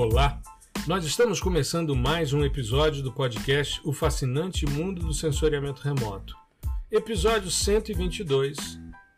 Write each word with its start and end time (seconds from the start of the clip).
Olá! 0.00 0.40
Nós 0.86 1.04
estamos 1.04 1.40
começando 1.40 1.96
mais 1.96 2.32
um 2.32 2.44
episódio 2.44 3.02
do 3.02 3.12
podcast 3.12 3.80
O 3.84 3.92
Fascinante 3.92 4.64
Mundo 4.64 5.04
do 5.04 5.12
Sensoriamento 5.12 5.82
Remoto. 5.82 6.36
Episódio 6.88 7.50
122 7.50 8.56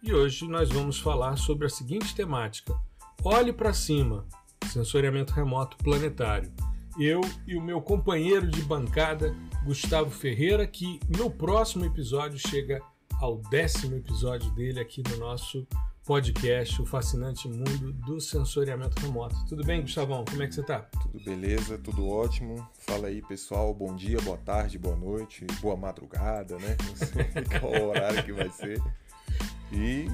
e 0.03 0.15
hoje 0.15 0.49
nós 0.49 0.71
vamos 0.71 0.99
falar 0.99 1.37
sobre 1.37 1.67
a 1.67 1.69
seguinte 1.69 2.15
temática: 2.15 2.75
Olhe 3.23 3.53
para 3.53 3.75
cima 3.75 4.25
sensoriamento 4.73 5.35
remoto 5.35 5.77
planetário. 5.85 6.51
Eu 6.99 7.21
e 7.47 7.59
o 7.59 7.63
meu 7.63 7.83
companheiro 7.83 8.47
de 8.47 8.63
bancada, 8.63 9.37
Gustavo 9.67 10.09
Ferreira, 10.09 10.67
que 10.67 10.99
no 11.15 11.31
próximo 11.31 11.85
episódio 11.85 12.39
chega 12.39 12.81
ao 13.21 13.37
décimo 13.51 13.97
episódio 13.97 14.51
dele 14.53 14.81
aqui 14.81 15.03
no 15.11 15.19
nosso 15.19 15.67
podcast, 16.05 16.81
O 16.81 16.87
Fascinante 16.87 17.49
Mundo 17.49 17.93
do 17.93 18.21
Sensoriamento 18.21 19.01
Remoto. 19.01 19.37
Tudo 19.49 19.65
bem, 19.65 19.83
Gustavão? 19.83 20.25
Como 20.25 20.43
é 20.43 20.47
que 20.47 20.55
você 20.55 20.61
está? 20.61 20.81
Tudo 20.81 21.23
beleza, 21.25 21.79
tudo 21.79 22.09
ótimo. 22.09 22.67
Fala 22.79 23.09
aí, 23.09 23.23
pessoal. 23.23 23.73
Bom 23.75 23.95
dia, 23.95 24.21
boa 24.21 24.39
tarde, 24.39 24.79
boa 24.79 24.97
noite, 24.97 25.47
boa 25.61 25.77
madrugada, 25.77 26.57
né? 26.59 26.77
Não 26.87 26.97
sei 26.97 27.45
qual 27.61 27.89
horário 27.89 28.25
que 28.25 28.33
vai 28.33 28.51
ser. 28.51 28.83
E 29.73 30.07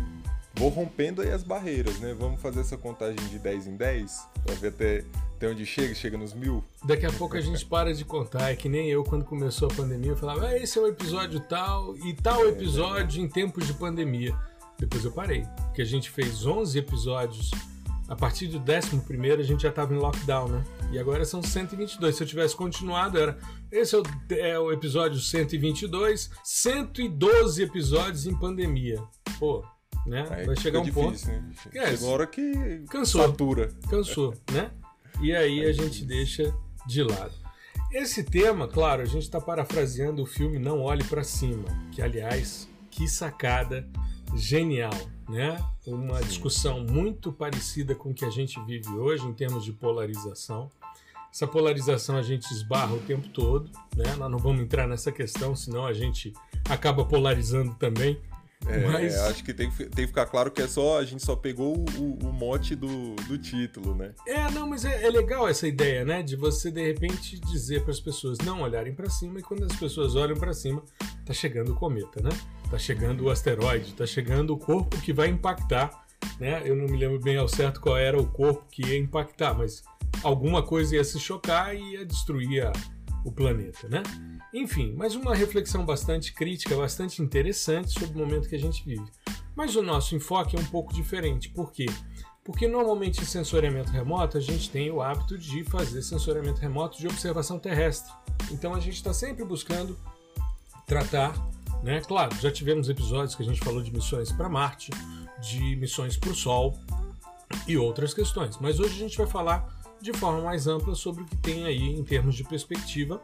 vou 0.54 0.68
rompendo 0.68 1.22
aí 1.22 1.30
as 1.30 1.42
barreiras, 1.42 1.98
né? 2.00 2.14
Vamos 2.18 2.40
fazer 2.40 2.60
essa 2.60 2.76
contagem 2.76 3.28
de 3.28 3.38
10 3.38 3.68
em 3.68 3.76
10 3.76 4.28
para 4.44 4.54
ver 4.56 4.68
até, 4.68 5.04
até 5.36 5.48
onde 5.48 5.64
chega, 5.64 5.94
chega 5.94 6.18
nos 6.18 6.34
mil. 6.34 6.64
Daqui 6.84 7.06
a 7.06 7.12
pouco 7.12 7.36
a 7.36 7.40
gente 7.40 7.64
para 7.64 7.94
de 7.94 8.04
contar. 8.04 8.50
É 8.50 8.56
que 8.56 8.68
nem 8.68 8.90
eu, 8.90 9.04
quando 9.04 9.24
começou 9.24 9.68
a 9.70 9.74
pandemia, 9.74 10.10
eu 10.10 10.16
falava, 10.16 10.48
ah, 10.48 10.58
esse 10.58 10.78
é 10.78 10.82
o 10.82 10.86
episódio 10.88 11.40
tal 11.40 11.96
e 11.98 12.12
tal 12.14 12.44
é, 12.44 12.48
episódio 12.48 13.22
é. 13.22 13.24
em 13.24 13.28
tempos 13.28 13.66
de 13.66 13.72
pandemia. 13.72 14.36
Depois 14.78 15.04
eu 15.04 15.12
parei, 15.12 15.46
porque 15.66 15.82
a 15.82 15.86
gente 15.86 16.10
fez 16.10 16.44
11 16.44 16.78
episódios. 16.78 17.50
A 18.08 18.14
partir 18.14 18.46
do 18.46 18.58
11 18.58 19.32
a 19.32 19.42
gente 19.42 19.62
já 19.62 19.70
estava 19.70 19.92
em 19.92 19.98
lockdown, 19.98 20.48
né? 20.48 20.64
E 20.92 20.98
agora 20.98 21.24
são 21.24 21.42
122. 21.42 22.14
Se 22.14 22.22
eu 22.22 22.26
tivesse 22.26 22.54
continuado, 22.54 23.18
era. 23.18 23.38
Esse 23.70 23.96
é 23.96 23.98
o, 23.98 24.02
é 24.30 24.58
o 24.60 24.72
episódio 24.72 25.18
122, 25.18 26.30
112 26.44 27.62
episódios 27.62 28.26
em 28.26 28.38
pandemia. 28.38 29.02
Pô, 29.40 29.64
né? 30.06 30.24
Aí 30.30 30.46
Vai 30.46 30.56
chegar 30.56 30.80
um 30.80 30.84
difícil, 30.84 31.10
ponto. 31.10 31.26
Né? 31.26 31.54
É, 31.74 31.94
uma 31.96 32.08
hora 32.08 32.26
que 32.26 32.84
cansou, 32.88 33.22
satura. 33.22 33.74
Cansou, 33.90 34.34
né? 34.52 34.70
E 35.20 35.34
aí 35.34 35.64
a 35.64 35.72
gente 35.72 36.04
deixa 36.04 36.54
de 36.86 37.02
lado. 37.02 37.34
Esse 37.92 38.22
tema, 38.22 38.68
claro, 38.68 39.02
a 39.02 39.06
gente 39.06 39.22
está 39.22 39.40
parafraseando 39.40 40.22
o 40.22 40.26
filme 40.26 40.58
Não 40.58 40.82
Olhe 40.82 41.04
para 41.04 41.24
Cima, 41.24 41.64
que 41.90 42.02
aliás, 42.02 42.68
que 42.90 43.08
sacada 43.08 43.88
genial, 44.34 44.94
né? 45.28 45.56
Uma 45.86 46.18
Sim. 46.18 46.26
discussão 46.26 46.80
muito 46.80 47.32
parecida 47.32 47.94
com 47.94 48.10
o 48.10 48.14
que 48.14 48.24
a 48.24 48.30
gente 48.30 48.60
vive 48.64 48.90
hoje 48.90 49.26
em 49.26 49.32
termos 49.32 49.64
de 49.64 49.72
polarização. 49.72 50.70
Essa 51.32 51.46
polarização 51.46 52.16
a 52.16 52.22
gente 52.22 52.50
esbarra 52.50 52.94
o 52.94 53.00
tempo 53.00 53.28
todo, 53.28 53.70
né? 53.94 54.14
Nós 54.16 54.30
não 54.30 54.38
vamos 54.38 54.62
entrar 54.62 54.86
nessa 54.86 55.12
questão, 55.12 55.54
senão 55.54 55.84
a 55.84 55.92
gente 55.92 56.32
acaba 56.68 57.04
polarizando 57.04 57.74
também. 57.74 58.18
É, 58.66 58.78
Mas... 58.86 59.14
acho 59.18 59.44
que 59.44 59.52
tem, 59.52 59.70
tem 59.70 59.88
que 59.88 60.06
ficar 60.06 60.26
claro 60.26 60.50
que 60.50 60.62
é 60.62 60.66
só 60.66 60.98
a 60.98 61.04
gente 61.04 61.22
só 61.22 61.36
pegou 61.36 61.84
o, 61.98 62.26
o 62.26 62.32
mote 62.32 62.74
do, 62.74 63.14
do 63.28 63.36
título, 63.36 63.94
né? 63.94 64.12
É, 64.26 64.50
não, 64.50 64.66
mas 64.66 64.84
é, 64.84 65.06
é 65.06 65.10
legal 65.10 65.46
essa 65.46 65.68
ideia, 65.68 66.04
né? 66.04 66.22
De 66.22 66.36
você 66.36 66.70
de 66.70 66.82
repente 66.82 67.38
dizer 67.38 67.82
para 67.82 67.92
as 67.92 68.00
pessoas 68.00 68.38
não 68.38 68.62
olharem 68.62 68.94
para 68.94 69.08
cima 69.10 69.38
e 69.38 69.42
quando 69.42 69.64
as 69.64 69.76
pessoas 69.76 70.16
olham 70.16 70.36
para 70.36 70.52
cima, 70.52 70.82
tá 71.24 71.32
chegando 71.32 71.72
o 71.72 71.74
cometa, 71.74 72.20
né? 72.22 72.30
Tá 72.70 72.78
chegando 72.78 73.24
o 73.24 73.30
asteroide, 73.30 73.94
tá 73.94 74.06
chegando 74.06 74.52
o 74.52 74.58
corpo 74.58 75.00
que 75.00 75.12
vai 75.12 75.28
impactar, 75.28 76.06
né? 76.40 76.62
Eu 76.64 76.74
não 76.74 76.86
me 76.86 76.96
lembro 76.96 77.20
bem 77.20 77.36
ao 77.36 77.48
certo 77.48 77.80
qual 77.80 77.96
era 77.96 78.20
o 78.20 78.26
corpo 78.26 78.66
que 78.70 78.82
ia 78.82 78.98
impactar, 78.98 79.54
mas 79.54 79.82
alguma 80.22 80.62
coisa 80.62 80.96
ia 80.96 81.04
se 81.04 81.18
chocar 81.18 81.74
e 81.74 81.92
ia 81.92 82.04
destruir 82.04 82.66
a, 82.66 82.72
o 83.24 83.30
planeta, 83.30 83.88
né? 83.88 84.02
Enfim, 84.52 84.94
mais 84.94 85.14
uma 85.14 85.34
reflexão 85.34 85.84
bastante 85.84 86.32
crítica, 86.32 86.76
bastante 86.76 87.22
interessante 87.22 87.92
sobre 87.92 88.20
o 88.20 88.24
momento 88.26 88.48
que 88.48 88.56
a 88.56 88.60
gente 88.60 88.84
vive. 88.84 89.04
Mas 89.54 89.74
o 89.76 89.82
nosso 89.82 90.14
enfoque 90.14 90.56
é 90.56 90.60
um 90.60 90.64
pouco 90.66 90.92
diferente. 90.92 91.48
Por 91.48 91.72
quê? 91.72 91.86
Porque 92.44 92.68
normalmente 92.68 93.20
em 93.20 93.24
sensoriamento 93.24 93.90
remoto 93.90 94.38
a 94.38 94.40
gente 94.40 94.70
tem 94.70 94.90
o 94.90 95.02
hábito 95.02 95.36
de 95.36 95.64
fazer 95.64 96.02
sensoriamento 96.02 96.60
remoto 96.60 96.98
de 96.98 97.06
observação 97.06 97.58
terrestre. 97.58 98.12
Então 98.50 98.74
a 98.74 98.80
gente 98.80 98.94
está 98.94 99.12
sempre 99.12 99.44
buscando 99.44 99.98
tratar, 100.86 101.34
né? 101.86 102.00
Claro, 102.00 102.34
já 102.40 102.50
tivemos 102.50 102.88
episódios 102.88 103.36
que 103.36 103.44
a 103.44 103.46
gente 103.46 103.60
falou 103.60 103.80
de 103.80 103.92
missões 103.92 104.32
para 104.32 104.48
Marte, 104.48 104.90
de 105.40 105.76
missões 105.76 106.16
para 106.16 106.30
o 106.30 106.34
Sol 106.34 106.76
e 107.64 107.78
outras 107.78 108.12
questões. 108.12 108.58
Mas 108.60 108.80
hoje 108.80 108.94
a 108.94 108.98
gente 108.98 109.16
vai 109.16 109.26
falar 109.28 109.72
de 110.02 110.12
forma 110.12 110.42
mais 110.42 110.66
ampla 110.66 110.96
sobre 110.96 111.22
o 111.22 111.26
que 111.26 111.36
tem 111.36 111.64
aí 111.64 111.96
em 111.96 112.02
termos 112.02 112.34
de 112.34 112.42
perspectiva 112.42 113.22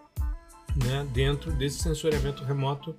né, 0.76 1.04
dentro 1.12 1.50
desse 1.50 1.80
sensoriamento 1.80 2.44
remoto 2.44 2.94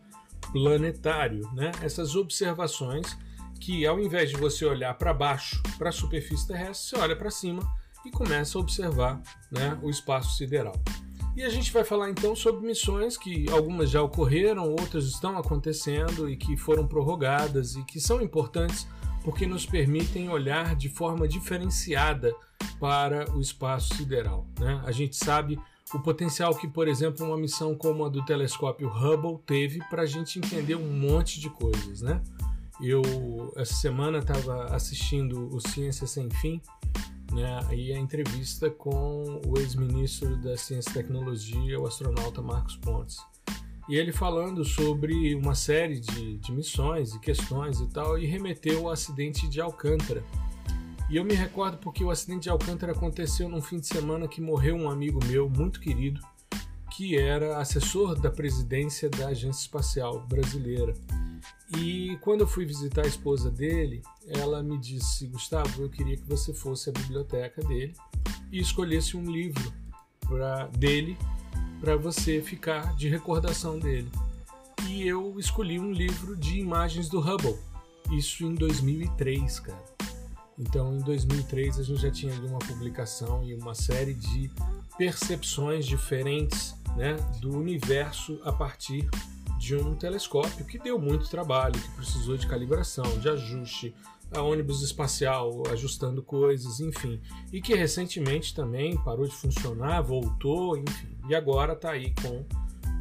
planetário. 0.51 1.49
Né? 1.53 1.71
Essas 1.81 2.13
observações 2.13 3.17
que, 3.57 3.85
ao 3.87 3.97
invés 4.01 4.31
de 4.31 4.35
você 4.35 4.65
olhar 4.65 4.93
para 4.95 5.13
baixo, 5.13 5.63
para 5.77 5.87
a 5.87 5.93
superfície 5.93 6.45
terrestre, 6.45 6.89
você 6.89 6.97
olha 7.01 7.15
para 7.15 7.31
cima 7.31 7.63
e 8.05 8.11
começa 8.11 8.57
a 8.57 8.61
observar 8.61 9.21
né, 9.49 9.79
o 9.81 9.89
espaço 9.89 10.35
sideral. 10.35 10.75
E 11.35 11.43
a 11.43 11.49
gente 11.49 11.71
vai 11.73 11.83
falar 11.83 12.11
então 12.11 12.35
sobre 12.35 12.65
missões 12.65 13.17
que 13.17 13.49
algumas 13.49 13.89
já 13.89 14.01
ocorreram, 14.01 14.69
outras 14.69 15.05
estão 15.05 15.37
acontecendo 15.37 16.29
e 16.29 16.37
que 16.37 16.55
foram 16.55 16.87
prorrogadas 16.87 17.75
e 17.75 17.83
que 17.83 17.99
são 17.99 18.21
importantes 18.21 18.87
porque 19.23 19.47
nos 19.47 19.65
permitem 19.65 20.29
olhar 20.29 20.75
de 20.75 20.89
forma 20.89 21.27
diferenciada 21.27 22.35
para 22.79 23.31
o 23.35 23.41
espaço 23.41 23.95
sideral. 23.95 24.45
Né? 24.59 24.81
A 24.85 24.91
gente 24.91 25.15
sabe 25.15 25.57
o 25.93 25.99
potencial 25.99 26.53
que, 26.55 26.67
por 26.67 26.87
exemplo, 26.87 27.25
uma 27.25 27.37
missão 27.37 27.75
como 27.75 28.05
a 28.05 28.09
do 28.09 28.23
telescópio 28.25 28.89
Hubble 28.89 29.39
teve 29.45 29.79
para 29.89 30.03
a 30.03 30.05
gente 30.05 30.37
entender 30.39 30.75
um 30.75 30.91
monte 30.91 31.39
de 31.39 31.49
coisas, 31.49 32.01
né? 32.01 32.21
Eu 32.81 33.53
essa 33.55 33.75
semana 33.75 34.17
estava 34.17 34.65
assistindo 34.75 35.47
o 35.55 35.59
Ciência 35.61 36.07
Sem 36.07 36.29
Fim, 36.31 36.59
né? 37.33 37.59
E 37.75 37.91
a 37.91 37.97
entrevista 37.97 38.69
com 38.69 39.41
o 39.45 39.57
ex-ministro 39.57 40.37
da 40.37 40.55
Ciência 40.55 40.89
e 40.91 40.93
Tecnologia, 40.93 41.79
o 41.79 41.85
astronauta 41.85 42.41
Marcos 42.41 42.77
Pontes. 42.77 43.17
E 43.89 43.95
ele 43.95 44.13
falando 44.13 44.63
sobre 44.63 45.35
uma 45.35 45.55
série 45.55 45.99
de, 45.99 46.37
de 46.37 46.51
missões 46.51 47.13
e 47.13 47.19
questões 47.19 47.81
e 47.81 47.87
tal, 47.89 48.17
e 48.17 48.25
remeteu 48.25 48.87
ao 48.87 48.93
acidente 48.93 49.47
de 49.49 49.59
Alcântara, 49.59 50.23
e 51.13 51.17
eu 51.17 51.23
me 51.23 51.35
recordo 51.35 51.77
porque 51.77 52.03
o 52.03 52.09
acidente 52.09 52.43
de 52.43 52.49
Alcântara 52.49 52.91
aconteceu 52.91 53.47
num 53.47 53.61
fim 53.61 53.79
de 53.79 53.85
semana 53.85 54.27
que 54.27 54.41
morreu 54.41 54.75
um 54.75 54.89
amigo 54.89 55.19
meu 55.25 55.47
muito 55.49 55.79
querido, 55.79 56.19
que 56.89 57.15
era 57.15 57.57
assessor 57.57 58.19
da 58.19 58.31
presidência 58.31 59.09
da 59.11 59.27
Agência 59.27 59.61
Espacial 59.61 60.25
Brasileira. 60.27 60.93
E 61.77 62.17
quando 62.21 62.41
eu 62.41 62.47
fui 62.47 62.65
visitar 62.65 63.03
a 63.03 63.07
esposa 63.07 63.49
dele, 63.49 64.01
ela 64.27 64.61
me 64.61 64.77
disse: 64.77 65.27
Gustavo, 65.27 65.83
eu 65.83 65.89
queria 65.89 66.17
que 66.17 66.27
você 66.27 66.53
fosse 66.53 66.89
à 66.89 66.93
biblioteca 66.93 67.61
dele 67.63 67.93
e 68.51 68.59
escolhesse 68.59 69.17
um 69.17 69.23
livro 69.23 69.73
pra, 70.27 70.67
dele 70.67 71.17
para 71.79 71.95
você 71.95 72.41
ficar 72.41 72.95
de 72.95 73.09
recordação 73.09 73.79
dele. 73.79 74.09
E 74.87 75.07
eu 75.07 75.39
escolhi 75.39 75.79
um 75.79 75.91
livro 75.91 76.35
de 76.35 76.59
imagens 76.59 77.09
do 77.09 77.19
Hubble, 77.19 77.57
isso 78.11 78.45
em 78.45 78.53
2003, 78.53 79.59
cara. 79.59 79.93
Então, 80.57 80.95
em 80.95 80.99
2003, 80.99 81.79
a 81.79 81.83
gente 81.83 82.01
já 82.01 82.11
tinha 82.11 82.33
uma 82.41 82.59
publicação 82.59 83.43
e 83.43 83.55
uma 83.55 83.73
série 83.73 84.13
de 84.13 84.51
percepções 84.97 85.85
diferentes 85.85 86.75
né, 86.95 87.15
do 87.41 87.57
universo 87.57 88.39
a 88.43 88.51
partir 88.51 89.09
de 89.63 89.77
um 89.77 89.95
telescópio 89.95 90.65
que 90.65 90.77
deu 90.77 90.99
muito 90.99 91.29
trabalho, 91.29 91.79
que 91.79 91.91
precisou 91.91 92.35
de 92.35 92.45
calibração, 92.45 93.17
de 93.19 93.29
ajuste, 93.29 93.95
a 94.29 94.41
ônibus 94.41 94.81
espacial 94.81 95.63
ajustando 95.71 96.21
coisas, 96.21 96.81
enfim, 96.81 97.21
e 97.51 97.61
que 97.61 97.73
recentemente 97.73 98.53
também 98.53 98.97
parou 99.05 99.25
de 99.25 99.33
funcionar, 99.33 100.01
voltou, 100.01 100.75
enfim, 100.75 101.17
e 101.29 101.33
agora 101.33 101.73
está 101.73 101.91
aí 101.91 102.13
com 102.21 102.45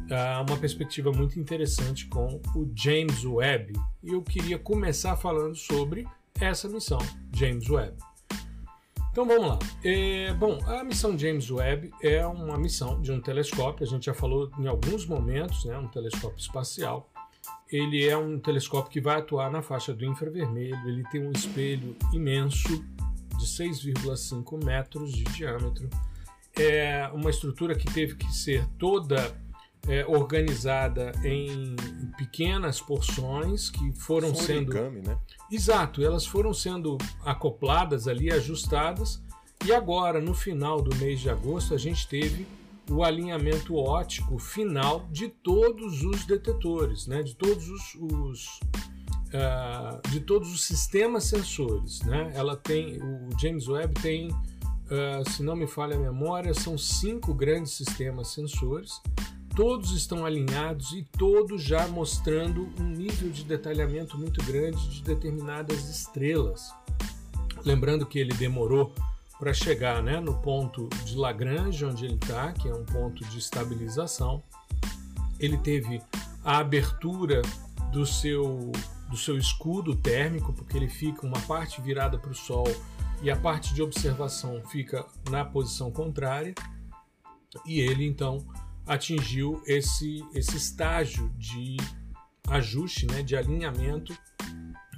ah, 0.09 0.45
uma 0.47 0.57
perspectiva 0.57 1.11
muito 1.11 1.37
interessante 1.37 2.07
com 2.07 2.39
o 2.55 2.71
James 2.73 3.25
Webb. 3.25 3.73
E 4.01 4.13
eu 4.13 4.21
queria 4.21 4.57
começar 4.57 5.17
falando 5.17 5.55
sobre 5.55 6.07
essa 6.39 6.69
missão 6.69 6.99
James 7.33 7.69
Webb. 7.69 7.97
Então 9.13 9.27
vamos 9.27 9.47
lá. 9.47 9.59
É, 9.83 10.33
bom, 10.33 10.57
a 10.65 10.83
missão 10.83 11.15
James 11.15 11.51
Webb 11.51 11.93
é 12.01 12.25
uma 12.25 12.57
missão 12.57 12.99
de 12.99 13.11
um 13.11 13.21
telescópio, 13.21 13.85
a 13.85 13.87
gente 13.87 14.07
já 14.07 14.13
falou 14.13 14.49
em 14.57 14.65
alguns 14.65 15.05
momentos, 15.05 15.65
né, 15.65 15.77
um 15.77 15.87
telescópio 15.87 16.39
espacial. 16.39 17.07
Ele 17.71 18.03
é 18.07 18.17
um 18.17 18.39
telescópio 18.39 18.91
que 18.91 18.99
vai 18.99 19.19
atuar 19.19 19.51
na 19.51 19.61
faixa 19.61 19.93
do 19.93 20.03
infravermelho, 20.03 20.75
ele 20.87 21.03
tem 21.11 21.23
um 21.27 21.31
espelho 21.31 21.95
imenso 22.11 22.83
de 23.37 23.45
6,5 23.45 24.65
metros 24.65 25.13
de 25.13 25.23
diâmetro. 25.25 25.87
É 26.57 27.07
uma 27.13 27.29
estrutura 27.29 27.75
que 27.75 27.85
teve 27.93 28.15
que 28.15 28.33
ser 28.33 28.65
toda 28.79 29.39
é, 29.87 30.05
organizada 30.05 31.11
em 31.23 31.75
pequenas 32.17 32.79
porções 32.79 33.69
que 33.69 33.91
foram 33.93 34.33
sendo. 34.33 34.69
Origami, 34.69 35.01
né? 35.01 35.17
Exato, 35.51 36.03
elas 36.03 36.25
foram 36.25 36.53
sendo 36.53 36.97
acopladas 37.23 38.07
ali, 38.07 38.31
ajustadas, 38.31 39.21
E 39.65 39.71
agora, 39.71 40.19
no 40.19 40.33
final 40.33 40.81
do 40.81 40.93
mês 40.97 41.21
de 41.21 41.29
agosto, 41.29 41.73
a 41.73 41.77
gente 41.77 42.07
teve 42.07 42.45
o 42.89 43.03
alinhamento 43.03 43.75
óptico 43.77 44.37
final 44.37 45.07
de 45.09 45.29
todos 45.29 46.03
os 46.03 46.25
detetores, 46.25 47.07
né? 47.07 47.23
de 47.23 47.33
todos 47.35 47.69
os, 47.69 47.95
os 47.95 48.59
uh, 49.33 50.09
de 50.09 50.19
todos 50.19 50.53
os 50.53 50.63
sistemas 50.63 51.25
sensores. 51.25 52.01
Né? 52.01 52.31
Ela 52.35 52.55
tem, 52.55 53.01
o 53.01 53.29
James 53.39 53.67
Webb 53.67 53.93
tem, 54.01 54.29
uh, 54.29 55.29
se 55.29 55.41
não 55.43 55.55
me 55.55 55.67
falha 55.67 55.95
a 55.95 55.99
memória, 55.99 56.53
são 56.53 56.77
cinco 56.77 57.33
grandes 57.33 57.73
sistemas 57.73 58.29
sensores. 58.29 59.01
Todos 59.55 59.91
estão 59.91 60.25
alinhados 60.25 60.93
e 60.93 61.03
todos 61.03 61.61
já 61.61 61.87
mostrando 61.87 62.67
um 62.79 62.89
nível 62.89 63.29
de 63.29 63.43
detalhamento 63.43 64.17
muito 64.17 64.43
grande 64.43 64.89
de 64.89 65.03
determinadas 65.03 65.87
estrelas. 65.89 66.73
Lembrando 67.63 68.03
que 68.05 68.17
ele 68.17 68.33
demorou 68.33 68.91
para 69.37 69.53
chegar 69.53 70.01
né, 70.01 70.19
no 70.19 70.33
ponto 70.35 70.89
de 71.05 71.15
Lagrange, 71.15 71.85
onde 71.85 72.05
ele 72.05 72.15
está, 72.15 72.51
que 72.51 72.67
é 72.67 72.73
um 72.73 72.83
ponto 72.83 73.23
de 73.25 73.37
estabilização. 73.37 74.41
Ele 75.39 75.57
teve 75.57 76.01
a 76.43 76.57
abertura 76.57 77.41
do 77.91 78.07
seu, 78.07 78.71
do 79.09 79.17
seu 79.17 79.37
escudo 79.37 79.95
térmico, 79.95 80.51
porque 80.51 80.75
ele 80.75 80.89
fica 80.89 81.27
uma 81.27 81.39
parte 81.41 81.79
virada 81.79 82.17
para 82.17 82.31
o 82.31 82.35
Sol 82.35 82.67
e 83.21 83.29
a 83.29 83.35
parte 83.35 83.73
de 83.73 83.83
observação 83.83 84.63
fica 84.65 85.05
na 85.29 85.45
posição 85.45 85.91
contrária. 85.91 86.55
E 87.65 87.79
ele 87.79 88.05
então 88.05 88.43
atingiu 88.85 89.61
esse, 89.65 90.23
esse 90.33 90.57
estágio 90.57 91.29
de 91.37 91.77
ajuste, 92.49 93.05
né, 93.07 93.23
de 93.23 93.35
alinhamento 93.35 94.17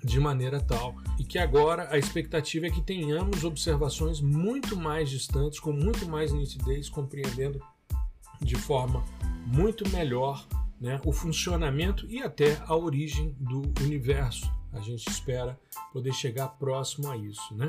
de 0.03 0.19
maneira 0.19 0.59
tal 0.59 0.95
e 1.19 1.23
que 1.23 1.39
agora 1.39 1.89
a 1.91 1.97
expectativa 1.97 2.67
é 2.67 2.69
que 2.69 2.81
tenhamos 2.81 3.43
observações 3.43 4.21
muito 4.21 4.75
mais 4.77 5.09
distantes, 5.09 5.59
com 5.59 5.71
muito 5.71 6.07
mais 6.07 6.31
nitidez, 6.31 6.89
compreendendo 6.89 7.59
de 8.41 8.55
forma 8.55 9.03
muito 9.45 9.87
melhor 9.89 10.45
né, 10.79 10.99
o 11.05 11.11
funcionamento 11.11 12.05
e 12.07 12.21
até 12.21 12.61
a 12.67 12.75
origem 12.75 13.35
do 13.39 13.61
universo. 13.81 14.51
A 14.73 14.79
gente 14.79 15.07
espera 15.09 15.59
poder 15.93 16.13
chegar 16.13 16.49
próximo 16.49 17.09
a 17.09 17.15
isso, 17.17 17.55
né? 17.55 17.65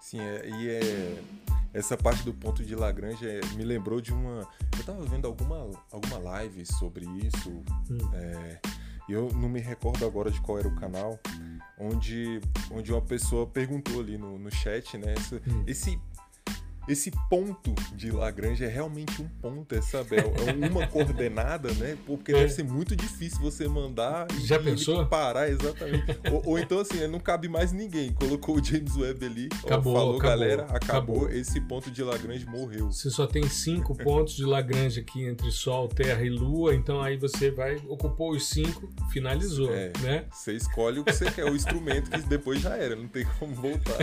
Sim, 0.00 0.20
é, 0.20 0.48
e 0.48 0.68
é, 0.68 1.22
essa 1.78 1.96
parte 1.96 2.24
do 2.24 2.34
ponto 2.34 2.64
de 2.64 2.74
Lagrange 2.74 3.26
é, 3.26 3.40
me 3.56 3.64
lembrou 3.64 4.00
de 4.00 4.12
uma. 4.12 4.48
Eu 4.72 4.80
estava 4.80 5.04
vendo 5.04 5.26
alguma, 5.26 5.70
alguma 5.92 6.18
live 6.18 6.66
sobre 6.66 7.06
isso. 7.24 7.50
Hum. 7.90 7.98
É, 8.12 8.60
eu 9.08 9.30
não 9.32 9.48
me 9.48 9.60
recordo 9.60 10.04
agora 10.04 10.30
de 10.30 10.40
qual 10.40 10.58
era 10.58 10.68
o 10.68 10.74
canal, 10.74 11.18
onde, 11.78 12.40
onde 12.70 12.92
uma 12.92 13.00
pessoa 13.00 13.46
perguntou 13.46 14.00
ali 14.00 14.18
no, 14.18 14.38
no 14.38 14.50
chat, 14.50 14.98
né? 14.98 15.14
Esse, 15.14 15.34
hum. 15.36 15.64
esse 15.66 16.00
esse 16.88 17.10
ponto 17.28 17.74
de 17.94 18.10
Lagrange 18.10 18.64
é 18.64 18.68
realmente 18.68 19.20
um 19.20 19.28
ponto, 19.28 19.74
é, 19.74 19.82
sabe? 19.82 20.16
É, 20.16 20.20
é 20.20 20.68
uma 20.68 20.86
coordenada, 20.86 21.72
né? 21.74 21.98
Porque 22.06 22.32
é. 22.32 22.36
deve 22.36 22.52
ser 22.52 22.64
muito 22.64 22.96
difícil 22.96 23.40
você 23.40 23.68
mandar 23.68 24.26
e, 24.32 24.46
Já 24.46 24.58
pensou? 24.58 25.04
parar 25.06 25.50
exatamente. 25.50 26.18
ou, 26.32 26.42
ou, 26.46 26.58
então, 26.58 26.78
assim, 26.78 27.06
não 27.06 27.20
cabe 27.20 27.48
mais 27.48 27.72
ninguém. 27.72 28.12
Colocou 28.12 28.56
o 28.56 28.64
James 28.64 28.96
Webb 28.96 29.26
ali, 29.26 29.48
acabou, 29.64 29.92
ó, 29.92 29.96
falou, 29.98 30.16
acabou, 30.16 30.18
galera, 30.18 30.62
acabou, 30.64 31.16
acabou, 31.16 31.30
esse 31.30 31.60
ponto 31.60 31.90
de 31.90 32.02
Lagrange 32.02 32.46
morreu. 32.46 32.90
Você 32.90 33.10
só 33.10 33.26
tem 33.26 33.46
cinco 33.48 33.94
pontos 33.94 34.34
de 34.34 34.44
Lagrange 34.44 35.00
aqui 35.00 35.24
entre 35.24 35.50
Sol, 35.50 35.88
Terra 35.88 36.22
e 36.22 36.30
Lua, 36.30 36.74
então 36.74 37.02
aí 37.02 37.16
você 37.16 37.50
vai, 37.50 37.76
ocupou 37.86 38.30
os 38.30 38.48
cinco, 38.48 38.88
finalizou, 39.10 39.72
é, 39.72 39.92
né? 40.00 40.24
Você 40.32 40.54
escolhe 40.54 41.00
o 41.00 41.04
que 41.04 41.12
você 41.12 41.30
quer, 41.30 41.44
o 41.44 41.54
instrumento 41.54 42.10
que 42.10 42.20
depois 42.22 42.60
já 42.60 42.76
era, 42.76 42.96
não 42.96 43.08
tem 43.08 43.26
como 43.38 43.54
voltar. 43.54 43.98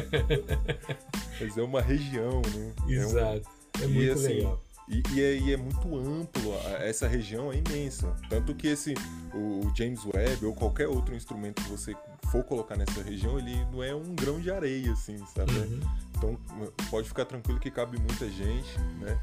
Mas 1.40 1.58
é 1.58 1.62
uma 1.62 1.82
região, 1.82 2.42
né? 2.54 2.75
Exato. 2.88 3.50
É, 3.80 3.82
um... 3.82 3.84
é 3.84 3.88
muito 3.88 4.04
e, 4.04 4.10
assim, 4.12 4.28
legal. 4.28 4.62
E, 4.88 5.04
e, 5.14 5.22
é, 5.22 5.38
e, 5.38 5.54
é, 5.54 5.58
muito 5.58 5.98
amplo, 5.98 6.54
essa 6.80 7.08
região 7.08 7.52
é 7.52 7.58
imensa. 7.58 8.16
Tanto 8.30 8.54
que 8.54 8.68
esse, 8.68 8.94
o 9.34 9.72
James 9.76 10.06
Webb 10.06 10.46
ou 10.46 10.54
qualquer 10.54 10.88
outro 10.88 11.16
instrumento 11.16 11.64
que 11.64 11.70
você 11.70 11.96
for 12.32 12.44
colocar 12.44 12.76
nessa 12.76 13.02
região, 13.02 13.40
ele 13.40 13.56
não 13.72 13.84
é 13.84 13.96
um 13.96 14.16
grão 14.16 14.40
de 14.40 14.52
areia, 14.52 14.92
assim, 14.94 15.18
sabe? 15.34 15.52
Uhum. 15.54 15.80
Então 16.16 16.40
pode 16.90 17.08
ficar 17.08 17.26
tranquilo 17.26 17.60
que 17.60 17.72
cabe 17.72 17.98
muita 17.98 18.30
gente, 18.30 18.78
né? 19.00 19.20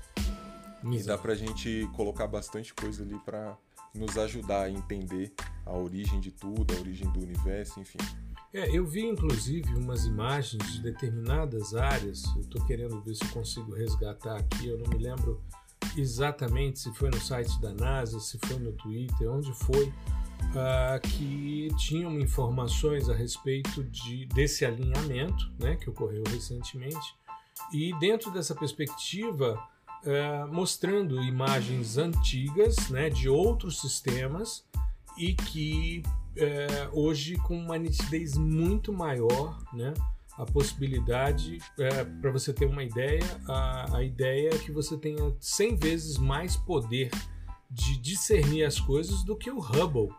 Exato. 0.84 0.94
E 0.94 1.02
dá 1.04 1.18
pra 1.18 1.34
gente 1.34 1.88
colocar 1.94 2.26
bastante 2.26 2.74
coisa 2.74 3.04
ali 3.04 3.16
para 3.24 3.56
nos 3.94 4.16
ajudar 4.18 4.62
a 4.62 4.70
entender 4.70 5.32
a 5.64 5.76
origem 5.76 6.18
de 6.18 6.32
tudo, 6.32 6.74
a 6.74 6.80
origem 6.80 7.08
do 7.10 7.20
universo, 7.20 7.78
enfim. 7.78 7.98
É, 8.54 8.68
eu 8.70 8.86
vi 8.86 9.06
inclusive 9.06 9.74
umas 9.74 10.04
imagens 10.04 10.74
de 10.74 10.82
determinadas 10.82 11.74
áreas. 11.74 12.22
Eu 12.36 12.42
estou 12.42 12.64
querendo 12.66 13.00
ver 13.00 13.14
se 13.14 13.24
consigo 13.28 13.74
resgatar 13.74 14.36
aqui. 14.36 14.66
Eu 14.66 14.78
não 14.78 14.88
me 14.88 14.98
lembro 15.02 15.42
exatamente 15.96 16.80
se 16.80 16.92
foi 16.92 17.08
no 17.10 17.20
site 17.20 17.58
da 17.60 17.72
NASA, 17.72 18.20
se 18.20 18.38
foi 18.44 18.58
no 18.58 18.72
Twitter, 18.72 19.30
onde 19.30 19.52
foi, 19.54 19.86
uh, 19.86 21.00
que 21.02 21.68
tinham 21.78 22.18
informações 22.20 23.08
a 23.08 23.14
respeito 23.14 23.82
de, 23.84 24.26
desse 24.26 24.66
alinhamento 24.66 25.50
né, 25.58 25.76
que 25.76 25.88
ocorreu 25.88 26.22
recentemente. 26.28 27.14
E 27.72 27.98
dentro 27.98 28.30
dessa 28.30 28.54
perspectiva, 28.54 29.58
uh, 30.04 30.52
mostrando 30.52 31.22
imagens 31.22 31.96
antigas 31.96 32.90
né, 32.90 33.08
de 33.08 33.30
outros 33.30 33.80
sistemas 33.80 34.62
e 35.16 35.34
que 35.34 36.02
é, 36.36 36.88
hoje 36.92 37.36
com 37.36 37.56
uma 37.56 37.78
nitidez 37.78 38.36
muito 38.36 38.92
maior, 38.92 39.62
né? 39.72 39.92
A 40.38 40.46
possibilidade, 40.46 41.58
é, 41.78 42.04
para 42.04 42.30
você 42.30 42.52
ter 42.52 42.64
uma 42.64 42.82
ideia, 42.82 43.22
a, 43.46 43.98
a 43.98 44.02
ideia 44.02 44.54
é 44.54 44.58
que 44.58 44.72
você 44.72 44.96
tenha 44.96 45.34
100 45.38 45.76
vezes 45.76 46.16
mais 46.16 46.56
poder 46.56 47.10
de 47.70 47.98
discernir 47.98 48.64
as 48.64 48.80
coisas 48.80 49.22
do 49.24 49.36
que 49.36 49.50
o 49.50 49.58
Hubble. 49.58 50.14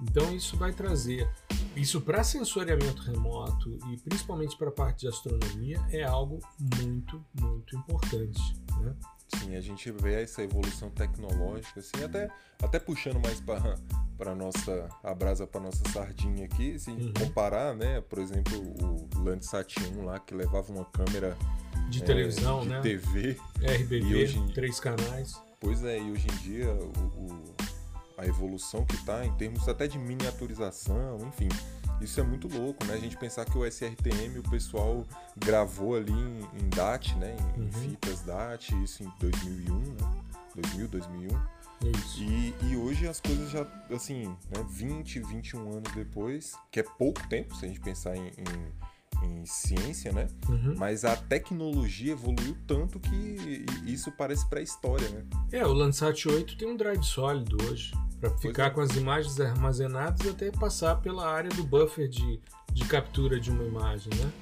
Então 0.00 0.34
isso 0.34 0.56
vai 0.56 0.72
trazer 0.72 1.28
isso 1.74 2.00
para 2.00 2.22
sensoriamento 2.22 3.02
remoto 3.02 3.78
e 3.90 3.96
principalmente 3.98 4.56
para 4.56 4.68
a 4.68 4.72
parte 4.72 5.00
de 5.00 5.08
astronomia 5.08 5.80
é 5.90 6.02
algo 6.02 6.40
muito 6.76 7.24
muito 7.40 7.76
importante. 7.76 8.40
Né? 8.80 8.94
Sim, 9.36 9.56
a 9.56 9.60
gente 9.60 9.90
vê 9.92 10.22
essa 10.22 10.42
evolução 10.42 10.90
tecnológica, 10.90 11.80
assim, 11.80 12.02
até, 12.02 12.30
até 12.62 12.78
puxando 12.78 13.20
mais 13.20 13.40
para 13.40 13.76
para 14.16 14.34
nossa 14.34 14.88
a 15.04 15.14
brasa 15.14 15.46
para 15.46 15.60
nossa 15.60 15.80
sardinha 15.92 16.44
aqui, 16.44 16.76
se 16.76 16.90
uhum. 16.90 17.12
comparar, 17.16 17.72
né, 17.74 18.00
por 18.00 18.18
exemplo, 18.18 18.58
o 18.58 19.22
Landsat 19.22 19.76
1 19.78 20.04
lá 20.04 20.18
que 20.18 20.34
levava 20.34 20.72
uma 20.72 20.84
câmera 20.86 21.36
de 21.88 22.02
é, 22.02 22.04
televisão, 22.04 22.62
de 22.62 22.68
né? 22.68 22.80
TV, 22.80 23.38
RBB, 23.62 24.16
hoje, 24.16 24.52
três 24.52 24.80
canais. 24.80 25.40
Pois 25.60 25.84
é, 25.84 25.98
e 25.98 26.10
hoje 26.10 26.26
em 26.26 26.36
dia 26.38 26.72
o, 26.72 27.00
o, 27.26 27.54
a 28.16 28.26
evolução 28.26 28.84
que 28.84 28.96
está 28.96 29.24
em 29.24 29.32
termos 29.34 29.68
até 29.68 29.86
de 29.86 29.98
miniaturização, 29.98 31.18
enfim, 31.28 31.48
isso 32.00 32.20
é 32.20 32.22
muito 32.22 32.48
louco, 32.48 32.84
né? 32.84 32.94
A 32.94 32.98
gente 32.98 33.16
pensar 33.16 33.44
que 33.44 33.56
o 33.56 33.66
SRTM, 33.66 34.38
o 34.38 34.50
pessoal 34.50 35.06
gravou 35.36 35.96
ali 35.96 36.12
em, 36.12 36.40
em 36.60 36.68
DAT, 36.68 37.14
né? 37.16 37.36
Em, 37.56 37.62
uhum. 37.62 37.72
fitas 37.72 38.20
DAT, 38.22 38.70
isso 38.82 39.02
em 39.02 39.12
2001, 39.20 39.78
né? 39.78 40.18
2000, 40.54 40.88
2001. 40.88 41.58
Isso. 41.96 42.22
E, 42.22 42.54
e 42.64 42.76
hoje 42.76 43.06
as 43.06 43.20
coisas 43.20 43.50
já, 43.50 43.66
assim, 43.90 44.26
né, 44.50 44.64
20, 44.68 45.20
21 45.20 45.72
anos 45.72 45.92
depois, 45.92 46.54
que 46.70 46.80
é 46.80 46.82
pouco 46.82 47.26
tempo 47.28 47.54
se 47.54 47.64
a 47.64 47.68
gente 47.68 47.80
pensar 47.80 48.16
em, 48.16 48.26
em, 48.26 48.72
em 49.22 49.44
ciência, 49.44 50.12
né? 50.12 50.28
Uhum. 50.48 50.74
Mas 50.76 51.04
a 51.04 51.16
tecnologia 51.16 52.12
evoluiu 52.12 52.56
tanto 52.66 52.98
que 53.00 53.64
isso 53.84 54.12
parece 54.12 54.48
pré-história, 54.48 55.08
né? 55.08 55.24
É, 55.52 55.66
o 55.66 55.72
Landsat 55.72 56.28
8 56.28 56.56
tem 56.56 56.68
um 56.68 56.76
drive 56.76 57.02
sólido 57.02 57.56
hoje 57.64 57.92
para 58.20 58.30
ficar 58.30 58.66
é. 58.66 58.70
com 58.70 58.80
as 58.80 58.96
imagens 58.96 59.40
armazenadas 59.40 60.26
até 60.26 60.50
passar 60.50 60.96
pela 60.96 61.28
área 61.30 61.50
do 61.50 61.64
buffer 61.64 62.08
de, 62.08 62.40
de 62.72 62.84
captura 62.86 63.38
de 63.38 63.50
uma 63.50 63.64
imagem, 63.64 64.12
né? 64.14 64.32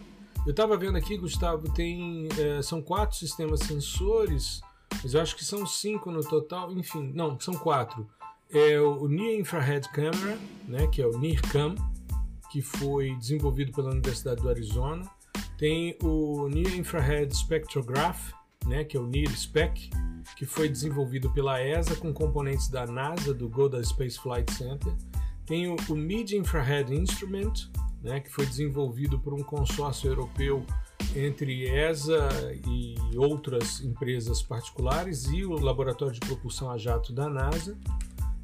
Eu 0.46 0.52
estava 0.52 0.76
vendo 0.76 0.96
aqui, 0.96 1.16
Gustavo, 1.16 1.68
tem 1.72 2.28
é, 2.38 2.62
são 2.62 2.80
quatro 2.80 3.16
sistemas 3.16 3.60
sensores, 3.60 4.60
mas 5.02 5.12
eu 5.12 5.20
acho 5.20 5.34
que 5.34 5.44
são 5.44 5.66
cinco 5.66 6.10
no 6.10 6.20
total. 6.20 6.72
Enfim, 6.72 7.10
não, 7.14 7.38
são 7.40 7.54
quatro. 7.54 8.08
É 8.48 8.80
o 8.80 9.08
Near 9.08 9.40
Infrared 9.40 9.88
Camera, 9.90 10.38
né, 10.68 10.86
que 10.86 11.02
é 11.02 11.06
o 11.06 11.18
NIRCam, 11.18 11.74
que 12.56 12.62
foi 12.62 13.14
desenvolvido 13.16 13.70
pela 13.70 13.90
Universidade 13.90 14.40
do 14.40 14.48
Arizona. 14.48 15.02
Tem 15.58 15.94
o 16.02 16.48
Near 16.48 16.74
Infrared 16.74 17.30
Spectrograph, 17.36 18.32
né, 18.64 18.82
que 18.82 18.96
é 18.96 19.00
o 19.00 19.06
NIRSPEC, 19.06 19.90
que 20.38 20.46
foi 20.46 20.66
desenvolvido 20.66 21.30
pela 21.34 21.62
ESA 21.62 21.94
com 21.96 22.14
componentes 22.14 22.68
da 22.68 22.86
NASA, 22.86 23.34
do 23.34 23.46
Goddard 23.46 23.86
Space 23.86 24.18
Flight 24.18 24.50
Center. 24.54 24.90
Tem 25.44 25.68
o, 25.68 25.76
o 25.90 25.94
Mid 25.94 26.32
Infrared 26.32 26.94
Instrument, 26.94 27.70
né, 28.02 28.20
que 28.20 28.30
foi 28.30 28.46
desenvolvido 28.46 29.18
por 29.18 29.34
um 29.34 29.42
consórcio 29.42 30.08
europeu 30.08 30.64
entre 31.14 31.68
ESA 31.68 32.26
e 32.66 32.94
outras 33.18 33.82
empresas 33.82 34.40
particulares 34.40 35.26
e 35.26 35.44
o 35.44 35.52
Laboratório 35.60 36.14
de 36.14 36.20
Propulsão 36.20 36.70
a 36.70 36.78
Jato 36.78 37.12
da 37.12 37.28
NASA. 37.28 37.76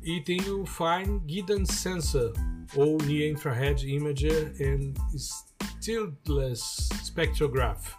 E 0.02 0.20
tem 0.20 0.40
o 0.50 0.66
Fine 0.66 1.20
Guidance 1.20 1.72
Sensor, 1.74 2.32
ou 2.74 2.98
Near 3.04 3.30
Infrared 3.30 3.88
Imager 3.88 4.52
and 4.60 4.94
Stiltless 5.16 6.88
Spectrograph, 7.04 7.94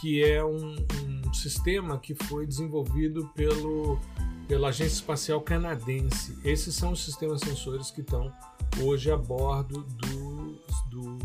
que 0.00 0.22
é 0.22 0.44
um, 0.44 0.76
um 1.06 1.32
sistema 1.32 1.98
que 1.98 2.14
foi 2.14 2.46
desenvolvido 2.46 3.28
pelo, 3.34 3.98
pela 4.46 4.68
Agência 4.68 4.94
Espacial 4.94 5.40
Canadense. 5.40 6.36
Esses 6.44 6.74
são 6.74 6.92
os 6.92 7.04
sistemas 7.04 7.40
sensores 7.40 7.90
que 7.90 8.00
estão 8.00 8.32
hoje 8.82 9.10
a 9.10 9.16
bordo 9.16 9.82
do, 9.82 10.58
do 10.90 11.18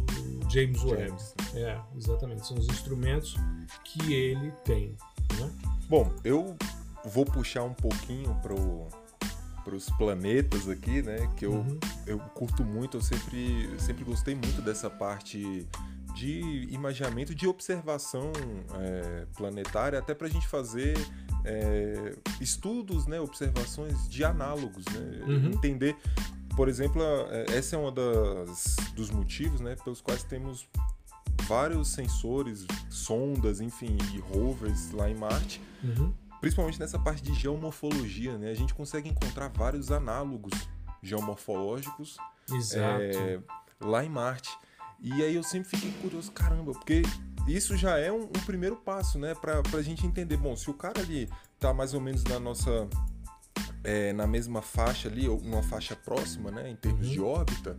James 0.49 0.81
Webb. 0.83 1.09
James. 1.09 1.35
É, 1.53 1.79
exatamente. 1.97 2.47
São 2.47 2.57
os 2.57 2.67
instrumentos 2.67 3.35
que 3.83 4.13
ele 4.13 4.51
tem. 4.63 4.95
Né? 5.39 5.51
Bom, 5.89 6.11
eu 6.23 6.55
vou 7.05 7.25
puxar 7.25 7.63
um 7.63 7.73
pouquinho 7.73 8.33
para 8.41 8.53
os 9.73 9.89
planetas 9.91 10.67
aqui, 10.67 11.01
né? 11.01 11.31
Que 11.37 11.45
eu, 11.45 11.53
uhum. 11.53 11.79
eu 12.05 12.19
curto 12.19 12.63
muito, 12.63 12.97
eu 12.97 13.01
sempre, 13.01 13.69
sempre 13.79 14.03
gostei 14.03 14.35
muito 14.35 14.61
dessa 14.61 14.89
parte 14.89 15.65
de 16.13 16.67
imaginamento, 16.71 17.33
de 17.33 17.47
observação 17.47 18.31
é, 18.79 19.25
planetária, 19.35 19.99
até 19.99 20.13
para 20.13 20.27
a 20.27 20.29
gente 20.29 20.47
fazer 20.47 20.95
é, 21.43 22.15
estudos, 22.39 23.05
né, 23.05 23.19
observações 23.19 24.09
de 24.09 24.23
análogos, 24.23 24.85
né, 24.85 25.23
uhum. 25.27 25.51
entender, 25.51 25.95
por 26.55 26.69
exemplo, 26.69 27.01
é, 27.29 27.57
essa 27.57 27.75
é 27.75 27.79
uma 27.79 27.91
das 27.91 28.77
dos 28.95 29.09
motivos, 29.09 29.59
né, 29.59 29.75
pelos 29.83 29.99
quais 29.99 30.23
temos 30.23 30.67
vários 31.47 31.89
sensores, 31.89 32.65
sondas, 32.89 33.59
enfim, 33.59 33.97
e 34.13 34.19
rovers 34.19 34.91
lá 34.91 35.09
em 35.09 35.15
Marte, 35.15 35.61
uhum. 35.83 36.13
Principalmente 36.41 36.79
nessa 36.79 36.99
parte 36.99 37.21
de 37.21 37.33
geomorfologia, 37.33 38.37
né, 38.37 38.49
a 38.51 38.55
gente 38.55 38.73
consegue 38.73 39.09
encontrar 39.09 39.49
vários 39.49 39.91
análogos 39.91 40.53
geomorfológicos 41.01 42.17
é, 42.75 43.39
lá 43.79 44.03
em 44.03 44.09
Marte. 44.09 44.49
E 44.99 45.23
aí 45.23 45.35
eu 45.35 45.43
sempre 45.43 45.69
fiquei 45.69 45.91
curioso, 46.01 46.31
caramba, 46.31 46.71
porque 46.71 47.03
isso 47.47 47.77
já 47.77 47.97
é 47.97 48.11
um, 48.11 48.23
um 48.23 48.45
primeiro 48.45 48.75
passo, 48.75 49.19
né? 49.19 49.35
Pra, 49.35 49.61
pra 49.61 49.81
gente 49.81 50.05
entender, 50.05 50.37
bom, 50.37 50.55
se 50.55 50.69
o 50.69 50.73
cara 50.73 50.99
ali 50.99 51.29
tá 51.59 51.73
mais 51.73 51.93
ou 51.93 52.01
menos 52.01 52.23
na 52.23 52.39
nossa. 52.39 52.87
É, 53.83 54.11
na 54.13 54.25
mesma 54.25 54.63
faixa 54.63 55.07
ali, 55.07 55.29
ou 55.29 55.39
numa 55.39 55.61
faixa 55.61 55.95
próxima, 55.95 56.49
né? 56.49 56.71
Em 56.71 56.75
termos 56.75 57.07
uhum. 57.07 57.13
de 57.13 57.21
órbita, 57.21 57.77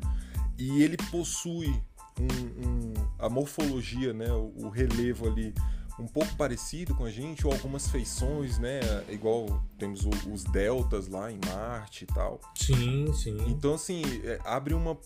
e 0.57 0.81
ele 0.81 0.97
possui 1.11 1.83
um, 2.21 2.65
um, 2.65 2.95
a 3.19 3.29
morfologia, 3.29 4.13
né? 4.13 4.31
O, 4.31 4.67
o 4.67 4.69
relevo 4.69 5.27
ali 5.27 5.53
um 5.99 6.07
pouco 6.07 6.35
parecido 6.37 6.95
com 6.95 7.05
a 7.05 7.11
gente, 7.11 7.47
ou 7.47 7.53
algumas 7.53 7.89
feições, 7.89 8.59
né? 8.59 8.81
Igual 9.09 9.63
temos 9.79 10.05
o, 10.05 10.11
os 10.31 10.45
deltas 10.45 11.09
lá 11.09 11.33
em 11.33 11.39
Marte 11.47 12.05
e 12.05 12.07
tal. 12.07 12.41
Sim, 12.55 13.13
sim. 13.15 13.37
Então, 13.49 13.75
assim, 13.75 14.03
é, 14.25 14.39
abre 14.45 14.75
uma, 14.75 14.97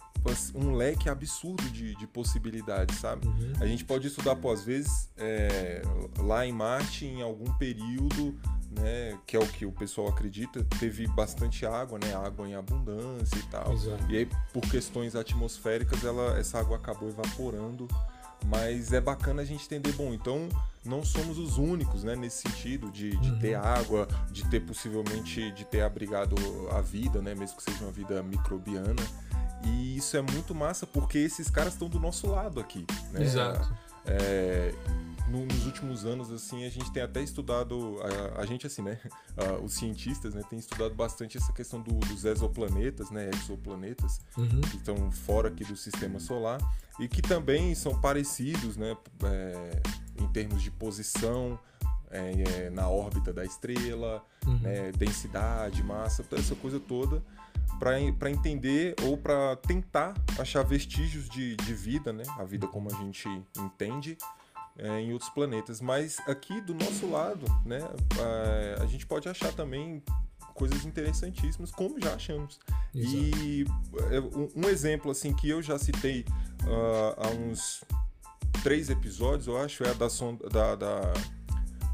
um 0.54 0.75
leque 0.75 1.09
absurdo 1.09 1.62
de, 1.70 1.94
de 1.94 2.06
possibilidades, 2.06 2.99
sabe? 2.99 3.26
Uhum. 3.26 3.52
A 3.61 3.66
gente 3.66 3.85
pode 3.85 4.09
estudar, 4.09 4.35
pô, 4.37 4.50
às 4.50 4.64
vezes, 4.64 5.09
é, 5.16 5.82
lá 6.18 6.44
em 6.44 6.52
Marte, 6.52 7.06
em 7.06 7.23
algum 7.23 7.52
período, 7.54 8.37
né, 8.70 9.18
que 9.26 9.37
é 9.37 9.40
o 9.40 9.47
que 9.47 9.66
o 9.66 9.73
pessoal 9.73 10.09
acredita, 10.09 10.64
teve 10.78 11.06
bastante 11.09 11.66
água, 11.66 11.99
né, 11.99 12.14
água 12.14 12.49
em 12.49 12.54
abundância 12.54 13.37
e 13.37 13.42
tal. 13.44 13.73
Exato. 13.73 14.11
E 14.11 14.16
aí, 14.16 14.28
por 14.52 14.62
questões 14.62 15.14
atmosféricas, 15.16 16.04
ela, 16.04 16.38
essa 16.38 16.59
água 16.59 16.76
acabou 16.76 17.09
evaporando 17.09 17.88
mas 18.47 18.92
é 18.92 19.00
bacana 19.00 19.42
a 19.42 19.44
gente 19.44 19.64
entender, 19.64 19.92
bom, 19.92 20.12
então 20.14 20.49
não 20.85 21.04
somos 21.04 21.38
os 21.38 21.59
únicos, 21.59 22.04
né, 22.04 22.16
nesse 22.16 22.42
sentido 22.42 22.90
de, 22.90 23.16
de 23.16 23.30
uhum. 23.30 23.38
ter 23.38 23.54
água, 23.54 24.09
de 24.30 24.49
ter 24.49 24.61
possivelmente, 24.61 25.50
de 25.52 25.64
ter 25.64 25.82
abrigado 25.82 26.35
a 26.73 26.80
vida, 26.80 27.20
né, 27.20 27.35
mesmo 27.35 27.56
que 27.56 27.62
seja 27.62 27.85
uma 27.85 27.92
vida 27.92 28.23
microbiana. 28.23 29.02
E 29.64 29.97
isso 29.97 30.16
é 30.16 30.23
muito 30.23 30.54
massa 30.54 30.87
porque 30.87 31.18
esses 31.18 31.50
caras 31.50 31.75
estão 31.75 31.88
do 31.88 32.00
nosso 32.00 32.26
lado 32.26 32.59
aqui, 32.59 32.87
né? 33.12 33.23
Exato. 33.23 33.70
É, 34.06 34.75
no, 35.28 35.44
nos 35.44 35.66
últimos 35.66 36.06
anos, 36.06 36.32
assim, 36.32 36.64
a 36.64 36.70
gente 36.70 36.90
tem 36.90 37.02
até 37.02 37.23
estudado, 37.23 37.99
a, 38.37 38.40
a 38.40 38.47
gente, 38.47 38.66
assim, 38.66 38.80
né, 38.80 38.99
os 39.62 39.75
cientistas, 39.75 40.35
né, 40.35 40.42
tem 40.49 40.59
estudado 40.59 40.94
bastante 40.94 41.37
essa 41.37 41.52
questão 41.52 41.80
do, 41.80 41.92
dos 41.92 42.25
exoplanetas, 42.25 43.11
né, 43.11 43.30
exoplanetas, 43.35 44.20
uhum. 44.37 44.62
que 44.62 44.78
estão 44.78 45.11
fora 45.12 45.49
aqui 45.49 45.64
do 45.64 45.76
sistema 45.76 46.18
solar 46.18 46.59
e 47.00 47.09
que 47.09 47.23
também 47.23 47.75
são 47.75 47.99
parecidos, 47.99 48.76
né, 48.76 48.97
é, 49.25 49.83
em 50.23 50.28
termos 50.28 50.62
de 50.62 50.71
posição, 50.71 51.59
é, 52.11 52.66
é, 52.66 52.71
na 52.71 52.88
órbita 52.88 53.33
da 53.33 53.45
estrela, 53.45 54.23
uhum. 54.47 54.59
né, 54.59 54.92
densidade, 54.92 55.83
massa, 55.83 56.23
toda 56.23 56.42
essa 56.42 56.54
coisa 56.54 56.78
toda, 56.78 57.23
para 57.78 58.30
entender 58.30 58.95
ou 59.02 59.16
para 59.16 59.57
tentar 59.57 60.14
achar 60.38 60.62
vestígios 60.62 61.28
de, 61.30 61.57
de 61.57 61.73
vida, 61.73 62.12
né, 62.12 62.25
a 62.38 62.45
vida 62.45 62.66
como 62.66 62.90
a 62.92 62.95
gente 62.97 63.26
entende, 63.57 64.19
é, 64.76 65.00
em 65.00 65.12
outros 65.14 65.30
planetas. 65.30 65.80
Mas 65.80 66.19
aqui 66.28 66.61
do 66.61 66.75
nosso 66.75 67.11
lado, 67.11 67.47
né, 67.64 67.80
a, 68.78 68.83
a 68.83 68.87
gente 68.87 69.07
pode 69.07 69.26
achar 69.26 69.52
também 69.52 70.02
coisas 70.54 70.85
interessantíssimas, 70.85 71.71
como 71.71 72.00
já 72.00 72.14
achamos. 72.14 72.59
Exato. 72.95 73.16
E 73.16 73.64
é, 74.11 74.21
um, 74.21 74.49
um, 74.57 74.69
exemplo 74.69 75.11
assim 75.11 75.35
que 75.35 75.49
eu 75.49 75.62
já 75.62 75.78
citei 75.78 76.25
uh, 76.64 77.14
há 77.16 77.28
uns 77.28 77.85
três 78.62 78.90
episódios, 78.90 79.47
eu 79.47 79.59
acho, 79.59 79.85
é 79.85 79.90
a 79.90 79.95
da, 79.95 80.11
sonda, 80.11 80.49
da, 80.49 80.75
da 80.75 81.12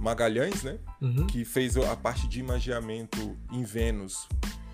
Magalhães, 0.00 0.62
né? 0.62 0.78
Uhum. 1.00 1.26
Que 1.26 1.44
fez 1.44 1.76
a 1.76 1.96
parte 1.96 2.28
de 2.28 2.40
imageamento 2.40 3.36
em 3.52 3.62
Vênus 3.62 4.28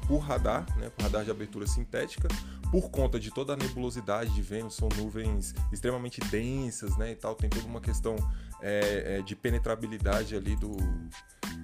por 0.06 0.18
radar, 0.18 0.66
né? 0.78 0.90
Por 0.90 1.02
radar 1.02 1.24
de 1.24 1.30
abertura 1.30 1.66
sintética 1.66 2.28
por 2.72 2.88
conta 2.90 3.20
de 3.20 3.30
toda 3.30 3.52
a 3.52 3.56
nebulosidade 3.56 4.30
de 4.30 4.40
Vênus, 4.40 4.76
são 4.76 4.88
nuvens 4.96 5.54
extremamente 5.70 6.20
densas, 6.30 6.96
né, 6.96 7.12
e 7.12 7.14
tal, 7.14 7.34
tem 7.34 7.50
toda 7.50 7.66
uma 7.66 7.82
questão 7.82 8.16
é, 8.62 9.18
é, 9.18 9.22
de 9.22 9.36
penetrabilidade 9.36 10.34
ali 10.34 10.56
do, 10.56 10.74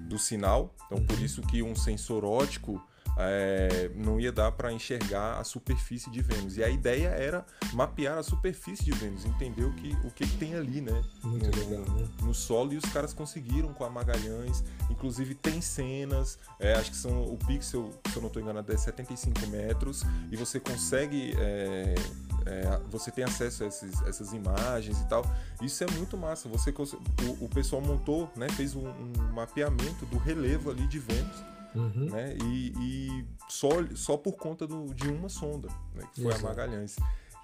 do 0.09 0.18
sinal, 0.18 0.75
então 0.87 1.04
por 1.04 1.16
uhum. 1.16 1.25
isso 1.25 1.42
que 1.42 1.62
um 1.62 1.75
sensor 1.75 2.25
óptico 2.25 2.83
é, 3.18 3.90
não 3.97 4.21
ia 4.21 4.30
dar 4.30 4.52
para 4.52 4.73
enxergar 4.73 5.38
a 5.38 5.45
superfície 5.45 6.09
de 6.09 6.23
Vênus. 6.23 6.57
E 6.57 6.62
a 6.62 6.68
ideia 6.68 7.09
era 7.09 7.45
mapear 7.73 8.16
a 8.16 8.23
superfície 8.23 8.85
de 8.85 8.92
Vênus, 8.92 9.25
entender 9.25 9.64
o 9.64 9.73
que, 9.73 9.90
o 10.04 10.11
que, 10.11 10.25
que 10.25 10.37
tem 10.37 10.54
ali, 10.54 10.80
né? 10.80 11.02
Muito 11.25 11.47
no, 11.47 11.57
legal, 11.57 11.95
né? 11.97 12.09
no 12.23 12.33
solo. 12.33 12.73
E 12.73 12.76
os 12.76 12.85
caras 12.85 13.12
conseguiram 13.12 13.73
com 13.75 13.85
a 13.85 13.90
Magalhães. 13.90 14.62
Inclusive 14.88 15.35
tem 15.35 15.61
cenas, 15.61 16.38
é, 16.61 16.75
acho 16.75 16.92
que 16.92 16.97
são 16.97 17.23
o 17.23 17.37
pixel, 17.37 17.90
se 18.09 18.16
eu 18.16 18.23
não 18.23 18.28
estou 18.28 18.40
enganado, 18.40 18.73
é 18.73 18.76
75 18.76 19.47
metros. 19.49 20.04
E 20.30 20.37
você 20.37 20.61
consegue. 20.61 21.35
É, 21.38 21.95
é, 22.49 22.81
você 22.90 23.11
tem 23.11 23.25
acesso 23.25 23.64
a 23.64 23.67
esses, 23.67 24.02
essas 24.02 24.33
imagens 24.33 25.00
e 25.00 25.09
tal. 25.09 25.25
Isso 25.61 25.85
é 25.85 25.87
muito 25.93 26.17
massa. 26.17 26.49
Você, 26.49 26.71
o, 26.71 27.45
o 27.45 27.49
pessoal 27.49 27.83
montou, 27.83 28.31
né, 28.37 28.49
fez 28.50 28.75
um, 28.75 28.88
um 28.88 29.33
mapeamento 29.33 30.07
do 30.07 30.19
relevo 30.19 30.71
ali 30.71 30.87
de 30.87 30.99
Vênus 30.99 31.59
Uhum. 31.75 32.11
Né? 32.11 32.37
E, 32.45 32.73
e, 32.81 33.25
só, 33.49 33.69
só 33.95 34.17
por 34.17 34.33
conta 34.33 34.67
do, 34.67 34.93
de 34.95 35.09
uma 35.09 35.28
sonda, 35.28 35.69
né? 35.95 36.05
que 36.12 36.23
foi 36.23 36.33
Exato. 36.33 36.47
a 36.47 36.49
Magalhães. 36.49 36.97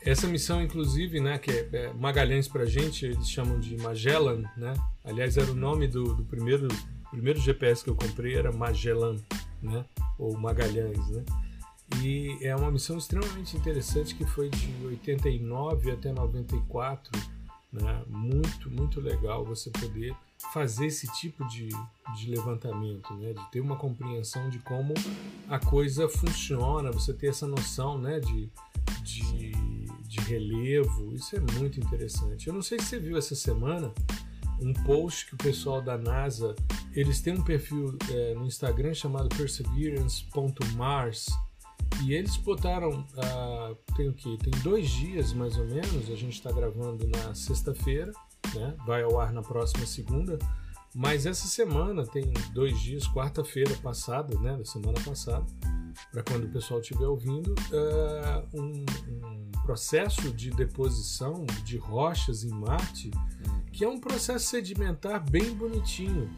Essa 0.03 0.27
missão, 0.27 0.61
inclusive, 0.61 1.19
né, 1.21 1.39
que 1.39 1.51
é, 1.51 1.69
é 1.73 1.93
Magalhães 1.95 2.47
pra 2.47 2.67
gente, 2.67 3.07
eles 3.07 3.29
chamam 3.29 3.59
de 3.59 3.77
Magellan, 3.79 4.43
né? 4.57 4.75
Aliás, 5.03 5.39
era 5.39 5.51
o 5.51 5.55
nome 5.55 5.89
do, 5.89 6.15
do 6.15 6.25
primeiro, 6.25 6.69
primeiro 7.11 7.41
GPS 7.41 7.83
que 7.83 7.89
eu 7.89 7.95
comprei, 7.95 8.35
era 8.35 8.53
Magellan, 8.53 9.17
né? 9.63 9.83
Ou 10.19 10.37
Magalhães, 10.37 11.09
né? 11.09 11.25
E 12.03 12.39
é 12.41 12.55
uma 12.57 12.71
missão 12.71 12.97
extremamente 12.99 13.57
interessante 13.57 14.15
que 14.15 14.25
foi 14.25 14.49
de 14.49 14.87
89 14.87 15.91
até 15.91 16.13
94, 16.13 17.11
né? 17.73 18.03
Muito, 18.09 18.71
muito 18.71 19.01
legal 19.01 19.45
você 19.45 19.71
poder 19.71 20.15
fazer 20.53 20.87
esse 20.87 21.07
tipo 21.15 21.47
de, 21.49 21.69
de 22.17 22.31
levantamento, 22.31 23.15
né? 23.15 23.33
de 23.33 23.51
ter 23.51 23.61
uma 23.61 23.77
compreensão 23.77 24.49
de 24.49 24.59
como 24.61 24.95
a 25.49 25.59
coisa 25.59 26.09
funciona, 26.09 26.91
você 26.93 27.13
ter 27.13 27.29
essa 27.29 27.47
noção 27.47 27.99
né? 27.99 28.21
de, 28.21 28.51
de, 29.03 29.53
de 30.07 30.21
relevo, 30.21 31.15
isso 31.15 31.35
é 31.37 31.41
muito 31.59 31.81
interessante. 31.81 32.47
Eu 32.47 32.55
não 32.55 32.63
sei 32.63 32.79
se 32.79 32.87
você 32.87 32.99
viu 33.01 33.17
essa 33.17 33.35
semana 33.35 33.93
um 34.61 34.73
post 34.73 35.27
que 35.27 35.35
o 35.35 35.39
pessoal 35.39 35.83
da 35.83 35.99
NASA, 35.99 36.55
eles 36.93 37.21
têm 37.21 37.35
um 37.35 37.43
perfil 37.43 37.99
é, 38.11 38.35
no 38.35 38.47
Instagram 38.47 38.95
chamado 38.95 39.29
perseverance.mars 39.37 41.27
e 42.03 42.13
eles 42.13 42.37
botaram, 42.37 42.91
uh, 42.91 43.95
tem 43.97 44.09
o 44.09 44.15
que? 44.15 44.37
Tem 44.39 44.53
dois 44.63 44.89
dias 44.91 45.33
mais 45.33 45.57
ou 45.57 45.67
menos, 45.67 46.11
a 46.11 46.17
gente 46.17 46.35
está 46.35 46.51
gravando 46.51 47.07
na 47.07 47.35
sexta-feira, 47.35 48.13
né? 48.55 48.75
Vai 48.87 49.03
ao 49.03 49.19
ar 49.21 49.33
na 49.33 49.43
próxima 49.43 49.87
segunda. 49.87 50.39
Mas 50.95 51.27
essa 51.27 51.49
semana, 51.49 52.07
tem 52.07 52.33
dois 52.53 52.79
dias, 52.81 53.09
quarta-feira 53.09 53.75
passada, 53.83 54.39
né? 54.39 54.57
Da 54.57 54.65
semana 54.65 55.01
passada, 55.05 55.45
para 56.13 56.23
quando 56.23 56.45
o 56.45 56.51
pessoal 56.51 56.81
estiver 56.81 57.07
ouvindo, 57.07 57.53
uh, 57.53 58.61
um, 58.61 58.85
um, 59.09 59.51
processo 59.65 60.31
de 60.31 60.51
deposição 60.51 61.47
de 61.65 61.79
rochas 61.79 62.45
em 62.45 62.51
Marte, 62.51 63.11
que 63.73 63.83
é 63.83 63.89
um 63.89 63.99
processo 63.99 64.47
sedimentar 64.47 65.25
bem 65.29 65.53
bonitinho. 65.55 66.31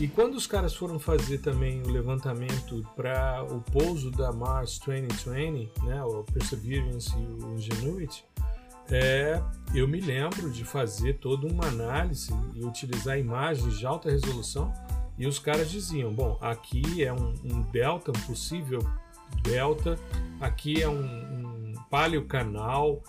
E 0.00 0.08
quando 0.08 0.34
os 0.34 0.46
caras 0.46 0.74
foram 0.74 0.98
fazer 0.98 1.38
também 1.38 1.82
o 1.82 1.90
levantamento 1.90 2.84
para 2.96 3.44
o 3.44 3.60
pouso 3.60 4.10
da 4.10 4.32
Mars 4.32 4.78
2020, 4.84 5.70
né, 5.84 6.02
o 6.04 6.24
Perseverance 6.24 7.12
e 7.16 7.44
o 7.44 7.54
Ingenuity, 7.54 8.24
é, 8.90 9.40
eu 9.74 9.86
me 9.86 10.00
lembro 10.00 10.50
de 10.50 10.64
fazer 10.64 11.18
toda 11.18 11.46
uma 11.46 11.66
análise 11.66 12.32
e 12.54 12.64
utilizar 12.64 13.18
imagens 13.18 13.78
de 13.78 13.86
alta 13.86 14.10
resolução 14.10 14.72
e 15.16 15.26
os 15.26 15.38
caras 15.38 15.70
diziam, 15.70 16.12
bom, 16.12 16.36
aqui 16.40 17.04
é 17.04 17.12
um, 17.12 17.34
um 17.44 17.62
delta, 17.70 18.10
um 18.10 18.26
possível 18.26 18.80
delta, 19.42 19.98
aqui 20.40 20.82
é 20.82 20.88
um, 20.88 21.04
um 21.04 21.74
paleocanal, 21.88 23.02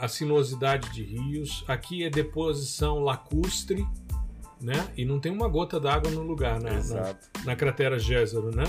a 0.00 0.06
sinuosidade 0.08 0.90
de 0.90 1.02
rios, 1.02 1.64
aqui 1.66 2.04
é 2.04 2.10
deposição 2.10 3.00
lacustre, 3.00 3.86
né? 4.60 4.92
E 4.96 5.04
não 5.04 5.20
tem 5.20 5.32
uma 5.32 5.48
gota 5.48 5.78
d'água 5.78 6.10
no 6.10 6.22
lugar, 6.22 6.60
né? 6.60 6.80
Na, 6.88 7.44
na 7.44 7.56
cratera 7.56 7.98
Gézaro, 7.98 8.54
né? 8.54 8.64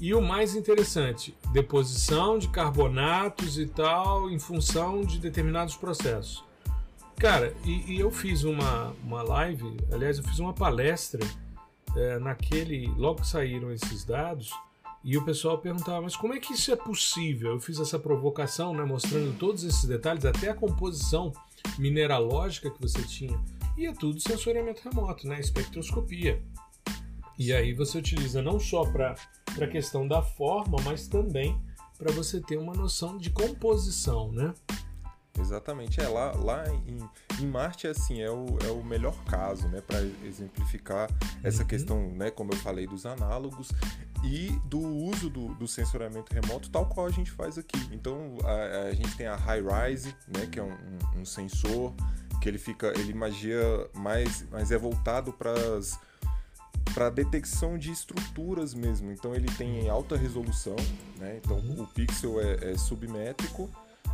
E 0.00 0.14
o 0.14 0.20
mais 0.22 0.54
interessante, 0.54 1.36
deposição 1.52 2.38
de 2.38 2.48
carbonatos 2.48 3.58
e 3.58 3.66
tal 3.66 4.30
em 4.30 4.38
função 4.38 5.02
de 5.02 5.18
determinados 5.18 5.76
processos. 5.76 6.42
Cara, 7.18 7.54
e, 7.66 7.92
e 7.92 8.00
eu 8.00 8.10
fiz 8.10 8.44
uma, 8.44 8.94
uma 9.04 9.22
live, 9.22 9.76
aliás, 9.92 10.16
eu 10.16 10.24
fiz 10.24 10.38
uma 10.38 10.54
palestra 10.54 11.20
é, 11.94 12.18
naquele. 12.18 12.86
Logo 12.96 13.20
que 13.20 13.26
saíram 13.26 13.70
esses 13.70 14.04
dados, 14.04 14.54
e 15.02 15.16
o 15.16 15.24
pessoal 15.24 15.58
perguntava, 15.58 16.02
mas 16.02 16.14
como 16.14 16.34
é 16.34 16.38
que 16.38 16.52
isso 16.52 16.70
é 16.70 16.76
possível? 16.76 17.52
Eu 17.52 17.60
fiz 17.60 17.78
essa 17.80 17.98
provocação, 17.98 18.74
né, 18.74 18.84
mostrando 18.84 19.36
todos 19.38 19.64
esses 19.64 19.84
detalhes, 19.84 20.24
até 20.24 20.50
a 20.50 20.54
composição 20.54 21.32
mineralógica 21.78 22.70
que 22.70 22.80
você 22.80 23.02
tinha. 23.02 23.40
E 23.76 23.86
é 23.86 23.92
tudo 23.92 24.20
sensoriamento 24.20 24.82
remoto, 24.86 25.26
né? 25.26 25.40
Espectroscopia. 25.40 26.42
E 27.38 27.52
aí 27.52 27.72
você 27.72 27.96
utiliza 27.96 28.42
não 28.42 28.60
só 28.60 28.84
para 28.84 29.14
a 29.58 29.66
questão 29.66 30.06
da 30.06 30.20
forma, 30.20 30.76
mas 30.84 31.08
também 31.08 31.58
para 31.96 32.12
você 32.12 32.40
ter 32.40 32.58
uma 32.58 32.74
noção 32.74 33.16
de 33.16 33.30
composição, 33.30 34.30
né? 34.32 34.52
Exatamente, 35.40 36.00
é 36.00 36.08
lá, 36.08 36.32
lá 36.32 36.64
em, 36.86 36.98
em 37.42 37.46
Marte 37.46 37.86
assim 37.86 38.20
é 38.20 38.30
o, 38.30 38.58
é 38.64 38.70
o 38.70 38.84
melhor 38.84 39.16
caso, 39.24 39.66
né, 39.68 39.80
para 39.80 40.00
exemplificar 40.24 41.08
essa 41.42 41.62
uhum. 41.62 41.68
questão, 41.68 42.10
né, 42.12 42.30
como 42.30 42.52
eu 42.52 42.56
falei 42.58 42.86
dos 42.86 43.06
análogos 43.06 43.72
e 44.22 44.50
do 44.66 44.78
uso 44.78 45.30
do, 45.30 45.54
do 45.54 45.66
sensoriamento 45.66 46.32
remoto, 46.32 46.70
tal 46.70 46.86
qual 46.86 47.06
a 47.06 47.10
gente 47.10 47.30
faz 47.30 47.56
aqui. 47.56 47.88
Então 47.90 48.36
a, 48.44 48.88
a 48.88 48.92
gente 48.92 49.16
tem 49.16 49.26
a 49.26 49.34
High 49.34 49.62
Rise, 49.62 50.14
né, 50.28 50.46
que 50.46 50.60
é 50.60 50.62
um, 50.62 50.72
um, 50.72 51.20
um 51.20 51.24
sensor 51.24 51.92
que 52.40 52.48
ele 52.48 52.58
fica, 52.58 52.88
ele 52.98 53.12
magia 53.14 53.60
mais, 53.94 54.46
mas 54.50 54.70
é 54.70 54.78
voltado 54.78 55.32
para 55.32 55.54
para 56.94 57.08
detecção 57.08 57.78
de 57.78 57.90
estruturas 57.90 58.74
mesmo. 58.74 59.10
Então 59.12 59.34
ele 59.34 59.48
tem 59.52 59.88
alta 59.88 60.16
resolução, 60.16 60.76
né? 61.18 61.40
Então 61.42 61.58
uhum. 61.58 61.82
o 61.82 61.86
pixel 61.86 62.40
é, 62.40 62.72
é 62.72 62.78
submétrico. 62.78 63.70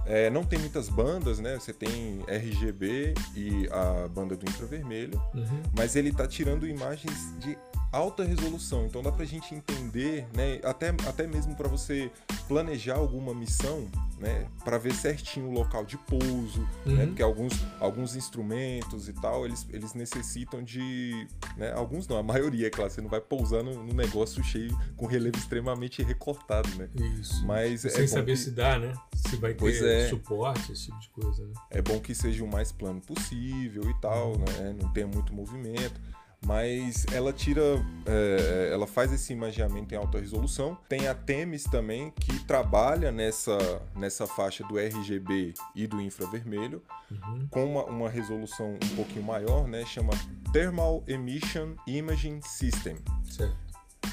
É, 0.07 0.31
não 0.31 0.45
tem 0.45 0.59
muitas 0.59 0.89
bandas, 0.89 1.39
né? 1.41 1.59
Você 1.59 1.73
tem 1.73 2.23
RGB 2.29 3.15
e 3.35 3.69
a 3.71 4.09
banda 4.09 4.37
do 4.37 4.49
infravermelho, 4.49 5.21
uhum. 5.35 5.63
mas 5.77 5.97
ele 5.97 6.11
está 6.11 6.27
tirando 6.27 6.67
imagens 6.67 7.35
de 7.41 7.59
alta 7.93 8.25
resolução. 8.25 8.87
Então 8.87 9.03
dá 9.03 9.13
pra 9.13 9.25
gente 9.25 9.55
entender, 9.55 10.27
né, 10.35 10.61
até, 10.65 10.89
até 11.07 11.27
mesmo 11.27 11.55
para 11.55 11.69
você 11.69 12.11
planejar 12.49 12.97
alguma 12.97 13.35
missão, 13.35 13.87
né, 14.19 14.47
para 14.65 14.79
ver 14.79 14.95
certinho 14.95 15.49
o 15.49 15.53
local 15.53 15.85
de 15.85 15.99
pouso, 15.99 16.61
né, 16.61 16.69
uhum. 16.87 16.97
né, 16.97 17.07
porque 17.07 17.23
alguns, 17.23 17.53
alguns 17.81 18.17
instrumentos 18.17 19.09
e 19.09 19.13
tal, 19.13 19.45
eles, 19.45 19.67
eles 19.71 19.95
necessitam 19.95 20.63
de, 20.63 21.27
né, 21.57 21.73
alguns 21.73 22.07
não, 22.09 22.17
a 22.17 22.23
maioria, 22.23 22.67
é 22.67 22.71
claro, 22.71 22.91
você 22.91 23.01
não 23.01 23.09
vai 23.09 23.21
pousar 23.21 23.63
no, 23.63 23.83
no 23.85 23.95
negócio 23.95 24.43
cheio 24.43 24.77
com 24.97 25.07
relevo 25.07 25.37
extremamente 25.37 26.03
recortado, 26.03 26.69
né? 26.77 26.89
Isso. 27.21 27.45
Mas 27.47 27.85
é 27.85 27.89
sem 27.91 28.07
saber 28.07 28.33
que... 28.33 28.39
se 28.39 28.51
dá, 28.51 28.79
né? 28.79 28.93
Se 29.15 29.37
vai 29.37 29.55
ter 29.55 29.85
é. 29.85 30.09
suporte, 30.09 30.73
esse 30.73 30.87
tipo 30.87 31.01
de 31.01 31.09
coisa, 31.11 31.47
né? 31.47 31.53
É 31.71 31.83
bom 31.83 32.01
que 32.01 32.15
seja 32.15 32.45
o 32.45 32.49
mais 32.49 32.73
plano 32.73 33.01
possível 33.01 33.89
e 33.91 34.01
tal, 34.01 34.33
uhum. 34.33 34.39
né? 34.39 34.77
Não 34.81 34.93
tenha 34.93 35.07
muito 35.07 35.35
movimento 35.35 36.01
mas 36.45 37.07
ela 37.13 37.33
tira, 37.33 37.63
é, 38.05 38.71
ela 38.73 38.87
faz 38.87 39.13
esse 39.13 39.33
imaginamento 39.33 39.93
em 39.93 39.97
alta 39.97 40.19
resolução. 40.19 40.77
Tem 40.89 41.09
a 41.09 41.15
Temis 41.15 41.65
também 41.65 42.11
que 42.11 42.45
trabalha 42.45 43.11
nessa, 43.11 43.57
nessa 43.95 44.27
faixa 44.27 44.63
do 44.65 44.79
RGB 44.79 45.55
e 45.75 45.87
do 45.87 46.01
infravermelho 46.01 46.83
uhum. 47.11 47.49
com 47.51 47.65
uma, 47.65 47.85
uma, 47.85 48.09
resolução 48.09 48.75
um 48.75 48.97
pouquinho 48.97 49.25
maior, 49.25 49.67
né? 49.67 49.85
Chama 49.87 50.13
Thermal 50.53 51.03
Emission 51.07 51.75
Imaging 51.87 52.41
System. 52.43 52.97
Certo. 53.25 53.57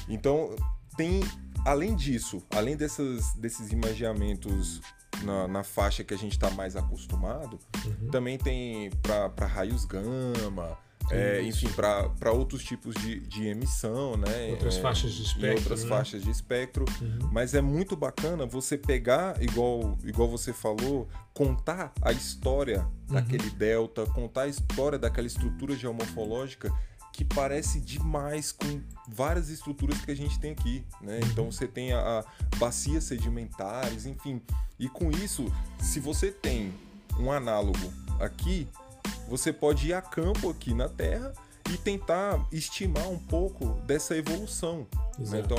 Então 0.08 0.54
tem, 0.96 1.20
além 1.64 1.94
disso, 1.94 2.42
além 2.50 2.76
dessas, 2.76 3.34
desses 3.34 3.70
imaginamentos 3.72 4.80
na, 5.22 5.46
na, 5.46 5.62
faixa 5.62 6.02
que 6.02 6.12
a 6.12 6.18
gente 6.18 6.32
está 6.32 6.50
mais 6.50 6.76
acostumado, 6.76 7.58
uhum. 7.84 8.10
também 8.10 8.38
tem 8.38 8.90
para 9.02 9.46
raios 9.46 9.84
gama, 9.84 10.76
é, 11.10 11.42
enfim, 11.42 11.68
para 11.68 12.32
outros 12.32 12.64
tipos 12.64 12.94
de, 12.96 13.20
de 13.20 13.46
emissão, 13.46 14.16
né? 14.16 14.50
Outras 14.50 14.76
é, 14.76 14.80
faixas 14.80 15.12
de 15.12 15.22
espectro. 15.22 15.58
outras 15.58 15.82
né? 15.82 15.88
faixas 15.88 16.22
de 16.22 16.30
espectro. 16.30 16.84
Uhum. 17.00 17.30
Mas 17.30 17.54
é 17.54 17.60
muito 17.60 17.96
bacana 17.96 18.46
você 18.46 18.78
pegar, 18.78 19.40
igual, 19.42 19.96
igual 20.04 20.28
você 20.28 20.52
falou, 20.52 21.08
contar 21.32 21.92
a 22.00 22.12
história 22.12 22.80
uhum. 23.08 23.14
daquele 23.14 23.50
delta, 23.50 24.06
contar 24.06 24.42
a 24.42 24.48
história 24.48 24.98
daquela 24.98 25.26
estrutura 25.26 25.76
geomorfológica 25.76 26.72
que 27.12 27.24
parece 27.24 27.80
demais 27.80 28.50
com 28.50 28.80
várias 29.08 29.48
estruturas 29.48 30.00
que 30.04 30.10
a 30.10 30.16
gente 30.16 30.38
tem 30.40 30.50
aqui, 30.50 30.84
né? 31.00 31.20
Uhum. 31.20 31.28
Então 31.30 31.52
você 31.52 31.68
tem 31.68 31.92
a, 31.92 32.00
a 32.00 32.56
bacias 32.56 33.04
sedimentares, 33.04 34.04
enfim. 34.04 34.42
E 34.78 34.88
com 34.88 35.12
isso, 35.12 35.44
se 35.78 36.00
você 36.00 36.32
tem 36.32 36.74
um 37.18 37.30
análogo 37.30 37.92
aqui, 38.18 38.66
você 39.28 39.52
pode 39.52 39.88
ir 39.88 39.94
a 39.94 40.02
campo 40.02 40.50
aqui 40.50 40.74
na 40.74 40.88
Terra 40.88 41.32
e 41.72 41.76
tentar 41.78 42.46
estimar 42.52 43.08
um 43.08 43.18
pouco 43.18 43.66
dessa 43.86 44.16
evolução. 44.16 44.86
Né? 45.18 45.40
Então 45.40 45.56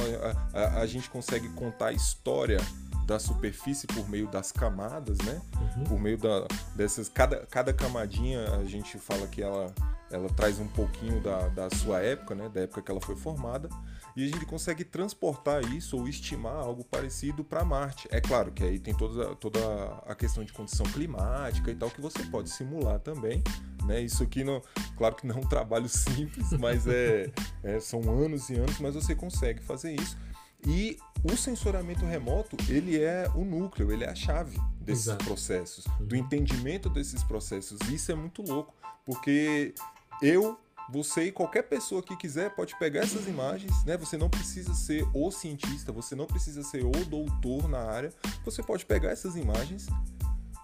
a, 0.54 0.60
a, 0.60 0.82
a, 0.82 0.86
gente 0.86 1.10
consegue 1.10 1.50
contar 1.50 1.88
a 1.88 1.94
história 1.94 2.60
da 3.06 3.20
superfície 3.20 3.88
por 3.88 4.08
meio 4.10 4.28
das 4.28 4.52
camadas, 4.52 5.18
né? 5.20 5.42
Uhum. 5.78 5.84
Por 5.84 6.00
meio 6.00 6.18
da, 6.18 6.48
dessas. 6.76 7.08
Cada, 7.08 7.46
cada 7.48 7.74
camadinha 7.74 8.56
a 8.56 8.66
gente 8.66 8.98
fala 8.98 9.28
que 9.28 9.42
ela, 9.42 9.74
ela 10.16 10.30
traz 10.30 10.60
um 10.60 10.68
pouquinho 10.68 11.22
da, 11.22 11.48
da 11.50 11.70
sua 11.70 12.00
época, 12.00 12.34
né? 12.34 12.50
Da 12.50 12.62
época 12.62 12.82
que 12.82 12.92
ela 12.92 13.02
foi 13.02 13.16
formada 13.16 13.70
e 14.16 14.24
a 14.24 14.28
gente 14.28 14.46
consegue 14.46 14.86
transportar 14.86 15.64
isso 15.74 15.98
ou 15.98 16.08
estimar 16.08 16.56
algo 16.56 16.86
parecido 16.86 17.44
para 17.44 17.66
Marte. 17.66 18.08
É 18.10 18.22
claro 18.22 18.52
que 18.52 18.64
aí 18.64 18.80
tem 18.80 18.94
toda, 18.94 19.36
toda 19.36 19.60
a 20.08 20.16
questão 20.16 20.44
de 20.44 20.54
condição 20.54 20.86
climática 20.86 21.70
e 21.70 21.76
tal 21.76 21.92
que 21.92 22.00
você 22.00 22.24
pode 22.24 22.50
simular 22.50 23.00
também. 23.00 23.44
Né? 23.86 24.02
Isso 24.02 24.24
aqui, 24.24 24.44
não, 24.44 24.62
claro 24.98 25.16
que 25.16 25.28
não 25.28 25.36
é 25.36 25.40
um 25.40 25.48
trabalho 25.48 25.88
simples, 25.90 26.52
mas 26.52 26.88
é, 26.88 27.30
é, 27.62 27.80
são 27.82 28.02
anos 28.10 28.50
e 28.50 28.56
anos, 28.56 28.80
mas 28.80 28.96
você 28.96 29.14
consegue 29.14 29.62
fazer 29.62 29.94
isso. 29.94 30.18
E 30.66 30.98
o 31.24 31.36
sensoramento 31.36 32.06
remoto, 32.06 32.56
ele 32.70 33.00
é 33.00 33.30
o 33.36 33.44
núcleo, 33.44 33.92
ele 33.92 34.06
é 34.06 34.10
a 34.10 34.16
chave 34.16 34.58
desses 34.80 35.08
Exato. 35.08 35.26
processos, 35.26 35.86
do 36.00 36.16
uhum. 36.16 36.22
entendimento 36.22 36.90
desses 36.90 37.24
processos. 37.24 37.80
Isso 37.90 38.12
é 38.12 38.16
muito 38.16 38.42
louco, 38.42 38.74
porque 39.06 39.76
eu 40.22 40.58
você 40.90 41.26
e 41.26 41.32
qualquer 41.32 41.64
pessoa 41.64 42.02
que 42.04 42.16
quiser 42.16 42.54
pode 42.56 42.78
pegar 42.78 43.02
essas 43.02 43.28
imagens, 43.28 43.84
né? 43.86 43.98
Você 43.98 44.18
não 44.18 44.30
precisa 44.30 44.74
ser 44.74 45.08
o 45.14 45.32
cientista, 45.32 45.92
você 45.92 46.16
não 46.16 46.28
precisa 46.28 46.62
ser 46.64 46.86
o 46.86 46.92
doutor 46.92 47.68
na 47.68 47.80
área. 47.80 48.14
Você 48.44 48.62
pode 48.62 48.86
pegar 48.86 49.10
essas 49.10 49.36
imagens, 49.36 49.88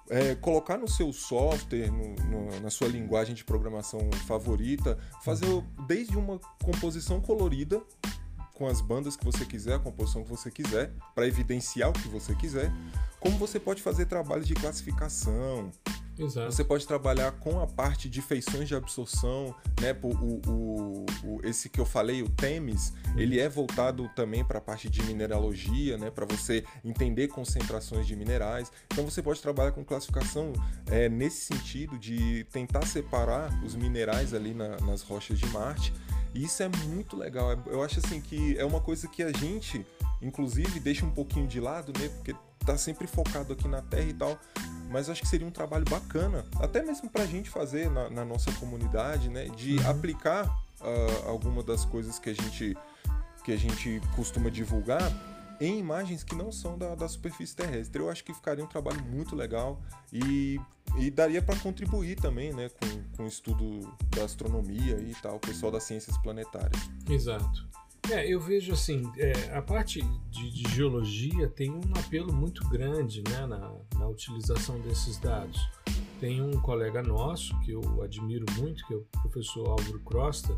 é, 0.09 0.35
colocar 0.35 0.77
no 0.77 0.87
seu 0.87 1.11
software, 1.11 1.91
no, 1.91 2.13
no, 2.25 2.59
na 2.59 2.69
sua 2.69 2.87
linguagem 2.87 3.33
de 3.33 3.43
programação 3.43 4.11
favorita, 4.27 4.97
fazer 5.23 5.47
desde 5.87 6.15
uma 6.17 6.39
composição 6.63 7.19
colorida 7.19 7.81
com 8.53 8.67
as 8.67 8.79
bandas 8.79 9.15
que 9.15 9.25
você 9.25 9.43
quiser, 9.43 9.73
a 9.73 9.79
composição 9.79 10.23
que 10.23 10.29
você 10.29 10.51
quiser, 10.51 10.91
para 11.15 11.25
evidenciar 11.25 11.89
o 11.89 11.93
que 11.93 12.07
você 12.07 12.35
quiser, 12.35 12.71
como 13.19 13.35
você 13.39 13.59
pode 13.59 13.81
fazer 13.81 14.05
trabalhos 14.05 14.45
de 14.45 14.53
classificação, 14.53 15.71
Exato. 16.21 16.51
Você 16.51 16.63
pode 16.63 16.85
trabalhar 16.85 17.31
com 17.33 17.59
a 17.59 17.67
parte 17.67 18.09
de 18.09 18.21
feições 18.21 18.67
de 18.67 18.75
absorção, 18.75 19.55
né? 19.81 19.97
O, 20.01 20.07
o, 20.49 21.05
o 21.23 21.41
esse 21.43 21.69
que 21.69 21.79
eu 21.79 21.85
falei, 21.85 22.21
o 22.21 22.29
TEMES, 22.29 22.93
ele 23.17 23.39
é 23.39 23.49
voltado 23.49 24.09
também 24.15 24.43
para 24.45 24.59
a 24.59 24.61
parte 24.61 24.89
de 24.89 25.01
mineralogia, 25.03 25.97
né? 25.97 26.11
Para 26.11 26.25
você 26.25 26.63
entender 26.83 27.27
concentrações 27.27 28.05
de 28.05 28.15
minerais. 28.15 28.71
Então 28.91 29.03
você 29.03 29.21
pode 29.21 29.41
trabalhar 29.41 29.71
com 29.71 29.83
classificação 29.83 30.53
é, 30.87 31.09
nesse 31.09 31.45
sentido 31.45 31.97
de 31.97 32.43
tentar 32.51 32.85
separar 32.85 33.49
os 33.63 33.75
minerais 33.75 34.33
ali 34.33 34.53
na, 34.53 34.77
nas 34.81 35.01
rochas 35.01 35.39
de 35.39 35.47
Marte. 35.47 35.93
E 36.33 36.43
isso 36.43 36.63
é 36.63 36.69
muito 36.87 37.17
legal. 37.17 37.51
Eu 37.65 37.83
acho 37.83 37.99
assim 37.99 38.21
que 38.21 38.57
é 38.57 38.63
uma 38.63 38.79
coisa 38.79 39.07
que 39.07 39.21
a 39.21 39.31
gente, 39.31 39.85
inclusive, 40.21 40.79
deixa 40.79 41.05
um 41.05 41.11
pouquinho 41.11 41.47
de 41.47 41.59
lado, 41.59 41.91
né? 41.99 42.07
Porque 42.07 42.33
tá 42.65 42.77
sempre 42.77 43.07
focado 43.07 43.53
aqui 43.53 43.67
na 43.67 43.81
Terra 43.81 44.09
e 44.09 44.13
tal 44.13 44.39
mas 44.91 45.09
acho 45.09 45.21
que 45.21 45.27
seria 45.27 45.47
um 45.47 45.51
trabalho 45.51 45.85
bacana, 45.85 46.45
até 46.59 46.83
mesmo 46.83 47.09
para 47.09 47.23
a 47.23 47.25
gente 47.25 47.49
fazer 47.49 47.89
na, 47.89 48.09
na, 48.09 48.25
nossa 48.25 48.51
comunidade, 48.53 49.29
né, 49.29 49.45
de 49.45 49.77
uhum. 49.77 49.89
aplicar 49.89 50.45
uh, 50.81 51.29
alguma 51.29 51.63
das 51.63 51.85
coisas 51.85 52.19
que 52.19 52.29
a 52.29 52.33
gente 52.33 52.77
que 53.43 53.51
a 53.51 53.57
gente 53.57 53.99
costuma 54.15 54.51
divulgar 54.51 55.01
em 55.59 55.79
imagens 55.79 56.23
que 56.23 56.35
não 56.35 56.51
são 56.51 56.77
da, 56.77 56.93
da 56.93 57.07
superfície 57.07 57.55
terrestre. 57.55 57.99
Eu 57.99 58.07
acho 58.07 58.23
que 58.23 58.31
ficaria 58.35 58.63
um 58.63 58.67
trabalho 58.67 59.01
muito 59.03 59.35
legal 59.35 59.81
e 60.13 60.59
e 60.97 61.09
daria 61.09 61.41
para 61.41 61.57
contribuir 61.57 62.17
também, 62.17 62.51
né, 62.53 62.69
com, 62.69 63.15
com 63.15 63.23
o 63.23 63.27
estudo 63.27 63.79
da 64.09 64.25
astronomia 64.25 64.97
e 64.99 65.15
tal, 65.21 65.37
o 65.37 65.39
pessoal 65.39 65.71
das 65.71 65.83
ciências 65.83 66.17
planetárias. 66.17 66.89
Exato. 67.09 67.65
É, 68.11 68.27
eu 68.27 68.39
vejo 68.39 68.73
assim, 68.73 69.09
é, 69.17 69.55
a 69.55 69.61
parte 69.61 70.01
de, 70.29 70.51
de, 70.51 70.69
geologia 70.69 71.47
tem 71.47 71.71
um 71.71 71.81
apelo 71.97 72.33
muito 72.33 72.67
grande 72.67 73.23
né, 73.29 73.45
na, 73.45 73.73
na, 73.97 74.07
utilização 74.07 74.79
desses 74.81 75.17
dados. 75.17 75.59
Tem 76.19 76.41
um 76.41 76.51
colega 76.61 77.01
nosso 77.01 77.57
que 77.61 77.71
eu 77.71 78.01
admiro 78.03 78.45
muito, 78.57 78.85
que 78.85 78.93
é 78.93 78.97
o 78.97 79.05
professor 79.23 79.69
Álvaro 79.69 79.99
Crosta, 80.01 80.57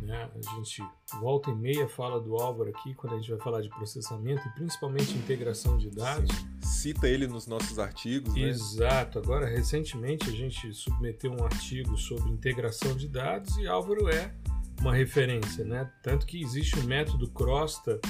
né? 0.00 0.30
A 0.34 0.56
gente 0.56 0.82
volta 1.20 1.50
e 1.50 1.54
meia 1.54 1.86
fala 1.86 2.18
do 2.18 2.34
Álvaro 2.36 2.70
aqui 2.70 2.94
quando 2.94 3.14
a 3.14 3.16
gente 3.18 3.30
vai 3.30 3.40
falar 3.40 3.60
de 3.60 3.68
processamento 3.68 4.40
e 4.48 4.50
principalmente 4.52 5.12
integração 5.12 5.76
de 5.76 5.90
dados. 5.90 6.34
Sim. 6.34 6.50
Cita 6.62 7.08
ele 7.08 7.26
nos 7.26 7.46
nossos 7.46 7.78
artigos, 7.78 8.34
né? 8.34 8.48
Exato. 8.48 9.18
Agora, 9.18 9.46
recentemente, 9.46 10.28
a 10.28 10.32
gente 10.32 10.72
submeteu 10.72 11.32
um 11.32 11.44
artigo 11.44 11.96
sobre 11.96 12.30
integração 12.30 12.96
de 12.96 13.06
dados 13.08 13.56
e 13.58 13.66
Álvaro 13.66 14.08
é 14.08 14.34
uma 14.80 14.94
referência, 14.94 15.64
né? 15.64 15.90
Tanto 16.02 16.26
que 16.26 16.40
existe 16.40 16.78
um 16.78 16.84
método 16.84 17.28
Crosta 17.30 18.00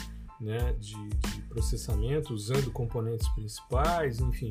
né, 0.41 0.73
de, 0.79 0.95
de 0.95 1.43
processamento 1.43 2.33
usando 2.33 2.71
componentes 2.71 3.29
principais, 3.31 4.21
enfim. 4.21 4.49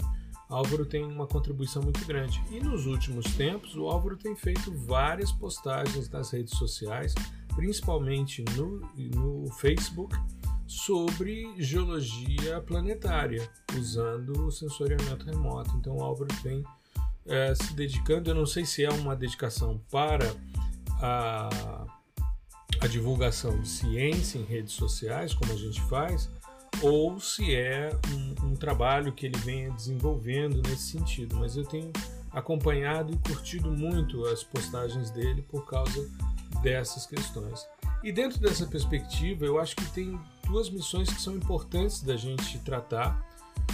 Álvaro 0.49 0.85
tem 0.85 1.03
uma 1.03 1.27
contribuição 1.27 1.81
muito 1.81 2.03
grande. 2.05 2.41
E 2.51 2.59
nos 2.59 2.85
últimos 2.85 3.25
tempos, 3.35 3.75
o 3.75 3.87
Álvaro 3.87 4.17
tem 4.17 4.35
feito 4.35 4.71
várias 4.71 5.31
postagens 5.31 6.09
nas 6.09 6.31
redes 6.31 6.57
sociais, 6.57 7.13
principalmente 7.55 8.43
no, 8.55 8.81
no 9.15 9.51
Facebook, 9.53 10.15
sobre 10.65 11.53
geologia 11.57 12.61
planetária, 12.61 13.49
usando 13.77 14.47
o 14.47 14.51
sensoriamento 14.51 15.25
remoto. 15.25 15.75
Então, 15.77 15.97
o 15.97 16.03
Álvaro 16.03 16.33
vem 16.43 16.63
é, 17.27 17.53
se 17.53 17.73
dedicando, 17.73 18.31
eu 18.31 18.35
não 18.35 18.45
sei 18.45 18.65
se 18.65 18.83
é 18.83 18.89
uma 18.89 19.15
dedicação 19.15 19.79
para 19.91 20.35
a, 20.99 21.98
a 22.79 22.87
divulgação 22.87 23.59
de 23.59 23.67
ciência 23.67 24.37
em 24.37 24.43
redes 24.43 24.73
sociais, 24.73 25.33
como 25.33 25.51
a 25.51 25.55
gente 25.55 25.81
faz, 25.81 26.29
ou 26.81 27.19
se 27.19 27.53
é 27.53 27.91
um, 28.13 28.47
um, 28.47 28.55
trabalho 28.55 29.11
que 29.11 29.25
ele 29.25 29.37
venha 29.39 29.71
desenvolvendo 29.71 30.61
nesse 30.67 30.91
sentido. 30.91 31.35
Mas 31.35 31.57
eu 31.57 31.65
tenho 31.65 31.91
acompanhado 32.31 33.13
e 33.13 33.17
curtido 33.17 33.71
muito 33.71 34.25
as 34.25 34.43
postagens 34.43 35.09
dele 35.09 35.41
por 35.41 35.65
causa 35.65 36.09
dessas 36.61 37.05
questões. 37.05 37.67
E 38.03 38.11
dentro 38.11 38.39
dessa 38.39 38.65
perspectiva, 38.65 39.45
eu 39.45 39.59
acho 39.59 39.75
que 39.75 39.85
tem 39.91 40.19
duas 40.47 40.69
missões 40.69 41.09
que 41.09 41.21
são 41.21 41.35
importantes 41.35 42.01
da 42.01 42.15
gente 42.15 42.57
tratar 42.59 43.27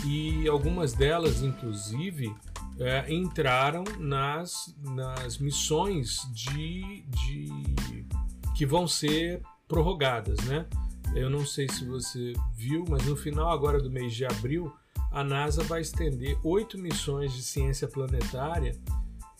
e 0.04 0.48
algumas 0.48 0.94
delas, 0.94 1.42
inclusive, 1.42 2.36
é, 2.80 3.14
entraram 3.14 3.84
nas, 4.00 4.76
nas 4.82 5.38
missões 5.38 6.28
de, 6.34 7.04
de 7.08 8.06
que 8.56 8.66
vão 8.66 8.88
ser 8.88 9.42
prorrogadas, 9.68 10.40
né? 10.46 10.66
Eu 11.14 11.30
não 11.30 11.46
sei 11.46 11.68
se 11.70 11.86
você 11.86 12.34
viu, 12.56 12.86
mas 12.90 13.06
no 13.06 13.16
final 13.16 13.52
agora 13.52 13.82
do 13.82 13.90
mês 13.92 14.14
de 14.14 14.26
abril, 14.26 14.74
a 15.12 15.24
NASA 15.24 15.64
vai 15.64 15.82
estender 15.82 16.38
oito 16.44 16.78
missões 16.78 17.34
de 17.34 17.42
ciência 17.42 17.88
planetária, 17.88 18.76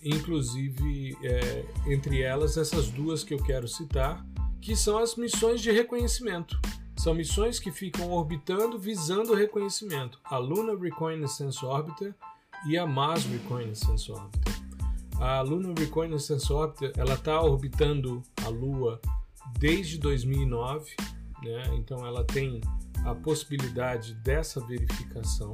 inclusive 0.04 1.18
é, 1.24 1.66
entre 1.88 2.22
elas 2.22 2.58
essas 2.58 2.90
duas 2.90 3.24
que 3.24 3.34
eu 3.34 3.44
quero 3.44 3.68
citar, 3.68 4.26
que 4.62 4.76
são 4.76 4.98
as 4.98 5.16
missões 5.16 5.62
de 5.62 5.72
reconhecimento. 5.72 6.60
São 6.98 7.14
missões 7.14 7.60
que 7.60 7.72
ficam 7.72 8.12
orbitando 8.12 8.80
visando 8.80 9.34
o 9.34 9.36
reconhecimento. 9.36 10.20
A 10.24 10.38
Lunar 10.38 10.78
Reconnaissance 10.78 11.64
Orbiter 11.66 12.16
e 12.66 12.78
a 12.78 12.88
Mars 12.88 13.26
Reconnaissance 13.26 14.10
Orbiter. 14.12 14.65
A 15.20 15.42
Lunar 15.42 15.74
Reconnaissance 15.78 16.52
Orbiter 16.52 16.92
ela 16.98 17.14
está 17.14 17.42
orbitando 17.42 18.22
a 18.44 18.50
Lua 18.50 19.00
desde 19.58 19.98
2009 19.98 20.96
né? 21.44 21.64
então 21.74 22.06
ela 22.06 22.24
tem 22.24 22.62
a 23.06 23.14
possibilidade 23.14 24.16
dessa 24.16 24.60
verificação. 24.60 25.54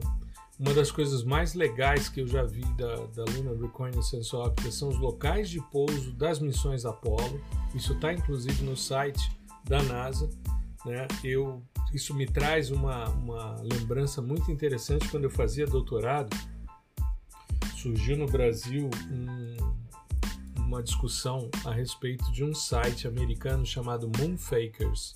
Uma 0.58 0.74
das 0.74 0.91
coisas 0.91 1.24
mais 1.24 1.54
legais 1.54 2.08
que 2.08 2.21
eu 2.21 2.28
já 2.28 2.43
vi 2.43 2.63
da, 2.76 2.95
da 3.08 3.26
Lunar 3.32 3.56
Reconnaissance 3.56 4.34
Orbiter 4.36 4.71
são 4.71 4.89
os 4.89 4.97
locais 4.97 5.50
de 5.50 5.60
pouso 5.69 6.13
das 6.13 6.39
missões 6.39 6.86
Apollo. 6.86 7.41
Isso 7.74 7.93
está 7.93 8.13
inclusive 8.13 8.63
no 8.63 8.78
site 8.78 9.32
da 9.65 9.82
NASA. 9.82 10.30
Né? 10.86 11.08
Eu, 11.24 11.63
isso 11.93 12.13
me 12.13 12.28
traz 12.28 12.69
uma, 12.69 13.10
uma 13.10 13.56
lembrança 13.62 14.21
muito 14.21 14.52
interessante 14.52 15.08
quando 15.10 15.24
eu 15.26 15.32
fazia 15.32 15.65
doutorado. 15.65 16.30
Surgiu 17.81 18.17
no 18.17 18.25
Brasil 18.27 18.89
um, 19.11 19.57
uma 20.57 20.83
discussão 20.83 21.49
a 21.65 21.71
respeito 21.71 22.31
de 22.31 22.43
um 22.43 22.53
site 22.53 23.07
americano 23.07 23.65
chamado 23.65 24.09
Moonfakers 24.17 25.15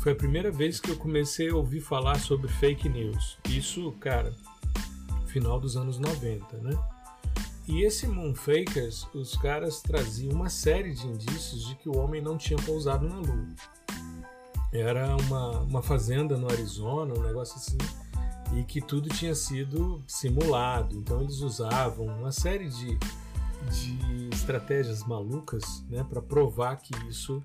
foi 0.00 0.12
a 0.12 0.14
primeira 0.16 0.50
vez 0.50 0.80
que 0.80 0.90
eu 0.90 0.96
comecei 0.96 1.50
a 1.50 1.54
ouvir 1.54 1.80
falar 1.80 2.18
sobre 2.18 2.48
fake 2.48 2.88
news. 2.88 3.36
Isso, 3.50 3.92
cara, 4.00 4.34
final 5.26 5.60
dos 5.60 5.76
anos 5.76 5.98
90, 5.98 6.56
né? 6.56 6.70
E 7.68 7.82
esse 7.82 8.06
Moonfakers, 8.06 9.06
os 9.12 9.36
caras 9.36 9.82
traziam 9.82 10.32
uma 10.32 10.48
série 10.48 10.94
de 10.94 11.06
indícios 11.06 11.66
de 11.66 11.74
que 11.74 11.88
o 11.90 11.98
homem 11.98 12.22
não 12.22 12.38
tinha 12.38 12.58
pousado 12.62 13.06
na 13.06 13.16
Lua. 13.16 13.46
Era 14.72 15.14
uma, 15.16 15.60
uma 15.60 15.82
fazenda 15.82 16.38
no 16.38 16.50
Arizona, 16.50 17.12
um 17.12 17.22
negócio 17.22 17.56
assim, 17.56 17.76
e 18.52 18.64
que 18.64 18.80
tudo 18.80 19.08
tinha 19.08 19.34
sido 19.34 20.02
simulado. 20.06 20.96
Então 20.96 21.20
eles 21.20 21.40
usavam 21.40 22.06
uma 22.06 22.32
série 22.32 22.68
de, 22.68 22.98
de 23.70 24.28
estratégias 24.32 25.04
malucas 25.04 25.84
né, 25.88 26.04
para 26.04 26.20
provar 26.20 26.76
que 26.76 26.94
isso 27.08 27.42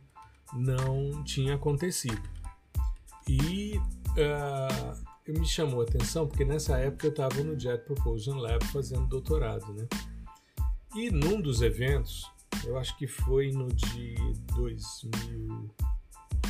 não 0.54 1.24
tinha 1.24 1.56
acontecido. 1.56 2.22
E 3.28 3.80
uh, 4.18 5.32
me 5.32 5.46
chamou 5.46 5.82
a 5.82 5.84
atenção 5.84 6.28
porque 6.28 6.46
nessa 6.46 6.78
época 6.78 7.08
eu 7.08 7.12
estava 7.12 7.44
no 7.44 7.60
Jet 7.60 7.84
Propulsion 7.84 8.38
Lab 8.38 8.64
fazendo 8.66 9.08
doutorado, 9.08 9.74
né? 9.74 9.88
E 10.96 11.10
num 11.12 11.42
dos 11.42 11.62
eventos, 11.62 12.32
eu 12.64 12.78
acho 12.78 12.96
que 12.98 13.08
foi 13.08 13.52
no 13.52 13.68
de 13.68 14.16
2000. 14.56 15.70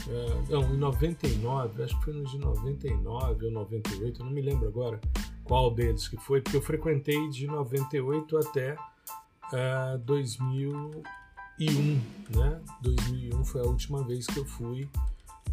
Uh, 0.08 0.12
ah, 0.12 0.44
não, 0.50 0.76
em 0.76 0.78
99, 0.78 1.84
acho 1.84 1.98
que 1.98 2.06
foi 2.06 2.14
no 2.14 2.24
de 2.26 2.38
99 2.38 3.46
ou 3.46 3.52
98, 3.52 4.24
não 4.24 4.32
me 4.32 4.42
lembro 4.42 4.68
agora 4.68 5.00
qual 5.44 5.72
deles 5.72 6.08
que 6.08 6.18
foi, 6.18 6.42
porque 6.42 6.58
eu 6.58 6.62
frequentei 6.62 7.30
de 7.30 7.48
98 7.48 8.38
até 8.38 8.74
uh, 8.74 9.98
2001, 10.00 12.02
né? 12.36 12.62
2001 12.82 13.46
foi 13.46 13.62
a 13.62 13.66
última 13.66 14.04
vez 14.04 14.28
que 14.28 14.40
eu 14.40 14.46
fui 14.46 14.88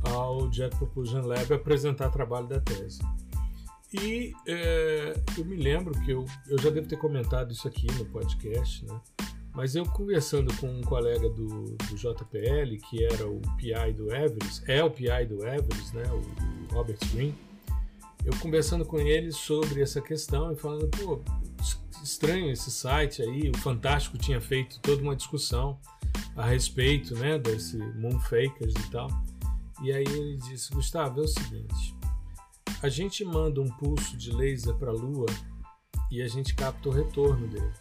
ao 0.03 0.53
Jet 0.53 0.77
Propulsion 0.77 1.27
Lab 1.27 1.53
apresentar 1.53 2.11
trabalho 2.11 2.47
da 2.47 2.61
tese. 2.61 3.01
E 3.93 4.33
é, 4.47 5.15
eu 5.37 5.45
me 5.45 5.57
lembro 5.57 5.93
que 6.01 6.13
eu, 6.13 6.25
eu 6.49 6.59
já 6.59 6.71
devo 6.71 6.89
ter 6.89 6.97
comentado 6.97 7.53
isso 7.53 7.69
aqui 7.69 7.87
no 7.93 8.07
podcast, 8.07 8.85
né? 8.87 8.99
Mas 9.55 9.75
eu 9.75 9.85
conversando 9.85 10.55
com 10.57 10.67
um 10.67 10.81
colega 10.81 11.29
do, 11.29 11.77
do 11.77 11.95
JPL, 11.95 12.77
que 12.89 13.05
era 13.05 13.29
o 13.29 13.41
PI 13.59 13.93
do 13.95 14.15
Everest, 14.15 14.63
é 14.67 14.83
o 14.83 14.91
PI 14.91 15.27
do 15.27 15.47
Everest, 15.47 15.95
né? 15.95 16.05
O, 16.11 16.75
Robert 16.75 16.99
Green, 17.13 17.35
eu 18.25 18.33
conversando 18.39 18.85
com 18.85 18.99
ele 18.99 19.31
sobre 19.31 19.83
essa 19.83 20.01
questão 20.01 20.53
e 20.53 20.57
falando, 20.57 20.89
pô, 20.89 21.21
estranho 22.03 22.51
esse 22.51 22.71
site 22.71 23.23
aí, 23.23 23.51
o 23.51 23.59
Fantástico 23.59 24.17
tinha 24.17 24.41
feito 24.41 24.81
toda 24.81 25.03
uma 25.03 25.15
discussão 25.15 25.79
a 26.35 26.47
respeito, 26.47 27.15
né, 27.15 27.39
desse 27.39 27.77
Moonfakers 27.77 28.75
e 28.75 28.91
tal. 28.91 29.09
E 29.83 29.93
aí 29.93 30.05
ele 30.05 30.37
disse: 30.37 30.73
Gustavo, 30.73 31.21
é 31.21 31.25
o 31.25 31.29
seguinte, 31.29 31.95
a 32.83 32.89
gente 32.89 33.25
manda 33.25 33.61
um 33.61 33.69
pulso 33.69 34.17
de 34.17 34.31
laser 34.31 34.75
para 34.75 34.91
a 34.91 34.95
Lua 34.95 35.27
e 36.11 36.23
a 36.23 36.29
gente 36.29 36.55
capta 36.55 36.89
o 36.89 36.93
retorno 36.93 37.49
dele, 37.49 37.73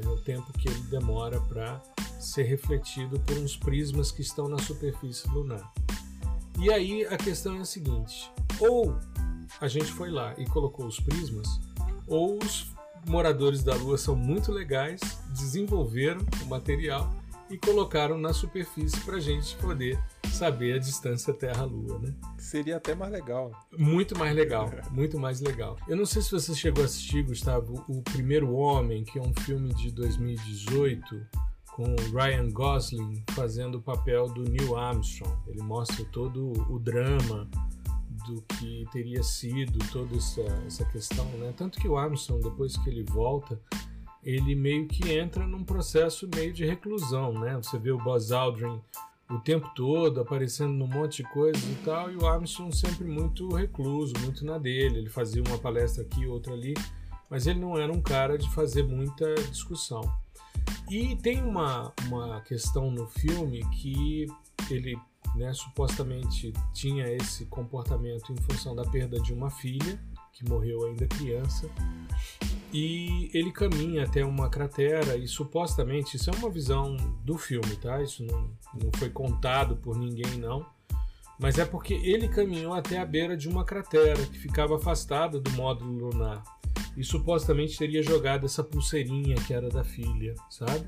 né, 0.00 0.10
o 0.10 0.16
tempo 0.16 0.52
que 0.52 0.68
ele 0.68 0.80
demora 0.84 1.40
para 1.40 1.80
ser 2.18 2.42
refletido 2.42 3.18
por 3.20 3.36
uns 3.38 3.56
prismas 3.56 4.10
que 4.10 4.22
estão 4.22 4.48
na 4.48 4.58
superfície 4.58 5.28
lunar. 5.30 5.72
E 6.58 6.70
aí 6.72 7.06
a 7.06 7.16
questão 7.16 7.56
é 7.56 7.60
a 7.60 7.64
seguinte: 7.64 8.30
ou 8.58 8.98
a 9.60 9.68
gente 9.68 9.90
foi 9.92 10.10
lá 10.10 10.34
e 10.36 10.44
colocou 10.46 10.86
os 10.86 11.00
prismas, 11.00 11.46
ou 12.06 12.38
os 12.38 12.72
moradores 13.06 13.62
da 13.62 13.74
Lua 13.74 13.96
são 13.96 14.14
muito 14.14 14.52
legais, 14.52 15.00
desenvolveram 15.34 16.20
o 16.42 16.46
material 16.46 17.10
e 17.50 17.58
colocaram 17.58 18.16
na 18.16 18.32
superfície 18.32 19.00
para 19.00 19.16
a 19.16 19.20
gente 19.20 19.56
poder 19.56 20.00
saber 20.30 20.74
a 20.74 20.78
distância 20.78 21.34
Terra-Lua, 21.34 21.98
né? 21.98 22.14
Seria 22.38 22.76
até 22.76 22.94
mais 22.94 23.12
legal. 23.12 23.50
Muito 23.76 24.16
mais 24.16 24.34
legal, 24.34 24.70
muito 24.90 25.18
mais 25.18 25.40
legal. 25.40 25.76
Eu 25.88 25.96
não 25.96 26.06
sei 26.06 26.22
se 26.22 26.30
você 26.30 26.54
chegou 26.54 26.82
a 26.82 26.86
assistir, 26.86 27.24
Gustavo, 27.24 27.84
O 27.88 28.02
Primeiro 28.02 28.52
Homem, 28.52 29.04
que 29.04 29.18
é 29.18 29.22
um 29.22 29.34
filme 29.40 29.74
de 29.74 29.90
2018 29.90 31.26
com 31.72 31.96
Ryan 32.12 32.50
Gosling 32.50 33.24
fazendo 33.30 33.78
o 33.78 33.82
papel 33.82 34.28
do 34.28 34.42
Neil 34.42 34.76
Armstrong. 34.76 35.34
Ele 35.46 35.62
mostra 35.62 36.04
todo 36.06 36.52
o 36.68 36.78
drama 36.78 37.48
do 38.26 38.42
que 38.42 38.84
teria 38.92 39.22
sido 39.22 39.78
toda 39.90 40.16
essa, 40.16 40.42
essa 40.66 40.84
questão, 40.84 41.24
né? 41.38 41.52
Tanto 41.56 41.80
que 41.80 41.88
o 41.88 41.96
Armstrong, 41.96 42.42
depois 42.42 42.76
que 42.76 42.90
ele 42.90 43.02
volta, 43.04 43.60
ele 44.22 44.54
meio 44.54 44.86
que 44.86 45.12
entra 45.12 45.46
num 45.46 45.64
processo 45.64 46.28
meio 46.34 46.52
de 46.52 46.64
reclusão, 46.64 47.32
né? 47.32 47.56
Você 47.56 47.78
vê 47.78 47.90
o 47.90 47.98
Buzz 47.98 48.32
Aldrin 48.32 48.80
o 49.30 49.38
tempo 49.38 49.70
todo 49.76 50.20
aparecendo 50.20 50.72
num 50.72 50.88
monte 50.88 51.18
de 51.18 51.28
coisas 51.30 51.62
e 51.62 51.74
tal, 51.84 52.10
e 52.10 52.16
o 52.16 52.26
Armstrong 52.26 52.74
sempre 52.74 53.04
muito 53.04 53.48
recluso, 53.54 54.12
muito 54.20 54.44
na 54.44 54.58
dele. 54.58 54.98
Ele 54.98 55.08
fazia 55.08 55.42
uma 55.42 55.56
palestra 55.56 56.02
aqui, 56.02 56.26
outra 56.26 56.52
ali, 56.52 56.74
mas 57.30 57.46
ele 57.46 57.60
não 57.60 57.78
era 57.78 57.92
um 57.92 58.02
cara 58.02 58.36
de 58.36 58.50
fazer 58.52 58.82
muita 58.82 59.32
discussão. 59.34 60.02
E 60.90 61.14
tem 61.16 61.42
uma, 61.42 61.92
uma 62.06 62.40
questão 62.40 62.90
no 62.90 63.06
filme 63.06 63.64
que 63.70 64.26
ele 64.68 64.98
né, 65.36 65.52
supostamente 65.52 66.52
tinha 66.74 67.06
esse 67.12 67.46
comportamento 67.46 68.32
em 68.32 68.36
função 68.36 68.74
da 68.74 68.84
perda 68.84 69.20
de 69.20 69.32
uma 69.32 69.48
filha, 69.48 70.00
que 70.32 70.48
morreu 70.48 70.86
ainda 70.86 71.06
criança, 71.06 71.70
e 72.72 73.30
ele 73.34 73.50
caminha 73.50 74.04
até 74.04 74.24
uma 74.24 74.48
cratera 74.48 75.16
e 75.16 75.26
supostamente 75.26 76.16
isso 76.16 76.30
é 76.30 76.34
uma 76.36 76.50
visão 76.50 76.96
do 77.24 77.36
filme, 77.36 77.76
tá? 77.76 78.00
Isso 78.02 78.24
não, 78.24 78.50
não 78.74 78.90
foi 78.96 79.10
contado 79.10 79.76
por 79.76 79.98
ninguém 79.98 80.38
não, 80.38 80.64
mas 81.38 81.58
é 81.58 81.64
porque 81.64 81.94
ele 81.94 82.28
caminhou 82.28 82.72
até 82.72 82.98
a 82.98 83.04
beira 83.04 83.36
de 83.36 83.48
uma 83.48 83.64
cratera 83.64 84.24
que 84.26 84.38
ficava 84.38 84.76
afastada 84.76 85.40
do 85.40 85.50
módulo 85.52 86.10
lunar 86.10 86.42
e 86.96 87.02
supostamente 87.02 87.78
teria 87.78 88.02
jogado 88.02 88.46
essa 88.46 88.62
pulseirinha 88.62 89.36
que 89.36 89.54
era 89.54 89.68
da 89.68 89.82
filha, 89.82 90.34
sabe? 90.48 90.86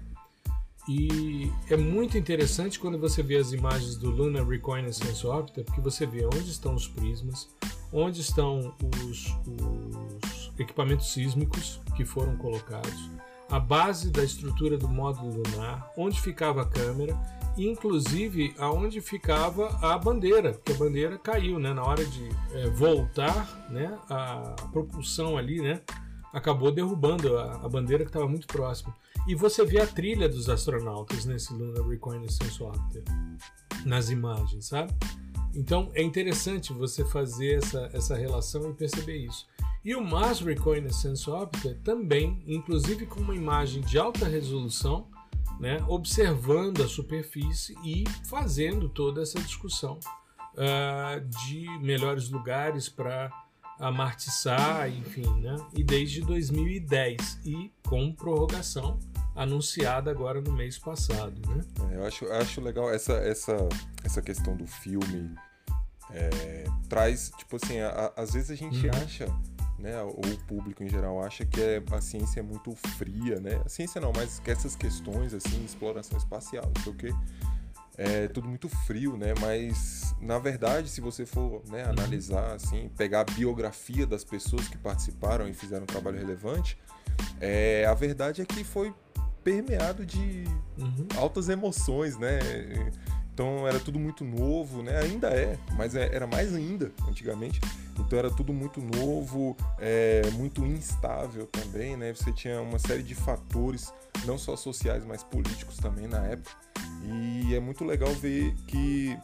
E 0.88 1.50
é 1.70 1.76
muito 1.76 2.18
interessante 2.18 2.78
quando 2.78 2.98
você 2.98 3.22
vê 3.22 3.36
as 3.36 3.52
imagens 3.52 3.96
do 3.96 4.10
Lunar 4.10 4.46
Reconnaissance 4.46 5.24
Orbiter, 5.24 5.64
porque 5.64 5.80
você 5.80 6.04
vê 6.04 6.26
onde 6.26 6.50
estão 6.50 6.74
os 6.74 6.88
prismas, 6.88 7.48
onde 7.92 8.20
estão 8.20 8.74
os, 9.00 9.28
os 9.46 10.31
equipamentos 10.62 11.12
sísmicos 11.12 11.80
que 11.96 12.04
foram 12.04 12.36
colocados, 12.36 13.10
a 13.50 13.60
base 13.60 14.10
da 14.10 14.24
estrutura 14.24 14.78
do 14.78 14.88
módulo 14.88 15.42
lunar, 15.42 15.92
onde 15.96 16.20
ficava 16.20 16.62
a 16.62 16.66
câmera 16.66 17.14
inclusive 17.56 18.54
aonde 18.58 19.00
ficava 19.00 19.78
a 19.82 19.98
bandeira, 19.98 20.52
porque 20.52 20.72
a 20.72 20.76
bandeira 20.76 21.18
caiu, 21.18 21.58
né? 21.58 21.72
Na 21.72 21.84
hora 21.84 22.04
de 22.04 22.28
é, 22.54 22.70
voltar, 22.70 23.68
né? 23.70 23.98
A 24.08 24.54
propulsão 24.72 25.36
ali, 25.36 25.60
né? 25.60 25.80
Acabou 26.32 26.72
derrubando 26.72 27.36
a, 27.36 27.56
a 27.56 27.68
bandeira 27.68 28.04
que 28.04 28.10
estava 28.10 28.26
muito 28.26 28.46
próxima. 28.46 28.94
E 29.26 29.34
você 29.34 29.64
vê 29.64 29.80
a 29.80 29.86
trilha 29.86 30.28
dos 30.28 30.48
astronautas 30.48 31.24
nesse 31.24 31.52
Lunar 31.52 31.86
Reconnaissance 31.86 32.62
Orbiter 32.62 33.04
nas 33.84 34.10
imagens, 34.10 34.66
sabe? 34.66 34.92
Então 35.54 35.90
é 35.94 36.02
interessante 36.02 36.72
você 36.72 37.04
fazer 37.04 37.58
essa, 37.58 37.90
essa 37.92 38.16
relação 38.16 38.70
e 38.70 38.74
perceber 38.74 39.18
isso. 39.18 39.46
E 39.84 39.94
o 39.94 40.02
Mars 40.02 40.40
Reconnaissance 40.40 41.28
Orbiter 41.28 41.78
também, 41.82 42.42
inclusive 42.46 43.04
com 43.04 43.20
uma 43.20 43.34
imagem 43.34 43.82
de 43.82 43.98
alta 43.98 44.26
resolução, 44.26 45.08
né, 45.58 45.84
observando 45.88 46.82
a 46.82 46.88
superfície 46.88 47.76
e 47.84 48.04
fazendo 48.24 48.88
toda 48.88 49.22
essa 49.22 49.40
discussão 49.40 49.98
uh, 50.54 51.20
de 51.46 51.66
melhores 51.80 52.28
lugares 52.30 52.88
para 52.88 53.30
amartiçar, 53.82 54.88
enfim, 54.88 55.28
né, 55.40 55.56
e 55.74 55.82
desde 55.82 56.20
2010 56.20 57.40
e 57.44 57.72
com 57.82 58.12
prorrogação 58.12 58.98
anunciada 59.34 60.10
agora 60.10 60.40
no 60.40 60.52
mês 60.52 60.78
passado, 60.78 61.40
né? 61.48 61.64
É, 61.90 61.96
eu 61.96 62.06
acho, 62.06 62.26
acho 62.32 62.60
legal 62.60 62.88
essa, 62.92 63.14
essa, 63.14 63.56
essa 64.04 64.22
questão 64.22 64.56
do 64.56 64.66
filme 64.66 65.34
é, 66.10 66.64
traz, 66.88 67.32
tipo 67.36 67.56
assim, 67.56 67.80
a, 67.80 67.88
a, 67.88 68.22
às 68.22 68.34
vezes 68.34 68.50
a 68.50 68.54
gente 68.54 68.86
uhum. 68.86 68.92
acha 69.02 69.26
né, 69.78 70.00
ou 70.00 70.20
o 70.20 70.38
público 70.46 70.84
em 70.84 70.88
geral 70.88 71.20
acha 71.20 71.44
que 71.44 71.60
é, 71.60 71.82
a 71.90 72.00
ciência 72.00 72.38
é 72.38 72.42
muito 72.42 72.72
fria, 72.96 73.40
né? 73.40 73.60
A 73.66 73.68
ciência 73.68 74.00
não, 74.00 74.12
mas 74.14 74.38
que 74.38 74.50
essas 74.50 74.76
questões 74.76 75.34
assim, 75.34 75.64
exploração 75.64 76.16
espacial, 76.16 76.70
não 76.76 76.82
sei 76.84 76.92
o 76.92 76.94
quê, 76.94 77.14
é 77.96 78.28
tudo 78.28 78.48
muito 78.48 78.68
frio, 78.68 79.16
né? 79.16 79.34
Mas 79.40 80.14
na 80.20 80.38
verdade, 80.38 80.88
se 80.88 81.00
você 81.00 81.26
for 81.26 81.62
né, 81.68 81.82
analisar 81.84 82.54
assim, 82.54 82.88
pegar 82.96 83.22
a 83.22 83.24
biografia 83.24 84.06
das 84.06 84.24
pessoas 84.24 84.68
que 84.68 84.78
participaram 84.78 85.48
e 85.48 85.52
fizeram 85.52 85.82
um 85.82 85.86
trabalho 85.86 86.18
relevante, 86.18 86.78
é, 87.40 87.84
a 87.86 87.94
verdade 87.94 88.40
é 88.40 88.44
que 88.44 88.62
foi 88.62 88.94
permeado 89.42 90.06
de 90.06 90.44
uhum. 90.78 91.08
altas 91.16 91.48
emoções, 91.48 92.16
né? 92.16 92.38
Então 93.32 93.66
era 93.66 93.80
tudo 93.80 93.98
muito 93.98 94.24
novo, 94.24 94.82
né? 94.82 94.98
Ainda 95.00 95.28
é, 95.28 95.58
mas 95.76 95.94
é, 95.94 96.14
era 96.14 96.26
mais 96.26 96.54
ainda 96.54 96.92
antigamente. 97.08 97.60
Então 97.98 98.18
era 98.18 98.30
tudo 98.30 98.52
muito 98.52 98.80
novo, 98.80 99.56
é, 99.78 100.22
muito 100.32 100.64
instável 100.66 101.46
também, 101.46 101.96
né? 101.96 102.12
Você 102.12 102.32
tinha 102.32 102.60
uma 102.60 102.78
série 102.78 103.02
de 103.02 103.14
fatores, 103.14 103.92
não 104.26 104.36
só 104.36 104.56
sociais, 104.56 105.04
mas 105.04 105.22
políticos 105.22 105.78
também 105.78 106.06
na 106.06 106.18
época. 106.26 106.54
E 107.04 107.54
é 107.54 107.60
muito 107.60 107.84
legal 107.84 108.12
ver 108.12 108.54
que 108.66 109.18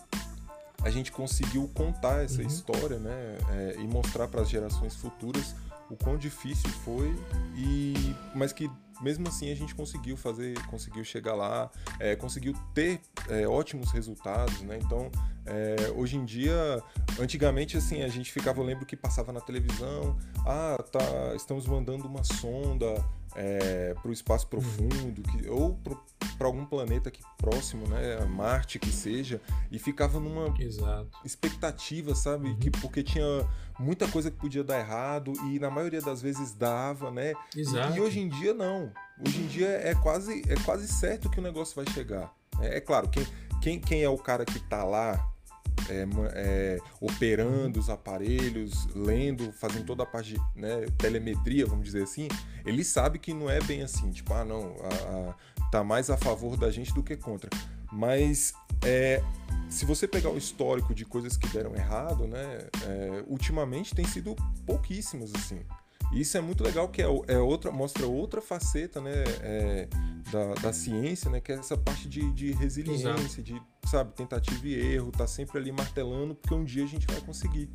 a 0.83 0.91
gente 0.91 1.13
conseguiu 1.13 1.69
contar 1.75 2.25
essa 2.25 2.41
uhum. 2.41 2.47
história, 2.47 2.99
né? 2.99 3.39
É, 3.51 3.77
e 3.79 3.87
mostrar 3.87 4.27
para 4.29 4.41
as 4.41 4.49
gerações 4.49 4.95
futuras 4.95 5.55
o 5.91 5.97
quão 5.97 6.17
difícil 6.17 6.69
foi 6.85 7.15
e 7.57 8.15
mas 8.35 8.53
que 8.53 8.71
mesmo 9.01 9.29
assim 9.29 9.51
a 9.51 9.55
gente 9.55 9.75
conseguiu 9.75 10.17
fazer, 10.17 10.61
conseguiu 10.67 11.05
chegar 11.05 11.35
lá, 11.35 11.71
é, 11.99 12.17
conseguiu 12.17 12.55
ter 12.75 13.01
é, 13.29 13.47
ótimos 13.47 13.91
resultados, 13.93 14.61
né? 14.63 14.79
Então, 14.83 15.11
é, 15.47 15.93
hoje 15.97 16.17
em 16.17 16.25
dia, 16.25 16.83
antigamente 17.19 17.77
assim 17.77 18.03
a 18.03 18.09
gente 18.09 18.31
ficava, 18.33 18.61
eu 18.61 18.65
lembro 18.65 18.85
que 18.85 18.97
passava 18.97 19.33
na 19.33 19.41
televisão, 19.41 20.17
ah, 20.47 20.83
tá, 20.91 21.35
estamos 21.35 21.67
mandando 21.67 22.07
uma 22.07 22.25
sonda 22.25 23.05
é, 23.35 23.95
para 23.95 24.11
o 24.11 24.13
espaço 24.13 24.47
profundo, 24.47 25.23
que, 25.23 25.49
ou 25.49 25.79
para 26.39 26.47
algum 26.47 26.65
planeta 26.65 27.09
aqui 27.09 27.21
próximo, 27.37 27.87
né, 27.89 28.25
Marte 28.25 28.79
que 28.79 28.91
seja, 28.91 29.41
e 29.71 29.79
ficava 29.79 30.21
numa 30.21 30.55
Exato. 30.59 31.19
expectativa, 31.25 32.15
sabe, 32.15 32.51
uhum. 32.51 32.59
que 32.59 32.71
porque 32.71 33.03
tinha 33.03 33.25
muita 33.79 34.07
coisa 34.07 34.31
que 34.31 34.37
podia 34.37 34.63
dar 34.63 34.79
errado 34.79 35.33
e 35.51 35.59
na 35.59 35.69
maioria 35.69 36.01
das 36.01 36.23
vezes 36.23 36.55
dava, 36.55 37.11
né? 37.11 37.35
Exato. 37.57 37.95
E, 37.95 37.97
e 37.97 38.01
hoje 38.01 38.21
em 38.21 38.29
dia 38.29 38.55
não. 38.55 38.93
Hoje 39.21 39.41
em 39.41 39.47
dia 39.47 39.69
é 39.69 39.95
quase 39.97 40.43
é 40.49 40.55
quase 40.65 40.87
certo 40.87 41.29
que 41.29 41.41
o 41.41 41.43
negócio 41.43 41.75
vai 41.75 41.93
chegar. 41.93 42.33
É, 42.61 42.77
é 42.77 42.81
claro, 42.81 43.09
quem, 43.09 43.27
quem, 43.61 43.81
quem 43.81 44.03
é 44.03 44.09
o 44.09 44.19
cara 44.19 44.45
que 44.45 44.59
está 44.59 44.85
lá 44.85 45.29
é, 45.89 46.07
é, 46.35 46.79
operando 47.01 47.79
os 47.79 47.89
aparelhos, 47.89 48.87
lendo, 48.95 49.53
fazendo 49.53 49.87
toda 49.87 50.03
a 50.03 50.07
parte 50.07 50.35
de 50.35 50.41
né, 50.55 50.87
telemetria, 50.97 51.67
vamos 51.67 51.85
dizer 51.85 52.03
assim, 52.03 52.29
ele 52.65 52.85
sabe 52.85 53.19
que 53.19 53.33
não 53.33 53.49
é 53.49 53.61
bem 53.61 53.83
assim, 53.83 54.11
tipo, 54.11 54.33
ah, 54.35 54.45
não, 54.45 54.77
a, 54.83 55.31
a, 55.58 55.58
tá 55.71 55.85
mais 55.85 56.11
a 56.11 56.17
favor 56.17 56.57
da 56.57 56.71
gente 56.71 56.93
do 56.95 57.03
que 57.03 57.17
contra. 57.17 57.51
Mas 57.93 58.53
é, 58.85 59.23
se 59.69 59.85
você 59.85 60.07
pegar 60.07 60.31
o 60.31 60.39
histórico 60.39 60.95
de 60.95 61.05
coisas 61.05 61.37
que 61.37 61.49
deram 61.49 61.75
errado, 61.75 62.27
né, 62.27 62.69
é, 62.85 63.25
ultimamente 63.27 63.95
tem 63.95 64.07
sido 64.07 64.37
pouquíssimas 64.67 65.33
assim. 65.35 65.61
E 66.13 66.21
isso 66.23 66.39
é 66.39 66.41
muito 66.41 66.65
legal 66.65 66.89
que 66.89 67.03
é, 67.03 67.07
é 67.27 67.39
outra 67.39 67.71
mostra 67.71 68.07
outra 68.07 68.41
faceta 68.41 69.01
né, 69.01 69.25
é, 69.43 69.89
da, 70.31 70.55
da 70.55 70.73
ciência, 70.73 71.31
né, 71.31 71.41
que 71.41 71.53
é 71.53 71.57
essa 71.57 71.77
parte 71.77 72.09
de, 72.09 72.31
de 72.33 72.53
resiliência, 72.53 73.11
Exato. 73.11 73.43
de 73.43 73.63
sabe 73.87 74.13
tentativa 74.15 74.67
e 74.67 74.75
erro, 74.75 75.11
tá 75.11 75.27
sempre 75.27 75.59
ali 75.59 75.73
martelando 75.73 76.35
porque 76.35 76.55
um 76.55 76.65
dia 76.65 76.85
a 76.85 76.87
gente 76.87 77.07
vai 77.07 77.21
conseguir. 77.21 77.71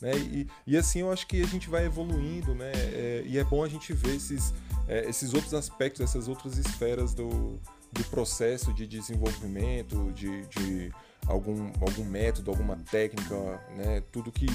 Né? 0.00 0.16
E, 0.18 0.48
e 0.66 0.76
assim 0.76 1.00
eu 1.00 1.12
acho 1.12 1.26
que 1.28 1.40
a 1.40 1.46
gente 1.46 1.70
vai 1.70 1.84
evoluindo, 1.84 2.54
né? 2.56 2.72
É, 2.74 3.22
e 3.24 3.38
é 3.38 3.44
bom 3.44 3.62
a 3.62 3.68
gente 3.68 3.92
ver 3.92 4.16
esses, 4.16 4.52
é, 4.88 5.08
esses 5.08 5.34
outros 5.34 5.54
aspectos, 5.54 6.00
essas 6.00 6.28
outras 6.28 6.58
esferas 6.58 7.14
do, 7.14 7.58
do 7.92 8.04
processo 8.10 8.72
de 8.72 8.86
desenvolvimento, 8.86 10.12
de, 10.12 10.46
de 10.46 10.92
algum, 11.26 11.70
algum 11.80 12.04
método, 12.04 12.50
alguma 12.50 12.76
técnica, 12.90 13.34
né? 13.76 14.02
Tudo 14.12 14.32
que 14.32 14.46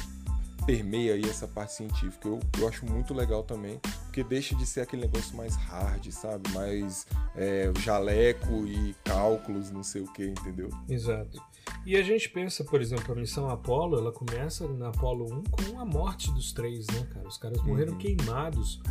permeia 0.65 1.13
aí 1.13 1.23
essa 1.23 1.47
parte 1.47 1.73
científica. 1.73 2.27
Eu, 2.27 2.39
eu 2.59 2.67
acho 2.67 2.85
muito 2.85 3.13
legal 3.13 3.41
também, 3.41 3.79
porque 4.03 4.23
deixa 4.23 4.53
de 4.53 4.65
ser 4.65 4.81
aquele 4.81 5.03
negócio 5.03 5.35
mais 5.35 5.55
hard, 5.55 6.11
sabe? 6.11 6.49
Mais 6.51 7.07
é, 7.35 7.71
jaleco 7.79 8.67
e 8.67 8.93
cálculos, 9.05 9.71
não 9.71 9.81
sei 9.81 10.01
o 10.01 10.11
que, 10.11 10.25
entendeu? 10.25 10.69
Exato. 10.89 11.41
E 11.87 11.95
a 11.95 12.03
gente 12.03 12.27
pensa, 12.27 12.65
por 12.65 12.81
exemplo, 12.81 13.13
a 13.13 13.15
missão 13.15 13.49
Apollo, 13.49 13.97
ela 13.97 14.11
começa 14.11 14.67
na 14.67 14.89
Apollo 14.89 15.33
1 15.33 15.43
com 15.45 15.79
a 15.79 15.85
morte 15.85 16.29
dos 16.33 16.51
três, 16.51 16.85
né, 16.87 17.07
cara? 17.13 17.25
Os 17.25 17.37
caras 17.37 17.63
morreram 17.63 17.93
uhum. 17.93 17.97
queimados 17.97 18.81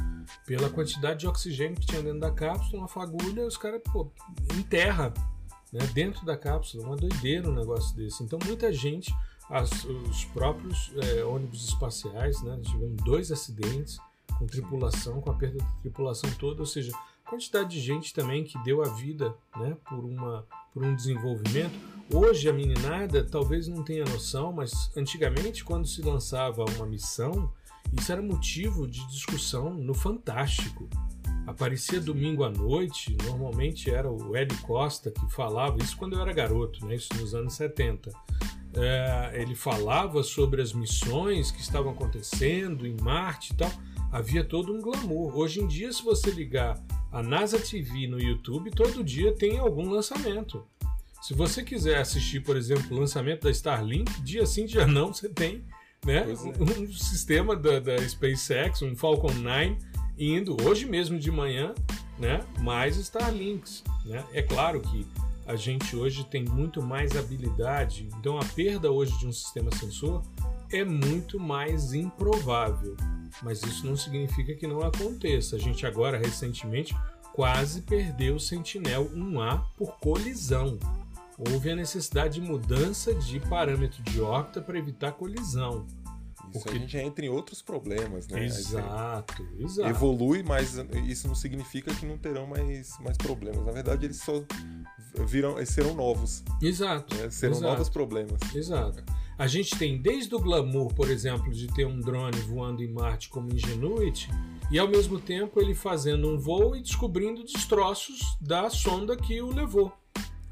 pela 0.47 0.71
quantidade 0.71 1.21
de 1.21 1.29
oxigênio 1.29 1.79
que 1.79 1.87
tinha 1.87 2.01
dentro 2.03 2.21
da 2.21 2.31
cápsula, 2.31 2.79
uma 2.79 2.89
fagulha, 2.89 3.47
os 3.47 3.59
caras, 3.59 3.83
pô, 3.93 4.11
enterra 4.59 5.13
né, 5.71 5.87
dentro 5.93 6.25
da 6.25 6.39
cápsula. 6.39 6.87
Uma 6.87 6.97
doideira 6.97 7.51
um 7.51 7.55
negócio 7.55 7.95
desse. 7.95 8.23
Então, 8.23 8.39
muita 8.47 8.73
gente 8.73 9.15
as, 9.51 9.85
os 9.85 10.25
próprios 10.25 10.91
é, 10.97 11.23
ônibus 11.23 11.69
espaciais, 11.69 12.43
né? 12.43 12.59
Tivemos 12.63 12.97
dois 13.05 13.31
acidentes 13.31 13.99
com 14.39 14.47
tripulação, 14.47 15.21
com 15.21 15.31
a 15.31 15.35
perda 15.35 15.59
da 15.59 15.71
tripulação 15.83 16.31
toda, 16.39 16.61
ou 16.61 16.67
seja, 16.67 16.93
quantidade 17.27 17.71
de 17.71 17.81
gente 17.81 18.15
também 18.15 18.45
que 18.45 18.57
deu 18.63 18.83
a 18.83 18.89
vida, 18.89 19.35
né? 19.57 19.77
Por 19.89 20.05
uma 20.05 20.47
por 20.73 20.85
um 20.85 20.95
desenvolvimento. 20.95 21.75
Hoje 22.13 22.51
a 22.51 22.53
meninada 22.53 23.25
talvez 23.25 23.67
não 23.67 23.83
tenha 23.83 24.05
noção, 24.05 24.53
mas 24.53 24.91
antigamente 24.95 25.65
quando 25.65 25.87
se 25.87 26.03
lançava 26.03 26.65
uma 26.77 26.85
missão, 26.85 27.51
isso 27.99 28.13
era 28.13 28.21
motivo 28.21 28.87
de 28.87 29.07
discussão 29.09 29.73
no 29.73 29.95
Fantástico. 29.95 30.87
aparecia 31.47 31.99
domingo 31.99 32.45
à 32.45 32.51
noite, 32.51 33.17
normalmente 33.25 33.91
era 33.91 34.11
o 34.11 34.37
Ed 34.37 34.55
Costa 34.59 35.11
que 35.11 35.33
falava, 35.33 35.79
isso 35.83 35.97
quando 35.97 36.15
eu 36.15 36.21
era 36.21 36.33
garoto, 36.33 36.85
né? 36.85 36.97
isso 36.97 37.09
nos 37.19 37.35
anos 37.35 37.55
70. 37.55 38.11
É, 38.75 39.41
ele 39.41 39.55
falava 39.55 40.23
sobre 40.23 40.61
as 40.61 40.75
missões 40.75 41.51
que 41.51 41.63
estavam 41.63 41.93
acontecendo 41.93 42.87
em 42.87 42.95
Marte 43.01 43.55
e 43.55 43.57
tal. 43.57 43.71
Havia 44.13 44.45
todo 44.45 44.75
um 44.75 44.83
glamour. 44.83 45.39
Hoje 45.39 45.61
em 45.61 45.67
dia, 45.67 45.91
se 45.91 46.03
você 46.03 46.31
ligar 46.31 46.79
a 47.17 47.23
NASA 47.23 47.59
TV 47.59 48.07
no 48.07 48.21
YouTube, 48.21 48.71
todo 48.71 49.03
dia 49.03 49.33
tem 49.33 49.57
algum 49.57 49.89
lançamento. 49.89 50.63
Se 51.23 51.33
você 51.33 51.63
quiser 51.63 51.99
assistir, 51.99 52.41
por 52.41 52.59
exemplo, 52.59 52.95
o 52.95 53.01
lançamento 53.01 53.45
da 53.45 53.51
Starlink, 53.51 54.21
dia 54.21 54.45
sim, 54.45 54.67
dia 54.67 54.87
não, 54.87 55.15
você 55.15 55.27
tem 55.27 55.65
né? 56.05 56.27
É. 56.29 56.63
um 56.63 56.93
sistema 56.93 57.57
da, 57.57 57.81
da 57.81 57.97
SpaceX, 58.07 58.83
um 58.83 58.95
Falcon 58.95 59.33
9, 59.33 59.79
indo 60.19 60.59
hoje 60.63 60.85
mesmo 60.85 61.19
de 61.19 61.31
manhã, 61.31 61.75
né? 62.19 62.45
mais 62.61 62.99
Starlinks. 62.99 63.83
Né? 64.05 64.23
É 64.35 64.43
claro 64.43 64.83
que 64.83 65.07
a 65.47 65.57
gente 65.57 65.97
hoje 65.97 66.23
tem 66.23 66.45
muito 66.45 66.83
mais 66.83 67.17
habilidade, 67.17 68.11
então 68.19 68.39
a 68.39 68.45
perda 68.45 68.93
hoje 68.93 69.19
de 69.19 69.27
um 69.27 69.33
sistema 69.33 69.75
sensor 69.75 70.23
é 70.73 70.85
muito 70.85 71.39
mais 71.39 71.93
improvável. 71.95 72.97
Mas 73.43 73.63
isso 73.63 73.87
não 73.87 73.97
significa 73.97 74.55
que 74.55 74.67
não 74.67 74.81
aconteça. 74.83 75.57
A 75.57 75.59
gente 75.59 75.87
agora, 75.87 76.19
recentemente, 76.19 76.97
quase 77.33 77.83
perdeu 77.83 78.37
o 78.37 78.41
Sentinel 78.41 79.11
1A 79.15 79.63
por 79.77 79.99
colisão 79.99 80.79
houve 81.39 81.71
a 81.71 81.77
necessidade 81.77 82.41
de 82.41 82.47
mudança 82.47 83.15
de 83.15 83.39
parâmetro 83.41 84.03
de 84.05 84.21
órbita 84.21 84.61
para 84.61 84.79
evitar 84.79 85.13
colisão. 85.13 85.87
Isso 86.51 86.63
porque... 86.63 86.79
a 86.79 86.81
gente 86.81 86.97
entra 86.97 87.27
em 87.27 87.29
outros 87.29 87.61
problemas, 87.61 88.27
né? 88.29 88.45
Exato, 88.45 89.47
exato. 89.59 89.89
Evolui, 89.89 90.43
mas 90.43 90.77
isso 91.07 91.27
não 91.27 91.35
significa 91.35 91.93
que 91.93 92.07
não 92.07 92.17
terão 92.17 92.47
mais, 92.47 92.99
mais 93.01 93.17
problemas. 93.17 93.67
Na 93.67 93.73
verdade, 93.73 94.07
eles 94.07 94.19
só 94.19 94.43
viram, 95.27 95.57
eles 95.57 95.71
serão 95.71 95.95
novos. 95.95 96.43
Exato. 96.63 97.15
Né? 97.17 97.29
Serão 97.31 97.57
exato. 97.57 97.73
novos 97.73 97.89
problemas. 97.89 98.41
Exato. 98.55 99.05
A 99.39 99.47
gente 99.47 99.77
tem 99.77 99.99
desde 99.99 100.35
o 100.35 100.39
glamour, 100.39 100.95
por 100.95 101.11
exemplo, 101.11 101.53
de 101.53 101.67
ter 101.69 101.87
um 101.87 102.01
drone 102.01 102.39
voando 102.41 102.83
em 102.83 102.89
Marte 102.89 103.29
como 103.29 103.53
Ingenuity, 103.53 104.31
e 104.71 104.79
ao 104.79 104.89
mesmo 104.89 105.21
tempo 105.21 105.61
ele 105.61 105.75
fazendo 105.75 106.29
um 106.29 106.39
voo 106.39 106.75
e 106.75 106.83
descobrindo 106.83 107.45
destroços 107.45 108.37
da 108.41 108.71
sonda 108.71 109.17
que 109.17 109.41
o 109.41 109.53
levou 109.53 109.93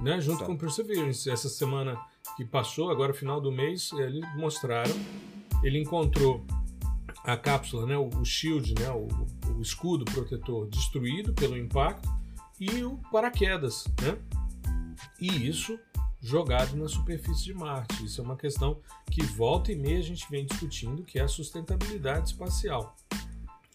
né? 0.00 0.20
junto 0.20 0.38
certo. 0.38 0.50
com 0.50 0.56
Perseverance. 0.56 1.30
Essa 1.30 1.48
semana 1.48 1.98
que 2.36 2.44
passou, 2.44 2.90
agora 2.90 3.14
final 3.14 3.40
do 3.40 3.50
mês, 3.50 3.90
eles 3.92 4.24
mostraram. 4.36 4.94
Ele 5.62 5.80
encontrou 5.80 6.44
a 7.24 7.36
cápsula, 7.36 7.86
né? 7.86 7.96
o, 7.96 8.24
shield, 8.24 8.74
né? 8.74 8.90
O, 8.90 9.08
o, 9.56 9.62
escudo 9.62 10.04
protetor 10.04 10.68
destruído 10.68 11.32
pelo 11.32 11.56
impacto 11.56 12.08
e 12.60 12.84
o 12.84 12.98
paraquedas. 13.10 13.86
Né? 14.02 14.18
E 15.20 15.48
isso 15.48 15.78
jogado 16.24 16.74
na 16.74 16.88
superfície 16.88 17.44
de 17.44 17.54
Marte. 17.54 18.02
Isso 18.02 18.20
é 18.20 18.24
uma 18.24 18.36
questão 18.36 18.80
que 19.10 19.22
volta 19.22 19.70
e 19.70 19.76
meia 19.76 19.98
a 19.98 20.02
gente 20.02 20.26
vem 20.30 20.46
discutindo, 20.46 21.04
que 21.04 21.18
é 21.18 21.22
a 21.22 21.28
sustentabilidade 21.28 22.30
espacial. 22.30 22.96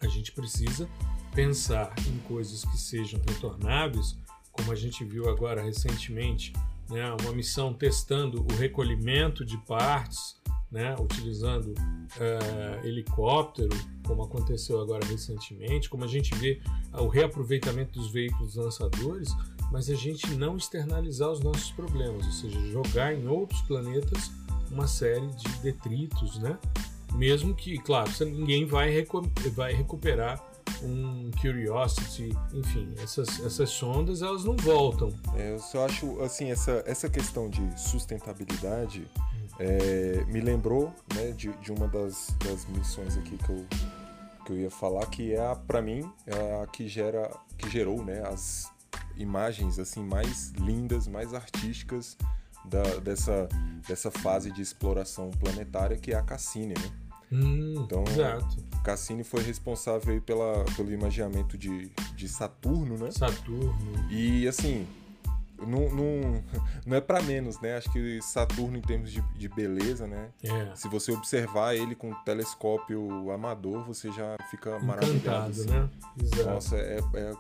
A 0.02 0.08
gente 0.08 0.32
precisa 0.32 0.90
pensar 1.34 1.94
em 2.08 2.18
coisas 2.28 2.66
que 2.66 2.78
sejam 2.78 3.22
retornáveis 3.28 4.18
como 4.52 4.72
a 4.72 4.76
gente 4.76 5.06
viu 5.06 5.30
agora 5.30 5.62
recentemente, 5.62 6.52
né, 6.90 7.16
uma 7.22 7.32
missão 7.32 7.74
testando 7.74 8.42
o 8.42 8.56
recolhimento 8.58 9.46
de 9.46 9.58
partes, 9.60 10.36
né, 10.72 10.96
utilizando 11.00 11.68
uh, 11.68 12.86
helicóptero, 12.86 13.70
como 14.06 14.24
aconteceu 14.24 14.82
agora 14.82 15.06
recentemente, 15.06 15.90
como 15.90 16.04
a 16.04 16.08
gente 16.08 16.34
vê 16.36 16.62
uh, 16.94 17.04
o 17.04 17.08
reaproveitamento 17.08 18.00
dos 18.00 18.12
veículos 18.12 18.56
lançadores, 18.56 19.30
mas 19.72 19.90
a 19.90 19.96
gente 19.96 20.30
não 20.36 20.58
externalizar 20.58 21.30
os 21.30 21.40
nossos 21.40 21.72
problemas, 21.72 22.26
ou 22.26 22.32
seja, 22.32 22.60
jogar 22.68 23.14
em 23.14 23.28
outros 23.28 23.62
planetas 23.62 24.32
uma 24.72 24.88
série 24.88 25.28
de 25.28 25.50
detritos, 25.60 26.40
né? 26.40 26.58
Mesmo 27.14 27.56
que, 27.56 27.78
claro, 27.80 28.10
ninguém 28.26 28.66
vai, 28.66 28.90
recu 28.90 29.22
vai 29.54 29.74
recuperar 29.74 30.44
um 30.84 31.32
Curiosity, 31.42 32.30
enfim, 32.54 32.94
essas, 33.02 33.40
essas 33.40 33.70
sondas 33.70 34.22
elas 34.22 34.44
não 34.46 34.56
voltam. 34.56 35.12
É, 35.36 35.54
eu 35.54 35.60
só 35.60 35.86
acho 35.86 36.22
assim 36.22 36.52
essa, 36.52 36.84
essa 36.86 37.10
questão 37.10 37.50
de 37.50 37.80
sustentabilidade 37.80 39.08
é, 39.60 40.24
me 40.28 40.40
lembrou 40.40 40.94
né, 41.16 41.32
de, 41.32 41.52
de 41.58 41.72
uma 41.72 41.88
das, 41.88 42.36
das 42.46 42.66
missões 42.68 43.18
aqui 43.18 43.38
que 43.38 43.50
eu, 43.50 43.66
que 44.46 44.52
eu 44.54 44.60
ia 44.60 44.72
falar 44.72 45.06
que 45.08 45.34
é 45.34 45.56
para 45.68 45.82
mim 45.82 46.10
é 46.26 46.62
a 46.62 46.68
que 46.68 46.88
gera 46.88 47.30
que 47.58 47.70
gerou 47.70 48.04
né, 48.04 48.22
as 48.26 48.72
imagens 49.20 49.78
assim 49.78 50.04
mais 50.04 50.52
lindas, 50.52 51.08
mais 51.08 51.34
artísticas 51.34 52.18
da, 52.66 52.82
dessa, 53.00 53.48
dessa 53.88 54.10
fase 54.10 54.52
de 54.52 54.62
exploração 54.62 55.30
planetária 55.32 55.98
que 55.98 56.12
é 56.12 56.16
a 56.16 56.22
Cassini, 56.22 56.74
né? 56.74 56.92
Hum, 57.32 57.76
então, 57.78 58.04
exato. 58.08 58.58
Cassini 58.84 59.24
foi 59.24 59.44
responsável 59.44 60.20
pela, 60.22 60.66
pelo 60.76 60.92
imaginamento 60.92 61.58
de, 61.58 61.92
de 62.16 62.28
Saturno, 62.28 62.98
né? 62.98 63.12
Saturno. 63.12 63.76
E 64.10 64.48
assim, 64.48 64.88
não, 65.60 65.90
não, 65.90 66.44
não 66.86 66.98
é 66.98 67.02
para 67.02 67.22
menos, 67.22 67.60
né? 67.60 67.78
Acho 67.78 67.92
que 67.92 68.20
Saturno, 68.22 68.78
em 68.78 68.82
termos 68.82 69.12
de, 69.12 69.22
de 69.38 69.48
beleza, 69.48 70.08
né? 70.08 70.30
É. 70.44 70.76
Se 70.76 70.88
você 70.88 71.12
observar 71.12 71.76
ele 71.76 71.94
com 71.94 72.10
um 72.10 72.16
telescópio 72.24 73.32
amador, 73.32 73.84
você 73.84 74.12
já 74.12 74.36
fica 74.50 74.72
Encantado, 74.72 74.86
maravilhado. 74.86 75.52
Assim. 75.52 75.70
né? 75.70 75.90
Exato. 76.22 76.50
Nossa, 76.50 76.78
é, 76.78 77.00
é, 77.14 77.34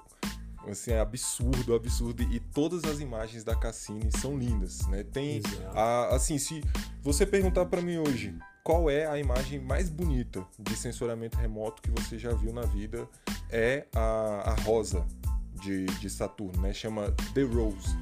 assim, 0.67 0.91
é 0.91 0.99
absurdo, 0.99 1.73
absurdo. 1.73 2.23
E 2.23 2.39
todas 2.39 2.83
as 2.83 2.99
imagens 2.99 3.43
da 3.43 3.55
Cassini 3.55 4.09
são 4.17 4.37
lindas, 4.37 4.85
né? 4.87 5.03
Tem, 5.03 5.41
a, 5.73 6.15
assim, 6.15 6.37
se 6.37 6.63
você 7.01 7.25
perguntar 7.25 7.65
para 7.65 7.81
mim 7.81 7.97
hoje, 7.97 8.37
qual 8.63 8.89
é 8.89 9.05
a 9.07 9.17
imagem 9.17 9.59
mais 9.59 9.89
bonita 9.89 10.45
de 10.59 10.75
sensoramento 10.75 11.37
remoto 11.37 11.81
que 11.81 11.91
você 11.91 12.17
já 12.17 12.33
viu 12.33 12.53
na 12.53 12.63
vida? 12.63 13.07
É 13.49 13.87
a, 13.95 14.51
a 14.51 14.55
rosa 14.61 15.05
de, 15.61 15.85
de 15.85 16.09
Saturno, 16.09 16.61
né? 16.61 16.73
Chama 16.73 17.11
The 17.33 17.43
Rose, 17.43 17.97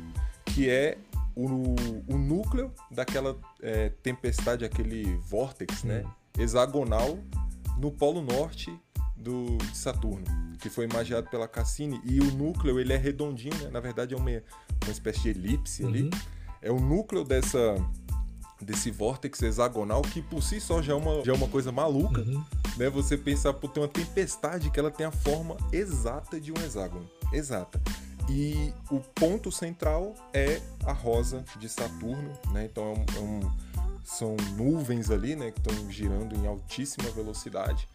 que 0.46 0.70
é 0.70 0.98
o, 1.36 1.76
o 2.08 2.17
núcleo 2.17 2.74
daquela 2.91 3.38
é, 3.62 3.89
tempestade, 3.89 4.65
aquele 4.65 5.15
vórtex, 5.17 5.84
né? 5.84 6.04
Hum. 6.06 6.41
Hexagonal 6.41 7.17
no 7.78 7.91
polo 7.91 8.22
norte 8.22 8.78
do, 9.18 9.58
de 9.58 9.78
Saturno, 9.78 10.26
que 10.60 10.70
foi 10.70 10.86
imaginado 10.86 11.30
pela 11.30 11.48
Cassini. 11.48 12.00
E 12.04 12.20
o 12.20 12.32
núcleo 12.32 12.80
ele 12.80 12.94
é 12.94 12.98
redondinho, 12.98 13.58
né? 13.58 13.70
na 13.72 13.80
verdade 13.80 14.14
é 14.14 14.18
uma, 14.18 14.30
uma 14.30 14.92
espécie 14.92 15.22
de 15.22 15.30
elipse 15.30 15.84
uhum. 15.84 15.90
ali. 15.90 16.10
É 16.62 16.72
o 16.72 16.80
núcleo 16.80 17.24
dessa 17.24 17.76
desse 18.60 18.90
vórtex 18.90 19.40
hexagonal 19.44 20.02
que 20.02 20.20
por 20.20 20.42
si 20.42 20.60
só 20.60 20.82
já 20.82 20.94
é 20.94 20.96
uma, 20.96 21.24
já 21.24 21.32
é 21.32 21.36
uma 21.36 21.48
coisa 21.48 21.72
maluca, 21.72 22.22
uhum. 22.22 22.44
né? 22.76 22.90
Você 22.90 23.16
pensar 23.16 23.54
por 23.54 23.70
ter 23.70 23.80
uma 23.80 23.88
tempestade 23.88 24.72
que 24.72 24.80
ela 24.80 24.90
tem 24.90 25.06
a 25.06 25.12
forma 25.12 25.56
exata 25.72 26.40
de 26.40 26.52
um 26.52 26.56
hexágono, 26.56 27.08
exata. 27.32 27.80
E 28.28 28.74
o 28.90 29.00
ponto 29.00 29.52
central 29.52 30.16
é 30.34 30.60
a 30.86 30.92
rosa 30.92 31.46
de 31.60 31.70
Saturno, 31.70 32.34
né? 32.52 32.66
Então 32.66 32.84
é 32.84 32.90
um, 32.90 33.06
é 33.16 33.20
um, 33.20 33.52
são 34.04 34.36
nuvens 34.58 35.12
ali, 35.12 35.36
né, 35.36 35.52
que 35.52 35.60
estão 35.60 35.92
girando 35.92 36.36
em 36.36 36.48
altíssima 36.48 37.10
velocidade 37.12 37.88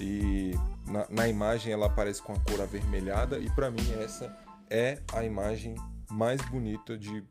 e 0.00 0.52
na, 0.86 1.06
na 1.10 1.28
imagem 1.28 1.72
ela 1.72 1.86
aparece 1.86 2.22
com 2.22 2.32
a 2.32 2.40
cor 2.40 2.60
avermelhada 2.60 3.38
e 3.38 3.50
para 3.50 3.70
mim 3.70 3.92
essa 4.02 4.36
é 4.70 5.00
a 5.12 5.24
imagem 5.24 5.74
mais 6.10 6.40
bonita 6.42 6.96
de 6.96 7.24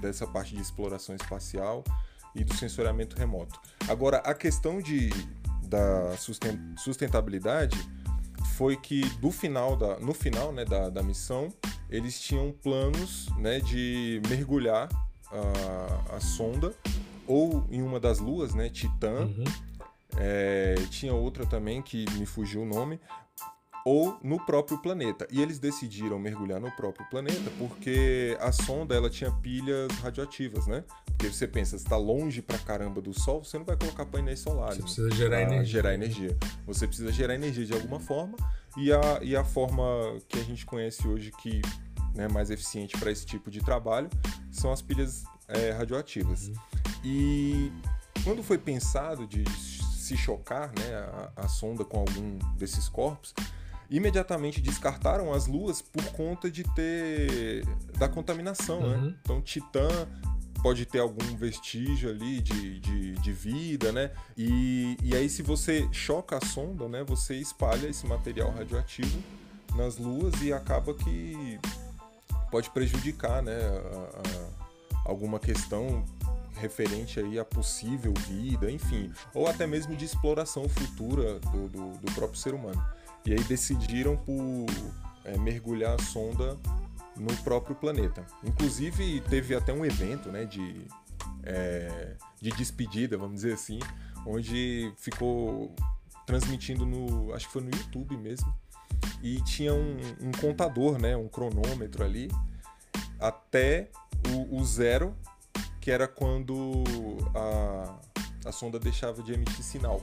dessa 0.00 0.26
parte 0.26 0.54
de 0.54 0.62
exploração 0.62 1.14
espacial 1.14 1.84
e 2.34 2.42
do 2.42 2.54
sensoriamento 2.54 3.16
remoto. 3.16 3.60
Agora, 3.88 4.18
a 4.18 4.34
questão 4.34 4.80
de, 4.80 5.10
da 5.62 6.16
sustentabilidade 6.76 7.78
foi 8.56 8.76
que 8.76 9.08
do 9.18 9.30
final 9.30 9.76
da, 9.76 9.98
no 9.98 10.12
final 10.14 10.52
né, 10.52 10.64
da, 10.64 10.88
da 10.88 11.02
missão 11.02 11.48
eles 11.88 12.20
tinham 12.20 12.52
planos 12.52 13.28
né, 13.38 13.60
de 13.60 14.20
mergulhar 14.28 14.88
a, 15.30 16.16
a 16.16 16.20
sonda 16.20 16.74
ou 17.26 17.64
em 17.70 17.82
uma 17.82 17.98
das 17.98 18.18
luas, 18.18 18.54
né, 18.54 18.68
Titã. 18.68 19.20
Uhum. 19.20 19.44
É, 20.18 20.74
tinha 20.90 21.12
outra 21.14 21.44
também 21.46 21.82
que 21.82 22.04
me 22.12 22.26
fugiu 22.26 22.62
o 22.62 22.64
nome, 22.64 23.00
ou 23.84 24.18
no 24.22 24.40
próprio 24.44 24.78
planeta. 24.78 25.28
E 25.30 25.42
eles 25.42 25.58
decidiram 25.58 26.18
mergulhar 26.18 26.58
no 26.58 26.70
próprio 26.72 27.06
planeta 27.10 27.50
porque 27.58 28.36
a 28.40 28.50
sonda 28.50 28.94
ela 28.94 29.10
tinha 29.10 29.30
pilhas 29.30 29.92
radioativas, 29.98 30.66
né? 30.66 30.82
Porque 31.04 31.28
você 31.28 31.46
pensa, 31.46 31.76
está 31.76 31.96
longe 31.96 32.40
pra 32.40 32.58
caramba 32.58 33.02
do 33.02 33.12
Sol, 33.12 33.44
você 33.44 33.58
não 33.58 33.64
vai 33.64 33.76
colocar 33.76 34.06
painéis 34.06 34.40
solares. 34.40 34.78
Você 34.78 34.82
precisa 34.82 35.10
gerar 35.10 35.42
energia. 35.42 35.64
gerar 35.64 35.94
energia. 35.94 36.38
Você 36.66 36.86
precisa 36.86 37.12
gerar 37.12 37.34
energia 37.34 37.66
de 37.66 37.74
alguma 37.74 38.00
forma 38.00 38.36
e 38.76 38.90
a, 38.90 39.18
e 39.20 39.36
a 39.36 39.44
forma 39.44 39.84
que 40.28 40.38
a 40.38 40.42
gente 40.42 40.64
conhece 40.64 41.06
hoje 41.06 41.30
que 41.30 41.60
é 42.14 42.18
né, 42.18 42.28
mais 42.28 42.48
eficiente 42.50 42.96
para 42.96 43.10
esse 43.10 43.26
tipo 43.26 43.50
de 43.50 43.60
trabalho 43.60 44.08
são 44.50 44.72
as 44.72 44.80
pilhas 44.80 45.24
é, 45.46 45.72
radioativas. 45.72 46.48
Uhum. 46.48 46.54
E 47.04 47.72
quando 48.22 48.42
foi 48.42 48.56
pensado 48.56 49.26
de 49.26 49.44
se 50.04 50.16
chocar 50.16 50.68
né, 50.78 50.94
a, 51.36 51.44
a 51.44 51.48
sonda 51.48 51.84
com 51.84 51.98
algum 51.98 52.38
desses 52.56 52.88
corpos, 52.88 53.34
imediatamente 53.90 54.60
descartaram 54.60 55.32
as 55.32 55.46
luas 55.46 55.80
por 55.80 56.04
conta 56.12 56.50
de 56.50 56.62
ter 56.74 57.64
da 57.98 58.08
contaminação, 58.08 58.80
né? 58.80 58.96
Uhum. 58.96 59.14
Então 59.22 59.40
Titã 59.42 59.88
pode 60.62 60.84
ter 60.86 60.98
algum 60.98 61.36
vestígio 61.36 62.08
ali 62.10 62.40
de, 62.40 62.80
de, 62.80 63.12
de 63.14 63.32
vida, 63.32 63.92
né? 63.92 64.10
E, 64.36 64.96
e 65.02 65.14
aí 65.14 65.28
se 65.28 65.42
você 65.42 65.88
choca 65.92 66.38
a 66.38 66.44
sonda, 66.44 66.88
né? 66.88 67.04
Você 67.04 67.36
espalha 67.36 67.86
esse 67.88 68.06
material 68.06 68.50
radioativo 68.50 69.22
nas 69.76 69.96
luas 69.96 70.34
e 70.42 70.52
acaba 70.52 70.94
que 70.94 71.58
pode 72.50 72.70
prejudicar, 72.70 73.42
né? 73.42 73.58
a- 73.58 74.20
a- 74.20 74.64
alguma 75.04 75.38
questão 75.38 76.02
referente 76.56 77.20
aí 77.20 77.38
a 77.38 77.44
possível 77.44 78.12
vida, 78.26 78.70
enfim, 78.70 79.12
ou 79.32 79.48
até 79.48 79.66
mesmo 79.66 79.94
de 79.96 80.04
exploração 80.04 80.68
futura 80.68 81.38
do, 81.40 81.68
do, 81.68 81.90
do 81.98 82.12
próprio 82.12 82.38
ser 82.38 82.54
humano. 82.54 82.82
E 83.26 83.32
aí 83.32 83.42
decidiram 83.44 84.16
por 84.16 84.66
é, 85.24 85.36
mergulhar 85.38 85.94
a 85.94 86.02
sonda 86.02 86.58
no 87.16 87.34
próprio 87.42 87.74
planeta. 87.74 88.24
Inclusive 88.42 89.20
teve 89.22 89.54
até 89.54 89.72
um 89.72 89.84
evento, 89.84 90.30
né, 90.30 90.44
de, 90.44 90.86
é, 91.42 92.16
de 92.40 92.50
despedida, 92.50 93.16
vamos 93.16 93.36
dizer 93.36 93.54
assim, 93.54 93.78
onde 94.26 94.92
ficou 94.96 95.74
transmitindo 96.26 96.84
no, 96.86 97.32
acho 97.34 97.46
que 97.46 97.52
foi 97.52 97.62
no 97.62 97.70
YouTube 97.70 98.16
mesmo, 98.16 98.52
e 99.22 99.40
tinha 99.42 99.72
um, 99.72 99.96
um 100.20 100.32
contador, 100.32 100.98
né, 100.98 101.16
um 101.16 101.28
cronômetro 101.28 102.04
ali, 102.04 102.30
até 103.18 103.90
o, 104.30 104.58
o 104.58 104.64
zero, 104.64 105.14
que 105.84 105.90
era 105.90 106.08
quando 106.08 106.82
a, 107.34 107.98
a 108.48 108.52
sonda 108.52 108.78
deixava 108.78 109.22
de 109.22 109.34
emitir 109.34 109.62
sinal. 109.62 110.00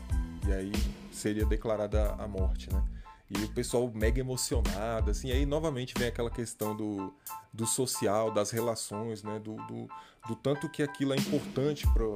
E 0.48 0.54
aí 0.54 0.72
seria 1.12 1.44
declarada 1.44 2.14
a 2.20 2.28
morte, 2.28 2.72
né? 2.72 2.84
E 3.28 3.44
o 3.46 3.50
pessoal 3.50 3.90
mega 3.92 4.20
emocionado, 4.20 5.10
assim, 5.10 5.30
e 5.30 5.32
aí 5.32 5.44
novamente 5.44 5.96
vem 5.98 6.08
aquela 6.08 6.30
questão 6.30 6.76
do, 6.76 7.12
do 7.52 7.66
social, 7.66 8.30
das 8.30 8.52
relações, 8.52 9.24
né? 9.24 9.40
Do, 9.40 9.56
do, 9.56 9.88
do 10.28 10.36
tanto 10.36 10.70
que 10.70 10.84
aquilo 10.84 11.14
é 11.14 11.18
importante 11.18 11.88
pro, 11.94 12.16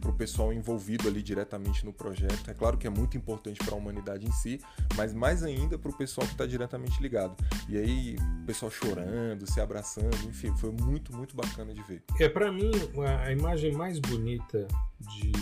pro 0.00 0.12
pessoal 0.12 0.52
envolvido 0.52 1.08
ali 1.08 1.22
diretamente 1.22 1.84
no 1.84 1.92
projeto. 1.92 2.48
É 2.50 2.54
claro 2.54 2.78
que 2.78 2.86
é 2.86 2.90
muito 2.90 3.16
importante 3.16 3.58
para 3.64 3.74
a 3.74 3.76
humanidade 3.76 4.26
em 4.26 4.32
si, 4.32 4.60
mas 4.96 5.12
mais 5.12 5.42
ainda 5.42 5.76
pro 5.76 5.92
pessoal 5.92 6.26
que 6.26 6.34
está 6.34 6.46
diretamente 6.46 7.02
ligado. 7.02 7.36
E 7.68 7.76
aí, 7.76 8.16
o 8.42 8.46
pessoal 8.46 8.70
chorando, 8.70 9.50
se 9.50 9.60
abraçando, 9.60 10.16
enfim, 10.28 10.54
foi 10.56 10.70
muito, 10.70 11.14
muito 11.14 11.34
bacana 11.34 11.74
de 11.74 11.82
ver. 11.82 12.02
É, 12.20 12.28
para 12.28 12.52
mim, 12.52 12.70
a, 13.04 13.24
a 13.24 13.32
imagem 13.32 13.72
mais 13.72 13.98
bonita 13.98 14.68
de, 15.00 15.32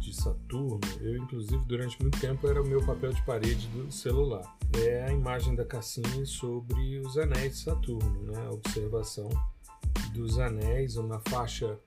de 0.00 0.14
Saturno, 0.14 0.80
eu 1.00 1.16
inclusive 1.18 1.62
durante 1.66 2.00
muito 2.00 2.18
tempo 2.18 2.48
era 2.48 2.62
o 2.62 2.66
meu 2.66 2.84
papel 2.84 3.12
de 3.12 3.22
parede 3.22 3.66
do 3.68 3.92
celular. 3.92 4.56
É 4.78 5.04
a 5.04 5.12
imagem 5.12 5.54
da 5.54 5.64
Cassini 5.64 6.24
sobre 6.24 7.00
os 7.00 7.18
anéis 7.18 7.58
de 7.58 7.64
Saturno, 7.64 8.32
né? 8.32 8.46
A 8.46 8.50
observação 8.50 9.28
dos 10.12 10.38
anéis, 10.38 10.96
uma 10.96 11.20
faixa 11.28 11.78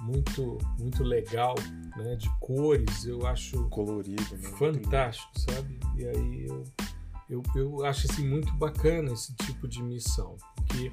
muito 0.00 0.58
muito 0.78 1.02
legal, 1.02 1.54
né? 1.96 2.16
De 2.16 2.30
cores, 2.38 3.04
eu 3.04 3.26
acho 3.26 3.68
Colorido, 3.68 4.36
né? 4.36 4.48
Fantástico, 4.58 5.38
sabe? 5.38 5.78
E 5.96 6.04
aí 6.04 6.46
eu, 6.46 6.64
eu, 7.28 7.42
eu 7.54 7.84
acho 7.84 8.10
assim, 8.10 8.26
muito 8.26 8.52
bacana 8.54 9.12
esse 9.12 9.34
tipo 9.34 9.68
de 9.68 9.82
missão, 9.82 10.36
porque 10.56 10.90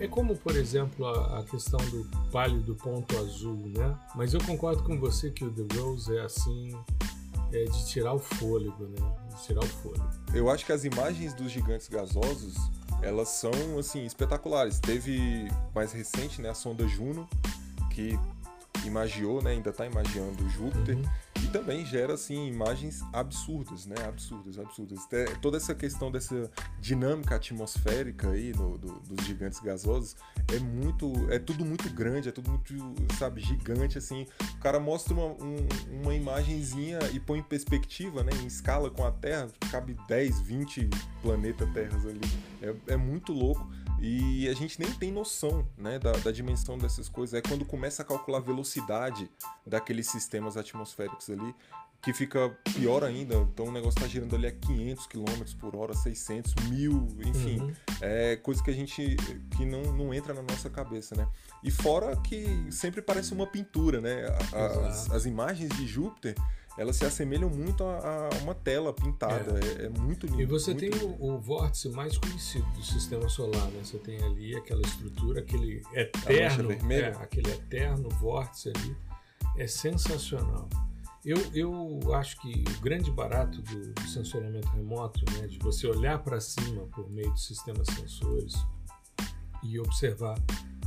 é 0.00 0.06
como, 0.06 0.36
por 0.36 0.54
exemplo, 0.54 1.06
a, 1.06 1.40
a 1.40 1.44
questão 1.44 1.78
do 1.90 2.04
pálido 2.30 2.74
ponto 2.76 3.16
azul, 3.18 3.68
né? 3.76 3.98
Mas 4.14 4.32
eu 4.32 4.40
concordo 4.40 4.82
com 4.84 4.98
você 4.98 5.30
que 5.30 5.44
o 5.44 5.50
The 5.50 5.76
Rose 5.76 6.16
é 6.16 6.20
assim, 6.22 6.70
é 7.52 7.64
de 7.64 7.86
tirar 7.86 8.14
o 8.14 8.18
fôlego, 8.18 8.84
né? 8.84 8.96
De 9.28 9.42
tirar 9.42 9.64
o 9.64 9.66
fôlego. 9.66 10.08
Eu 10.32 10.50
acho 10.50 10.64
que 10.64 10.72
as 10.72 10.84
imagens 10.84 11.34
dos 11.34 11.50
gigantes 11.50 11.88
gasosos, 11.88 12.56
elas 13.02 13.28
são 13.28 13.50
assim 13.78 14.04
espetaculares. 14.04 14.80
Teve 14.80 15.48
mais 15.74 15.92
recente, 15.92 16.40
né, 16.40 16.50
a 16.50 16.54
sonda 16.54 16.86
Juno, 16.86 17.28
que 17.90 18.18
imagiou, 18.88 19.40
né, 19.42 19.52
ainda 19.52 19.70
está 19.70 19.86
imagiando 19.86 20.48
Júpiter 20.50 20.96
Uhum. 20.96 21.04
e 21.44 21.46
também 21.48 21.86
gera 21.86 22.14
assim 22.14 22.48
imagens 22.48 23.02
absurdas, 23.12 23.86
né, 23.86 23.94
absurdas, 24.06 24.58
absurdas. 24.58 24.98
Até 25.04 25.24
Toda 25.36 25.56
essa 25.56 25.74
questão 25.74 26.10
dessa 26.10 26.50
dinâmica 26.80 27.36
atmosférica 27.36 28.30
aí 28.30 28.52
no, 28.56 28.76
do- 28.78 28.98
dos 29.00 29.24
gigantes 29.26 29.60
gasosos 29.60 30.16
é 30.52 30.58
muito, 30.58 31.12
é 31.30 31.38
tudo 31.38 31.64
muito 31.64 31.88
grande, 31.90 32.28
é 32.28 32.32
tudo 32.32 32.50
muito, 32.50 32.74
sabe, 33.18 33.40
gigante 33.40 33.96
assim. 33.98 34.26
O 34.54 34.58
cara 34.58 34.80
mostra 34.80 35.14
uma, 35.14 35.26
um- 35.26 35.68
uma 36.02 36.14
imagenzinha 36.14 36.98
e 37.12 37.20
põe 37.20 37.38
em 37.38 37.42
perspectiva, 37.42 38.24
né, 38.24 38.32
em 38.42 38.46
escala 38.46 38.90
com 38.90 39.04
a 39.04 39.10
Terra, 39.12 39.48
cabe 39.70 39.96
10, 40.08 40.40
20 40.40 40.88
planeta 41.22 41.66
Terras 41.68 42.04
ali. 42.06 42.20
É, 42.62 42.74
é 42.94 42.96
muito 42.96 43.32
louco. 43.32 43.68
E 44.00 44.48
a 44.48 44.54
gente 44.54 44.80
nem 44.80 44.92
tem 44.92 45.10
noção 45.10 45.66
né, 45.76 45.98
da, 45.98 46.12
da 46.12 46.30
dimensão 46.30 46.78
dessas 46.78 47.08
coisas. 47.08 47.34
É 47.34 47.42
quando 47.42 47.64
começa 47.64 48.02
a 48.02 48.04
calcular 48.04 48.38
a 48.38 48.42
velocidade 48.42 49.30
daqueles 49.66 50.06
sistemas 50.06 50.56
atmosféricos 50.56 51.28
ali, 51.30 51.54
que 52.00 52.12
fica 52.12 52.48
pior 52.74 53.02
ainda. 53.02 53.34
Então 53.34 53.66
o 53.66 53.72
negócio 53.72 53.98
está 53.98 54.06
girando 54.06 54.36
ali 54.36 54.46
a 54.46 54.52
500 54.52 55.06
km 55.06 55.24
por 55.58 55.74
hora, 55.74 55.94
600, 55.94 56.54
1000, 56.68 57.08
enfim. 57.26 57.60
Uhum. 57.60 57.72
É 58.00 58.36
coisa 58.36 58.62
que 58.62 58.70
a 58.70 58.74
gente 58.74 59.16
que 59.56 59.64
não, 59.64 59.82
não 59.92 60.14
entra 60.14 60.32
na 60.32 60.42
nossa 60.42 60.70
cabeça, 60.70 61.16
né? 61.16 61.26
E 61.62 61.70
fora 61.70 62.16
que 62.16 62.66
sempre 62.70 63.02
parece 63.02 63.32
uma 63.32 63.46
pintura, 63.46 64.00
né? 64.00 64.26
As, 64.52 65.10
as 65.10 65.26
imagens 65.26 65.70
de 65.76 65.86
Júpiter, 65.86 66.36
elas 66.78 66.96
se 66.96 67.04
assemelham 67.04 67.50
muito 67.50 67.84
a, 67.84 68.28
a 68.28 68.42
uma 68.42 68.54
tela 68.54 68.92
pintada. 68.92 69.58
É, 69.58 69.86
é 69.86 69.88
muito 69.88 70.26
lindo. 70.26 70.40
E 70.40 70.46
você 70.46 70.74
tem 70.74 70.90
lindo. 70.90 71.06
o, 71.18 71.34
o 71.34 71.40
vórtice 71.40 71.88
mais 71.88 72.16
conhecido 72.16 72.66
do 72.70 72.82
sistema 72.84 73.28
solar, 73.28 73.66
né? 73.72 73.80
Você 73.82 73.98
tem 73.98 74.22
ali 74.22 74.56
aquela 74.56 74.80
estrutura, 74.82 75.40
aquele 75.40 75.82
eterno, 75.92 76.70
é, 76.72 77.08
aquele 77.20 77.50
eterno 77.50 78.08
vórtice 78.08 78.72
ali, 78.74 78.96
é 79.56 79.66
sensacional. 79.66 80.68
Eu, 81.24 81.36
eu 81.52 82.14
acho 82.14 82.40
que 82.40 82.64
o 82.78 82.80
grande 82.80 83.10
barato 83.10 83.60
do, 83.60 83.92
do 83.92 84.08
sensoriamento 84.08 84.68
remoto, 84.68 85.20
né, 85.32 85.48
de 85.48 85.58
você 85.58 85.86
olhar 85.86 86.22
para 86.22 86.40
cima 86.40 86.86
por 86.94 87.10
meio 87.10 87.32
de 87.34 87.40
sistemas 87.42 87.88
sensores 87.88 88.54
e 89.62 89.78
observar 89.78 90.38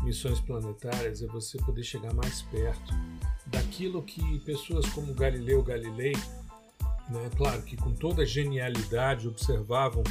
missões 0.04 0.40
planetárias, 0.40 1.22
é 1.22 1.28
você 1.28 1.58
poder 1.60 1.84
chegar 1.84 2.14
mais 2.14 2.42
perto 2.44 2.94
daquilo 3.48 4.02
que 4.02 4.40
pessoas 4.40 4.86
como 4.90 5.14
Galileu 5.14 5.62
Galilei 5.64 6.14
né? 7.10 7.30
Claro 7.36 7.62
que 7.64 7.76
com 7.76 7.92
toda 7.94 8.26
genialidade 8.26 9.28
observavam 9.28 10.04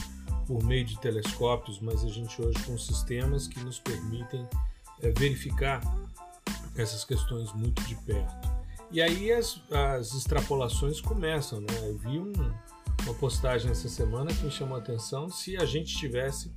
por 0.46 0.62
meio 0.62 0.84
de 0.84 0.98
telescópios, 1.00 1.80
mas 1.80 2.04
a 2.04 2.08
gente 2.08 2.40
hoje 2.42 2.58
com 2.64 2.76
sistemas 2.76 3.46
que 3.48 3.58
nos 3.60 3.78
permitem 3.78 4.46
eh, 5.02 5.10
verificar 5.16 5.80
essas 6.76 7.04
questões 7.04 7.52
muito 7.54 7.82
de 7.84 7.94
perto. 7.94 8.50
E 8.90 9.00
aí 9.00 9.32
as, 9.32 9.60
as 9.70 10.12
extrapolações 10.14 11.00
começam, 11.00 11.60
né? 11.60 11.68
Eu 11.88 11.96
vi 11.96 12.18
um- 12.18 12.32
uma 13.04 13.14
postagem 13.14 13.70
essa 13.70 13.88
semana 13.88 14.32
que 14.34 14.44
me 14.44 14.50
chamou 14.50 14.76
a 14.76 14.80
atenção 14.80 15.30
se 15.30 15.56
a 15.56 15.64
gente 15.64 15.96
tivesse 15.96 16.52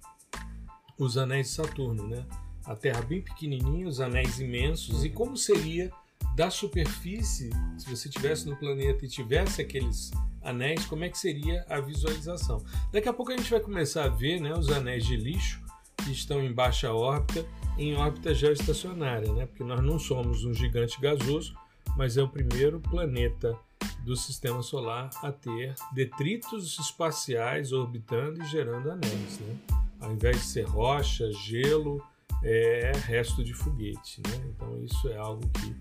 os 0.97 1.17
anéis 1.17 1.47
de 1.47 1.53
Saturno, 1.53 2.07
né? 2.07 2.25
A 2.65 2.75
Terra 2.75 3.01
bem 3.01 3.21
pequenininha, 3.21 3.87
os 3.87 3.99
anéis 3.99 4.39
imensos, 4.39 5.03
e 5.03 5.09
como 5.09 5.35
seria 5.35 5.91
da 6.35 6.49
superfície, 6.49 7.49
se 7.77 7.89
você 7.89 8.07
estivesse 8.07 8.47
no 8.49 8.55
planeta 8.55 9.05
e 9.05 9.09
tivesse 9.09 9.61
aqueles 9.61 10.11
anéis, 10.41 10.85
como 10.85 11.03
é 11.03 11.09
que 11.09 11.17
seria 11.17 11.65
a 11.69 11.79
visualização? 11.79 12.63
Daqui 12.91 13.07
a 13.07 13.13
pouco 13.13 13.31
a 13.31 13.37
gente 13.37 13.49
vai 13.49 13.59
começar 13.59 14.05
a 14.05 14.09
ver 14.09 14.39
né, 14.39 14.53
os 14.53 14.69
anéis 14.69 15.05
de 15.05 15.15
lixo 15.15 15.61
que 15.97 16.11
estão 16.11 16.41
em 16.41 16.51
baixa 16.51 16.91
órbita, 16.91 17.45
em 17.77 17.95
órbita 17.95 18.33
geoestacionária, 18.33 19.31
né? 19.33 19.45
Porque 19.45 19.63
nós 19.63 19.81
não 19.81 19.97
somos 19.97 20.43
um 20.43 20.53
gigante 20.53 20.99
gasoso, 20.99 21.55
mas 21.95 22.17
é 22.17 22.23
o 22.23 22.27
primeiro 22.27 22.79
planeta 22.79 23.57
do 24.03 24.15
sistema 24.15 24.61
solar 24.61 25.09
a 25.21 25.31
ter 25.31 25.73
detritos 25.93 26.77
espaciais 26.77 27.71
orbitando 27.71 28.41
e 28.41 28.45
gerando 28.45 28.91
anéis, 28.91 29.39
né? 29.39 29.82
Ao 30.03 30.11
invés 30.11 30.37
de 30.37 30.43
ser 30.43 30.63
rocha, 30.63 31.31
gelo, 31.31 32.03
é 32.43 32.91
resto 33.05 33.43
de 33.43 33.53
foguete, 33.53 34.21
né? 34.27 34.49
Então 34.49 34.83
isso 34.83 35.07
é 35.09 35.17
algo 35.17 35.41
que 35.49 35.75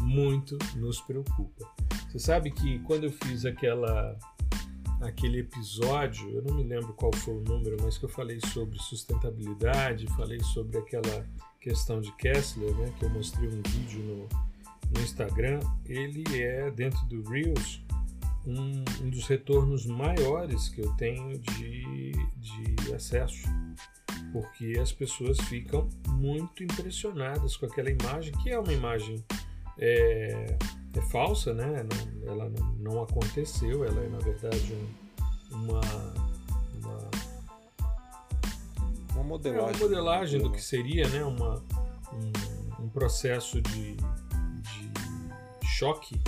muito 0.00 0.58
nos 0.76 1.00
preocupa. 1.00 1.64
Você 2.08 2.18
sabe 2.18 2.50
que 2.50 2.78
quando 2.80 3.04
eu 3.04 3.12
fiz 3.12 3.44
aquela 3.44 4.18
aquele 5.00 5.40
episódio, 5.40 6.28
eu 6.30 6.42
não 6.42 6.54
me 6.54 6.64
lembro 6.64 6.92
qual 6.94 7.14
foi 7.14 7.34
o 7.34 7.40
número, 7.40 7.76
mas 7.80 7.96
que 7.96 8.04
eu 8.04 8.08
falei 8.08 8.40
sobre 8.52 8.78
sustentabilidade, 8.80 10.08
falei 10.16 10.40
sobre 10.40 10.78
aquela 10.78 11.24
questão 11.60 12.00
de 12.00 12.10
Kessler, 12.16 12.74
né, 12.74 12.92
que 12.98 13.04
eu 13.04 13.10
mostrei 13.10 13.48
um 13.48 13.62
vídeo 13.62 14.02
no, 14.02 14.28
no 14.92 15.00
Instagram, 15.00 15.60
ele 15.86 16.24
é 16.42 16.68
dentro 16.72 17.04
do 17.06 17.22
Reels 17.30 17.80
um, 18.46 18.84
um 19.02 19.10
dos 19.10 19.26
retornos 19.26 19.86
maiores 19.86 20.68
que 20.68 20.80
eu 20.80 20.90
tenho 20.94 21.38
de, 21.38 22.12
de 22.36 22.94
acesso, 22.94 23.48
porque 24.32 24.78
as 24.80 24.92
pessoas 24.92 25.38
ficam 25.42 25.88
muito 26.08 26.62
impressionadas 26.62 27.56
com 27.56 27.66
aquela 27.66 27.90
imagem, 27.90 28.32
que 28.42 28.50
é 28.50 28.58
uma 28.58 28.72
imagem 28.72 29.24
é, 29.78 30.56
é 30.94 31.00
falsa, 31.02 31.54
né? 31.54 31.84
Não, 31.84 32.30
ela 32.30 32.48
não, 32.48 32.72
não 32.74 33.02
aconteceu, 33.02 33.84
ela 33.84 34.02
é 34.02 34.08
na 34.08 34.18
verdade 34.18 34.74
um, 35.52 35.56
uma, 35.56 35.80
uma 39.14 39.24
modelagem. 39.24 39.68
É 39.68 39.76
uma 39.76 39.78
modelagem 39.78 40.40
do, 40.40 40.48
do 40.48 40.54
que 40.54 40.62
seria 40.62 41.08
né, 41.08 41.24
uma, 41.24 41.62
um, 42.12 42.84
um 42.84 42.88
processo 42.88 43.60
de, 43.60 43.96
de 43.96 45.66
choque 45.66 46.20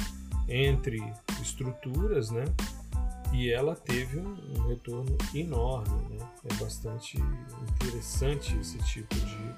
entre 0.50 1.00
estruturas, 1.40 2.30
né? 2.30 2.44
E 3.32 3.50
ela 3.50 3.76
teve 3.76 4.18
um, 4.18 4.36
um 4.56 4.68
retorno 4.68 5.16
enorme, 5.34 6.18
né? 6.18 6.28
É 6.50 6.54
bastante 6.54 7.16
interessante 7.76 8.56
esse 8.58 8.78
tipo 8.78 9.14
de, 9.14 9.54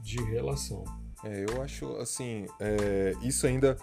de 0.00 0.24
relação. 0.24 0.84
É, 1.24 1.44
eu 1.48 1.62
acho 1.62 1.96
assim, 1.96 2.46
é, 2.60 3.14
isso 3.22 3.46
ainda 3.46 3.76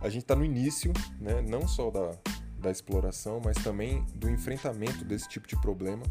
a 0.00 0.08
gente 0.08 0.22
está 0.22 0.34
no 0.34 0.44
início, 0.44 0.92
né? 1.20 1.42
Não 1.42 1.66
só 1.66 1.90
da, 1.90 2.12
da 2.58 2.70
exploração, 2.70 3.40
mas 3.44 3.56
também 3.58 4.04
do 4.14 4.30
enfrentamento 4.30 5.04
desse 5.04 5.28
tipo 5.28 5.46
de 5.46 5.60
problema. 5.60 6.02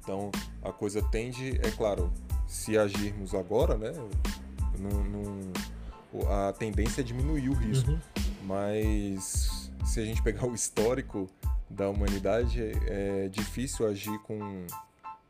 Então 0.00 0.30
a 0.62 0.72
coisa 0.72 1.02
tende, 1.02 1.58
é 1.62 1.70
claro, 1.70 2.12
se 2.46 2.78
agirmos 2.78 3.34
agora, 3.34 3.76
né? 3.76 3.92
Num, 4.78 5.02
num, 5.04 5.52
a 6.28 6.52
tendência 6.52 7.00
é 7.00 7.04
diminuir 7.04 7.48
o 7.48 7.54
risco. 7.54 7.90
Uhum. 7.90 8.17
Mas 8.48 9.70
se 9.84 10.00
a 10.00 10.04
gente 10.04 10.22
pegar 10.22 10.46
o 10.46 10.54
histórico 10.54 11.28
da 11.68 11.90
humanidade, 11.90 12.62
é 12.86 13.28
difícil 13.28 13.86
agir 13.86 14.18
com 14.20 14.66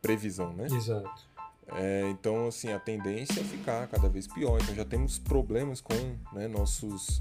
previsão, 0.01 0.53
né? 0.53 0.67
Exato. 0.67 1.29
É, 1.73 2.09
então, 2.11 2.47
assim, 2.47 2.73
a 2.73 2.79
tendência 2.79 3.41
é 3.41 3.45
ficar 3.45 3.89
cada 3.89 4.09
vez 4.09 4.29
pior. 4.29 4.61
Então, 4.63 4.73
já 4.73 4.85
temos 4.85 5.19
problemas 5.19 5.81
com 5.81 5.95
né, 6.33 6.47
nossos 6.47 7.19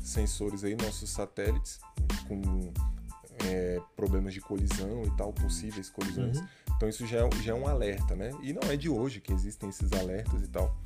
sensores 0.00 0.64
aí, 0.64 0.74
nossos 0.74 1.10
satélites, 1.10 1.78
com 2.26 2.72
é, 3.46 3.80
problemas 3.94 4.34
de 4.34 4.40
colisão 4.40 5.04
e 5.04 5.16
tal, 5.16 5.32
possíveis 5.32 5.88
colisões. 5.88 6.38
Uhum. 6.38 6.46
Então, 6.76 6.88
isso 6.88 7.06
já 7.06 7.18
é, 7.24 7.30
já 7.42 7.52
é 7.52 7.54
um 7.54 7.68
alerta, 7.68 8.16
né? 8.16 8.32
E 8.42 8.52
não 8.52 8.68
é 8.68 8.76
de 8.76 8.88
hoje 8.88 9.20
que 9.20 9.32
existem 9.32 9.68
esses 9.68 9.92
alertas 9.92 10.42
e 10.42 10.48
tal 10.48 10.76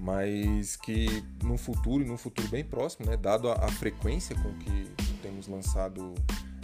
mas 0.00 0.76
que 0.76 1.22
no 1.44 1.58
futuro, 1.58 2.04
num 2.06 2.16
futuro 2.16 2.48
bem 2.48 2.64
próximo, 2.64 3.06
né, 3.06 3.16
dado 3.16 3.50
a, 3.50 3.66
a 3.66 3.68
frequência 3.68 4.34
com 4.36 4.52
que 4.54 4.90
temos 5.20 5.46
lançado 5.46 6.14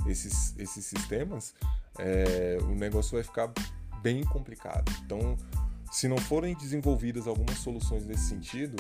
esses, 0.07 0.55
esses 0.59 0.87
sistemas, 0.87 1.55
é, 1.99 2.57
o 2.62 2.74
negócio 2.74 3.12
vai 3.12 3.22
ficar 3.22 3.53
bem 4.03 4.24
complicado. 4.24 4.91
Então, 5.05 5.37
se 5.93 6.09
não 6.09 6.16
forem 6.16 6.55
desenvolvidas 6.57 7.26
algumas 7.26 7.59
soluções 7.59 8.07
nesse 8.07 8.28
sentido, 8.28 8.76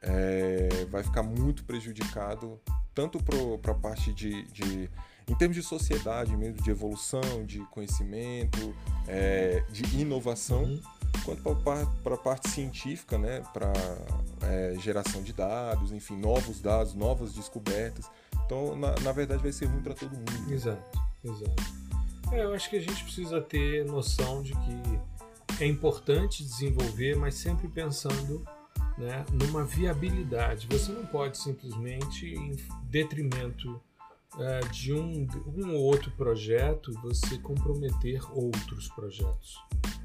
é, 0.00 0.86
vai 0.90 1.02
ficar 1.02 1.24
muito 1.24 1.64
prejudicado 1.64 2.60
tanto 2.94 3.18
para 3.22 3.72
a 3.72 3.74
parte 3.74 4.12
de, 4.12 4.44
de, 4.50 4.90
em 5.28 5.34
termos 5.34 5.56
de 5.56 5.62
sociedade 5.62 6.36
mesmo, 6.36 6.62
de 6.62 6.70
evolução, 6.70 7.44
de 7.44 7.58
conhecimento, 7.70 8.74
é, 9.06 9.62
de 9.70 10.00
inovação. 10.00 10.64
Uhum 10.64 10.98
quanto 11.24 11.62
para 12.02 12.14
a 12.14 12.18
parte 12.18 12.48
científica, 12.48 13.18
né, 13.18 13.42
para 13.52 13.72
é, 14.42 14.74
geração 14.78 15.22
de 15.22 15.32
dados, 15.32 15.92
enfim, 15.92 16.16
novos 16.16 16.60
dados, 16.60 16.94
novas 16.94 17.32
descobertas. 17.34 18.10
Então, 18.44 18.76
na, 18.76 18.94
na 19.00 19.12
verdade, 19.12 19.42
vai 19.42 19.52
ser 19.52 19.66
ruim 19.66 19.82
para 19.82 19.94
todo 19.94 20.10
mundo. 20.12 20.52
Exato, 20.52 21.00
exato. 21.24 21.62
É, 22.32 22.44
eu 22.44 22.54
acho 22.54 22.68
que 22.70 22.76
a 22.76 22.80
gente 22.80 23.02
precisa 23.04 23.40
ter 23.40 23.84
noção 23.84 24.42
de 24.42 24.52
que 24.52 25.62
é 25.62 25.66
importante 25.66 26.42
desenvolver, 26.42 27.16
mas 27.16 27.34
sempre 27.34 27.68
pensando 27.68 28.44
né, 28.96 29.24
numa 29.32 29.64
viabilidade. 29.64 30.66
Você 30.70 30.92
não 30.92 31.06
pode 31.06 31.38
simplesmente, 31.38 32.26
em 32.26 32.56
detrimento 32.84 33.80
é, 34.38 34.60
de 34.68 34.92
um, 34.92 35.26
um 35.56 35.74
ou 35.74 35.82
outro 35.82 36.10
projeto, 36.12 36.92
você 37.02 37.38
comprometer 37.38 38.20
outros 38.36 38.88
projetos. 38.88 39.56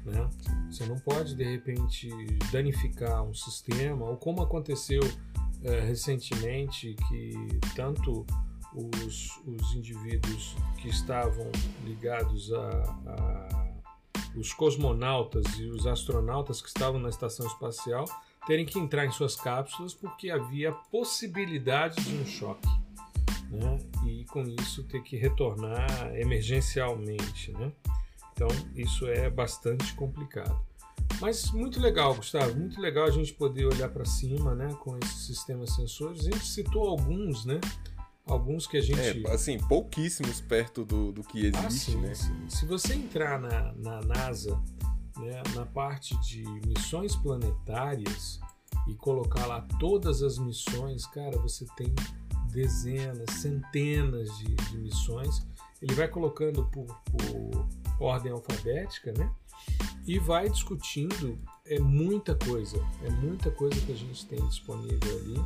Né? 0.04 0.28
Você 0.70 0.86
não 0.86 0.98
pode, 0.98 1.34
de 1.34 1.44
repente, 1.44 2.08
danificar 2.50 3.22
um 3.22 3.34
sistema, 3.34 4.06
ou 4.06 4.16
como 4.16 4.42
aconteceu 4.42 5.02
é, 5.62 5.80
recentemente, 5.80 6.94
que 7.08 7.32
tanto 7.74 8.26
os, 8.74 9.40
os 9.46 9.74
indivíduos 9.74 10.56
que 10.78 10.88
estavam 10.88 11.50
ligados 11.84 12.52
a, 12.52 12.68
a 13.06 13.64
os 14.36 14.52
cosmonautas 14.52 15.44
e 15.58 15.66
os 15.66 15.86
astronautas 15.86 16.60
que 16.60 16.68
estavam 16.68 17.00
na 17.00 17.08
estação 17.08 17.46
espacial 17.46 18.04
terem 18.46 18.66
que 18.66 18.78
entrar 18.78 19.06
em 19.06 19.10
suas 19.10 19.36
cápsulas 19.36 19.94
porque 19.94 20.30
havia 20.30 20.72
possibilidade 20.72 22.02
de 22.02 22.16
um 22.16 22.26
choque. 22.26 22.68
Né? 23.54 23.78
E 24.06 24.24
com 24.26 24.42
isso 24.42 24.84
ter 24.84 25.02
que 25.02 25.16
retornar 25.16 26.14
emergencialmente. 26.14 27.52
Né? 27.52 27.72
Então, 28.32 28.48
isso 28.74 29.06
é 29.06 29.30
bastante 29.30 29.94
complicado. 29.94 30.58
Mas 31.20 31.50
muito 31.52 31.80
legal, 31.80 32.14
Gustavo, 32.14 32.54
muito 32.56 32.80
legal 32.80 33.06
a 33.06 33.10
gente 33.10 33.32
poder 33.34 33.66
olhar 33.66 33.88
para 33.88 34.04
cima, 34.04 34.54
né, 34.54 34.74
com 34.80 34.98
esses 34.98 35.26
sistemas 35.26 35.74
sensores. 35.74 36.26
A 36.26 36.30
gente 36.30 36.46
citou 36.46 36.88
alguns, 36.88 37.44
né? 37.44 37.60
Alguns 38.26 38.66
que 38.66 38.78
a 38.78 38.80
gente. 38.80 39.26
É, 39.26 39.30
assim, 39.30 39.58
pouquíssimos 39.58 40.40
perto 40.40 40.84
do, 40.84 41.12
do 41.12 41.22
que 41.22 41.46
existe, 41.46 41.66
ah, 41.66 41.70
sim, 41.70 41.96
né? 42.00 42.14
Sim. 42.14 42.48
Se 42.48 42.66
você 42.66 42.94
entrar 42.94 43.38
na, 43.38 43.72
na 43.74 44.00
NASA, 44.00 44.58
né, 45.18 45.42
na 45.54 45.66
parte 45.66 46.18
de 46.22 46.42
missões 46.66 47.14
planetárias 47.16 48.40
e 48.88 48.94
colocar 48.94 49.46
lá 49.46 49.60
todas 49.78 50.22
as 50.22 50.38
missões, 50.38 51.06
cara, 51.06 51.38
você 51.38 51.66
tem 51.76 51.94
dezenas, 52.54 53.28
centenas 53.40 54.30
de, 54.38 54.54
de 54.54 54.78
missões. 54.78 55.46
Ele 55.82 55.94
vai 55.94 56.08
colocando 56.08 56.64
por, 56.66 56.86
por 56.86 57.66
ordem 58.00 58.32
alfabética, 58.32 59.12
né? 59.12 59.30
E 60.06 60.18
vai 60.18 60.48
discutindo 60.48 61.38
é 61.66 61.78
muita 61.78 62.34
coisa, 62.34 62.76
é 63.02 63.10
muita 63.10 63.50
coisa 63.50 63.78
que 63.80 63.92
a 63.92 63.96
gente 63.96 64.26
tem 64.26 64.46
disponível 64.46 65.18
ali 65.18 65.40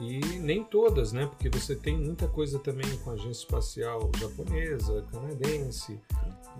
e 0.00 0.18
nem 0.40 0.64
todas, 0.64 1.12
né? 1.12 1.26
Porque 1.26 1.48
você 1.48 1.76
tem 1.76 1.96
muita 1.96 2.26
coisa 2.26 2.58
também 2.58 2.96
com 2.98 3.10
a 3.10 3.12
agência 3.14 3.44
espacial 3.44 4.10
japonesa, 4.18 5.06
canadense, 5.12 6.00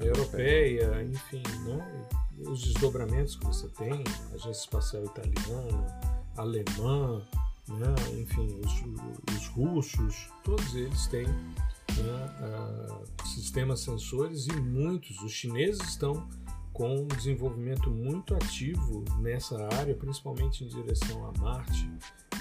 europeia, 0.00 1.02
enfim, 1.02 1.42
né? 1.64 2.08
E 2.38 2.48
os 2.48 2.62
desdobramentos 2.62 3.34
que 3.36 3.44
você 3.44 3.68
tem, 3.68 4.04
agência 4.32 4.62
espacial 4.62 5.04
italiana, 5.04 6.00
alemã, 6.36 7.22
né? 7.68 7.94
enfim, 8.20 8.60
os, 8.64 9.34
os 9.34 9.46
russos, 9.48 10.28
todos 10.42 10.74
eles 10.74 11.06
têm 11.06 11.26
né, 11.26 12.36
uh, 12.40 13.26
sistemas 13.26 13.80
sensores 13.80 14.46
e 14.46 14.52
muitos, 14.56 15.20
os 15.20 15.32
chineses 15.32 15.80
estão 15.88 16.28
com 16.72 16.96
um 16.96 17.06
desenvolvimento 17.06 17.88
muito 17.88 18.34
ativo 18.34 19.04
nessa 19.20 19.56
área, 19.76 19.94
principalmente 19.94 20.64
em 20.64 20.68
direção 20.68 21.26
a 21.28 21.40
Marte, 21.40 21.88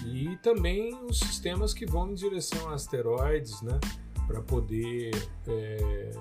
e 0.07 0.35
também 0.37 0.97
os 1.05 1.19
sistemas 1.19 1.73
que 1.73 1.85
vão 1.85 2.11
em 2.11 2.15
direção 2.15 2.69
a 2.69 2.73
asteroides, 2.73 3.61
né, 3.61 3.79
para 4.25 4.41
poder 4.41 5.11
é, 5.47 6.11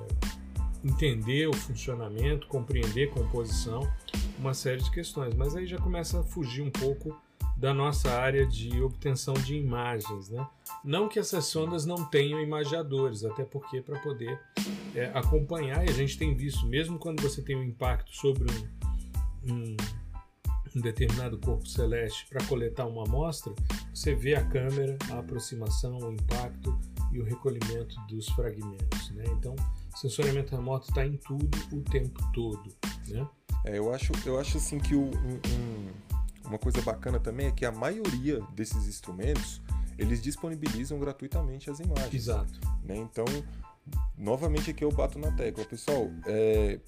entender 0.85 1.49
o 1.49 1.55
funcionamento, 1.55 2.47
compreender 2.49 3.11
composição, 3.11 3.81
uma 4.39 4.53
série 4.53 4.83
de 4.83 4.91
questões. 4.91 5.35
Mas 5.35 5.57
aí 5.57 5.67
já 5.67 5.79
começa 5.79 6.21
a 6.21 6.23
fugir 6.23 6.63
um 6.63 6.71
pouco 6.71 7.17
da 7.63 7.73
nossa 7.73 8.11
área 8.11 8.45
de 8.45 8.83
obtenção 8.83 9.35
de 9.35 9.55
imagens. 9.55 10.29
Né? 10.29 10.45
Não 10.85 11.09
que 11.09 11.21
essas 11.21 11.45
sondas 11.45 11.87
não 11.87 12.05
tenham 12.05 12.43
imagiadores, 12.43 13.25
até 13.25 13.45
porque 13.45 13.81
para 13.81 14.01
poder 14.01 14.37
é, 14.97 15.13
acompanhar, 15.15 15.87
e 15.87 15.89
a 15.89 15.93
gente 15.93 16.19
tem 16.19 16.35
visto, 16.35 16.67
mesmo 16.67 16.99
quando 16.99 17.23
você 17.23 17.41
tem 17.41 17.55
um 17.55 17.63
impacto 17.63 18.11
sobre 18.17 18.51
um, 18.53 19.55
um, 19.55 19.77
um 20.75 20.81
determinado 20.81 21.39
corpo 21.39 21.65
celeste 21.69 22.27
para 22.29 22.45
coletar 22.47 22.85
uma 22.85 23.05
amostra, 23.05 23.55
você 23.95 24.13
vê 24.13 24.35
a 24.35 24.45
câmera, 24.45 24.99
a 25.13 25.21
aproximação, 25.21 25.99
o 25.99 26.13
impacto 26.13 26.77
e 27.13 27.21
o 27.21 27.25
recolhimento 27.25 27.95
dos 28.09 28.29
fragmentos. 28.31 29.11
Né? 29.11 29.23
Então, 29.39 29.55
sensoriamento 29.95 30.51
remoto 30.51 30.89
está 30.89 31.07
em 31.07 31.17
tudo 31.17 31.49
o 31.71 31.81
tempo 31.81 32.21
todo. 32.33 32.75
Né? 33.07 33.25
É, 33.67 33.79
eu 33.79 33.95
acho, 33.95 34.11
eu 34.27 34.41
acho 34.41 34.57
assim 34.57 34.81
que 34.81 34.97
o, 34.97 35.05
um, 35.05 36.12
uma 36.53 36.59
coisa 36.59 36.83
bacana 36.83 37.19
também 37.19 37.47
é 37.47 37.51
que 37.51 37.65
a 37.65 37.73
maioria 37.73 38.41
desses 38.55 38.87
instrumentos 38.87 39.63
eles 39.99 40.23
disponibilizam 40.23 40.99
gratuitamente 40.99 41.71
as 41.71 41.81
imagens. 41.81 42.15
Exato. 42.15 42.61
Né? 42.85 42.97
Então, 42.97 43.25
novamente 44.17 44.71
aqui 44.71 44.85
eu 44.85 44.91
bato 44.91 45.19
na 45.19 45.31
tecla, 45.33 45.65
pessoal. 45.65 46.11
É, 46.27 46.79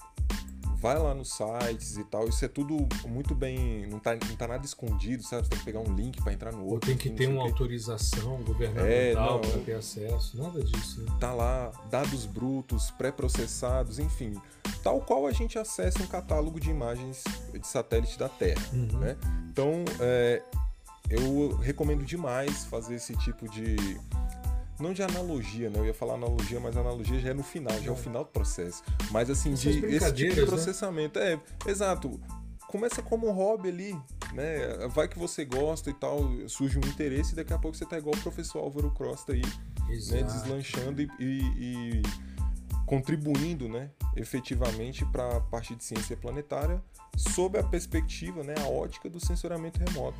vai 0.77 0.99
lá 0.99 1.15
nos 1.15 1.31
sites 1.31 1.97
e 1.97 2.05
tal, 2.05 2.29
isso 2.29 2.45
é 2.45 2.49
tudo 2.49 2.87
muito 3.09 3.35
bem, 3.35 3.87
não 3.87 3.99
tá, 3.99 4.15
não 4.15 4.37
tá 4.37 4.47
nada 4.47 4.67
escondido, 4.67 5.23
sabe? 5.23 5.45
Você 5.45 5.51
tem 5.51 5.59
que 5.59 5.65
pegar 5.65 5.81
um 5.81 5.95
link 5.95 6.23
para 6.23 6.33
entrar 6.33 6.53
no 6.53 6.65
outro. 6.65 6.75
Ou 6.75 6.81
tem 6.81 6.97
que 6.97 7.09
ter 7.11 7.27
uma 7.27 7.43
autorização 7.43 8.43
governamental 8.43 9.41
é, 9.43 9.49
para 9.49 9.61
ter 9.61 9.75
acesso, 9.75 10.37
nada 10.37 10.63
disso. 10.63 11.01
Né? 11.01 11.17
Tá 11.19 11.33
lá, 11.33 11.73
dados 11.91 12.27
brutos, 12.27 12.91
pré-processados, 12.91 13.99
enfim, 13.99 14.35
tal 14.85 15.01
qual 15.01 15.27
a 15.27 15.33
gente 15.33 15.59
acessa 15.59 16.03
um 16.03 16.07
catálogo 16.07 16.61
de 16.61 16.71
imagens 16.71 17.25
de 17.53 17.67
satélite 17.67 18.19
da 18.19 18.29
Terra, 18.29 18.63
uhum. 18.75 18.99
né? 18.99 19.17
Então, 19.51 19.83
é, 19.99 20.43
eu 21.09 21.57
recomendo 21.57 22.05
demais 22.05 22.67
fazer 22.67 22.97
esse 22.97 23.17
tipo 23.17 23.49
de 23.49 23.99
não 24.79 24.93
de 24.93 25.03
analogia, 25.03 25.71
né? 25.71 25.79
Eu 25.79 25.87
ia 25.87 25.95
falar 25.95 26.15
analogia, 26.15 26.61
mas 26.61 26.77
analogia 26.77 27.19
já 27.19 27.31
é 27.31 27.35
no 27.35 27.43
final, 27.43 27.81
já 27.81 27.89
é 27.89 27.93
o 27.93 27.97
final 27.97 28.25
do 28.25 28.31
processo. 28.31 28.83
Mas 29.11 29.31
assim, 29.31 29.55
Essas 29.55 29.73
de 29.73 29.87
esse 29.87 30.13
tipo 30.13 30.35
de 30.35 30.41
né? 30.43 30.47
processamento. 30.47 31.19
Né? 31.19 31.41
É, 31.67 31.71
exato. 31.71 32.21
Começa 32.67 33.01
como 33.01 33.29
um 33.29 33.33
hobby 33.33 33.69
ali, 33.69 33.97
né? 34.33 34.89
Vai 34.89 35.09
que 35.09 35.19
você 35.19 35.45
gosta 35.45 35.89
e 35.89 35.95
tal, 35.95 36.29
surge 36.49 36.77
um 36.77 36.87
interesse 36.89 37.33
e 37.33 37.37
daqui 37.37 37.53
a 37.53 37.59
pouco 37.59 37.77
você 37.77 37.87
tá 37.87 37.97
igual 37.97 38.17
o 38.17 38.21
professor 38.21 38.59
Álvaro 38.59 38.91
Costa 38.91 39.33
aí, 39.33 39.43
né? 40.11 40.25
Deslanchando 40.25 41.01
e, 41.01 41.09
e, 41.21 41.43
e 41.57 42.03
contribuindo, 42.87 43.69
né? 43.69 43.91
Efetivamente 44.17 45.05
para 45.07 45.37
a 45.37 45.41
parte 45.41 45.75
de 45.75 45.85
ciência 45.85 46.17
planetária 46.17 46.83
sob 47.17 47.59
a 47.59 47.63
perspectiva, 47.63 48.43
né, 48.43 48.55
a 48.59 48.69
ótica 48.69 49.09
do 49.09 49.21
sensoriamento 49.21 49.79
remoto. 49.79 50.19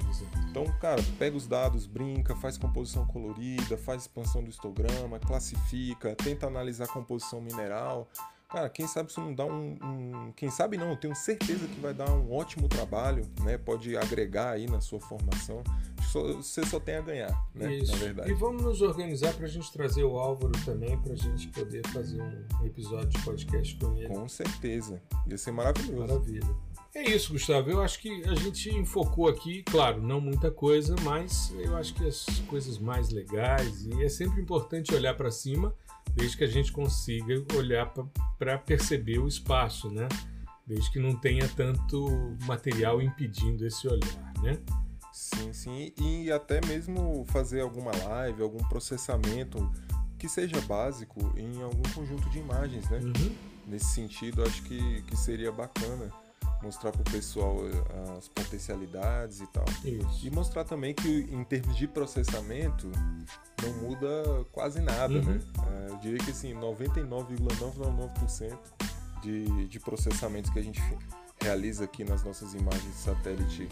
Então, 0.49 0.65
cara, 0.81 1.03
pega 1.19 1.37
os 1.37 1.47
dados, 1.47 1.87
brinca, 1.87 2.37
faz 2.37 2.57
composição 2.57 3.07
colorida, 3.07 3.77
faz 3.77 4.03
expansão 4.03 4.43
do 4.43 4.51
histograma, 4.51 5.19
classifica, 5.19 6.15
tenta 6.15 6.47
analisar 6.47 6.87
composição 6.89 7.41
mineral. 7.41 8.09
Cara, 8.49 8.69
quem 8.69 8.87
sabe 8.87 9.11
isso 9.11 9.21
não 9.21 9.35
dá 9.35 9.45
um, 9.45 9.77
um, 9.83 10.33
Quem 10.37 10.51
sabe 10.51 10.77
não, 10.77 10.91
eu 10.91 10.97
tenho 10.97 11.15
certeza 11.15 11.67
que 11.67 11.81
vai 11.81 11.93
dar 11.93 12.09
um 12.11 12.33
ótimo 12.33 12.69
trabalho, 12.69 13.25
né? 13.43 13.59
Pode 13.59 13.97
agregar 13.97 14.51
aí 14.51 14.67
na 14.67 14.81
sua 14.81 15.01
formação. 15.01 15.63
Você 16.13 16.65
só 16.65 16.79
tem 16.79 16.97
a 16.97 17.01
ganhar, 17.01 17.49
né? 17.55 17.75
Isso. 17.75 17.93
Na 17.93 17.99
verdade. 17.99 18.31
E 18.31 18.35
vamos 18.35 18.63
nos 18.63 18.81
organizar 18.83 19.35
para 19.35 19.47
a 19.47 19.49
gente 19.49 19.73
trazer 19.73 20.05
o 20.05 20.17
Álvaro 20.17 20.53
também, 20.65 20.97
para 20.99 21.15
a 21.15 21.17
gente 21.17 21.49
poder 21.49 21.85
fazer 21.89 22.23
um 22.23 22.67
episódio 22.67 23.09
de 23.09 23.19
podcast 23.25 23.77
com 23.77 23.97
ele. 23.97 24.09
Com 24.09 24.29
certeza. 24.29 25.03
Ia 25.27 25.37
ser 25.37 25.51
maravilhoso. 25.51 26.07
Maravilha. 26.07 26.55
É 26.95 27.03
isso, 27.11 27.33
Gustavo. 27.33 27.69
Eu 27.69 27.83
acho 27.83 27.99
que 27.99 28.23
a 28.23 28.37
gente 28.37 28.73
enfocou 28.73 29.27
aqui, 29.27 29.65
claro, 29.65 30.01
não 30.01 30.21
muita 30.21 30.49
coisa, 30.49 30.95
mas 31.03 31.53
eu 31.59 31.77
acho 31.77 31.93
que 31.93 32.07
as 32.07 32.25
coisas 32.47 32.79
mais 32.79 33.11
legais 33.11 33.85
e 33.85 34.05
é 34.05 34.09
sempre 34.09 34.41
importante 34.41 34.95
olhar 34.95 35.17
para 35.17 35.29
cima, 35.33 35.75
desde 36.15 36.37
que 36.37 36.45
a 36.45 36.49
gente 36.49 36.73
consiga 36.73 37.45
olhar 37.57 37.93
para 38.39 38.59
perceber 38.59 39.19
o 39.19 39.29
espaço, 39.29 39.91
né? 39.91 40.09
Desde 40.67 40.91
que 40.91 40.99
não 40.99 41.15
tenha 41.17 41.49
tanto 41.49 42.37
material 42.47 43.03
impedindo 43.03 43.67
esse 43.67 43.87
olhar, 43.87 44.33
né? 44.43 44.59
Sim, 45.13 45.53
sim, 45.53 45.93
e 46.01 46.33
até 46.33 46.61
mesmo 46.67 47.25
fazer 47.29 47.61
alguma 47.61 47.93
live, 48.05 48.43
algum 48.43 48.63
processamento 48.69 49.71
que 50.19 50.29
seja 50.29 50.61
básico 50.63 51.21
em 51.37 51.63
algum 51.63 51.83
conjunto 51.95 52.29
de 52.31 52.39
imagens, 52.39 52.89
né? 52.91 52.99
Uhum. 52.99 53.35
Nesse 53.67 53.95
sentido, 53.95 54.43
acho 54.43 54.63
que, 54.63 55.03
que 55.03 55.17
seria 55.17 55.53
bacana 55.53 56.11
mostrar 56.63 56.93
para 56.93 57.03
o 57.03 57.05
pessoal 57.05 57.59
eh, 57.67 58.17
as 58.17 58.29
potencialidades 58.29 59.41
e 59.41 59.47
tal. 59.49 59.65
Isso. 59.85 60.27
E 60.27 60.31
mostrar 60.31 60.65
também 60.65 60.95
que 60.95 61.29
em 61.31 61.45
termos 61.45 61.77
de 61.77 61.87
processamento 61.87 62.91
não 63.63 63.75
muda 63.75 64.47
quase 64.53 64.81
nada, 64.81 65.13
uhum. 65.15 65.23
né? 65.23 65.39
Eu 65.89 65.99
diria 65.99 66.19
que 66.19 66.31
assim, 66.31 66.55
99,999% 66.55 68.59
de, 69.23 69.69
de 69.69 69.81
processamentos 69.81 70.51
que 70.51 70.59
a 70.59 70.63
gente 70.63 70.83
realiza 71.41 71.85
aqui 71.85 72.05
nas 72.05 72.25
nossas 72.25 72.55
imagens 72.55 72.85
de 72.85 73.01
satélite 73.01 73.69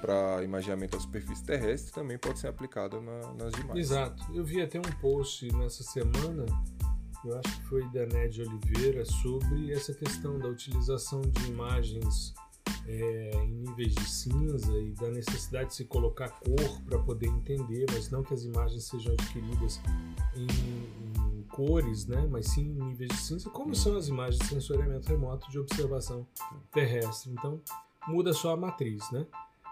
para 0.00 0.42
imaginamento 0.44 0.92
da 0.92 1.00
superfície 1.00 1.42
terrestre 1.42 1.92
também 1.92 2.16
pode 2.18 2.38
ser 2.38 2.48
aplicado 2.48 3.00
na, 3.00 3.32
nas 3.32 3.52
demais. 3.54 3.78
Exato. 3.78 4.22
Eu 4.34 4.44
vi 4.44 4.60
até 4.60 4.78
um 4.78 4.92
post 5.00 5.50
nessa 5.54 5.82
semana 5.82 6.44
eu 7.28 7.38
acho 7.38 7.60
que 7.60 7.66
foi 7.66 7.88
da 7.90 8.06
Ned 8.06 8.42
Oliveira, 8.42 9.04
sobre 9.04 9.72
essa 9.72 9.94
questão 9.94 10.38
da 10.38 10.48
utilização 10.48 11.20
de 11.20 11.46
imagens 11.46 12.34
é, 12.86 13.30
em 13.34 13.50
níveis 13.50 13.94
de 13.94 14.08
cinza 14.08 14.72
e 14.78 14.92
da 14.92 15.10
necessidade 15.10 15.70
de 15.70 15.74
se 15.74 15.84
colocar 15.84 16.28
cor 16.28 16.82
para 16.86 16.98
poder 16.98 17.28
entender, 17.28 17.86
mas 17.92 18.10
não 18.10 18.22
que 18.22 18.34
as 18.34 18.44
imagens 18.44 18.84
sejam 18.84 19.12
adquiridas 19.12 19.80
em, 20.36 20.46
em 21.38 21.42
cores, 21.44 22.06
né, 22.06 22.26
mas 22.30 22.48
sim 22.48 22.62
em 22.62 22.84
níveis 22.84 23.10
de 23.10 23.18
cinza, 23.18 23.50
como 23.50 23.74
são 23.74 23.96
as 23.96 24.08
imagens 24.08 24.38
de 24.38 24.46
sensoriamento 24.46 25.08
remoto 25.08 25.50
de 25.50 25.58
observação 25.58 26.26
terrestre. 26.72 27.30
Então, 27.32 27.60
muda 28.06 28.32
só 28.32 28.52
a 28.52 28.56
matriz, 28.56 29.10
né? 29.10 29.26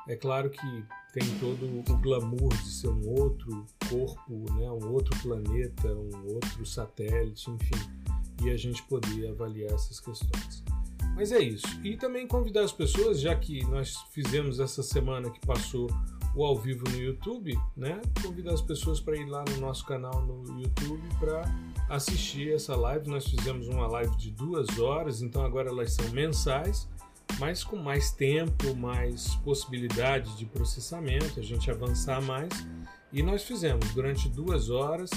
É 0.09 0.16
claro 0.16 0.50
que 0.50 0.84
tem 1.12 1.22
todo 1.38 1.64
o 1.64 1.96
glamour 1.98 2.48
de 2.48 2.70
ser 2.70 2.88
um 2.88 3.09
outro 3.09 3.66
corpo, 3.88 4.53
né, 4.55 4.70
um 4.70 4.92
outro 4.92 5.16
planeta, 5.20 5.88
um 5.88 6.34
outro 6.34 6.64
satélite, 6.64 7.50
enfim, 7.50 7.76
e 8.42 8.50
a 8.50 8.57
gente 8.57 8.82
poder 8.84 9.28
avaliar 9.28 9.72
essas 9.72 10.00
questões. 10.00 10.64
Mas 11.14 11.30
é 11.30 11.38
isso. 11.38 11.66
E 11.84 11.96
também 11.96 12.26
convidar 12.26 12.62
as 12.62 12.72
pessoas, 12.72 13.20
já 13.20 13.34
que 13.36 13.62
nós 13.66 13.94
fizemos 14.12 14.59
essa 14.59 14.82
semana 14.82 15.30
que 15.30 15.40
passou 15.46 15.88
o 16.34 16.44
ao 16.44 16.57
vivo 16.57 16.84
no 16.88 16.96
YouTube, 16.96 17.55
né? 17.76 18.00
Convidar 18.22 18.55
as 18.55 18.62
pessoas 18.62 19.00
para 19.00 19.16
ir 19.16 19.26
lá 19.26 19.44
no 19.50 19.59
nosso 19.59 19.84
canal 19.84 20.22
no 20.22 20.62
YouTube 20.62 21.03
para 21.20 21.42
assistir 21.90 22.55
essa 22.55 22.74
live. 22.74 23.09
Nós 23.09 23.26
fizemos 23.26 23.68
uma 23.68 23.86
live 23.86 24.16
de 24.16 24.30
duas 24.30 24.78
horas, 24.78 25.20
então 25.20 25.44
agora 25.44 25.68
elas 25.68 25.92
são 25.92 26.09
mensais 26.11 26.88
mas 27.38 27.64
com 27.64 27.76
mais 27.76 28.10
tempo, 28.12 28.74
mais 28.76 29.34
possibilidade 29.36 30.36
de 30.36 30.46
processamento, 30.46 31.38
a 31.38 31.42
gente 31.42 31.70
avançar 31.70 32.20
mais. 32.22 32.52
E 33.12 33.22
nós 33.22 33.42
fizemos 33.42 33.92
durante 33.92 34.28
duas 34.28 34.70
horas 34.70 35.10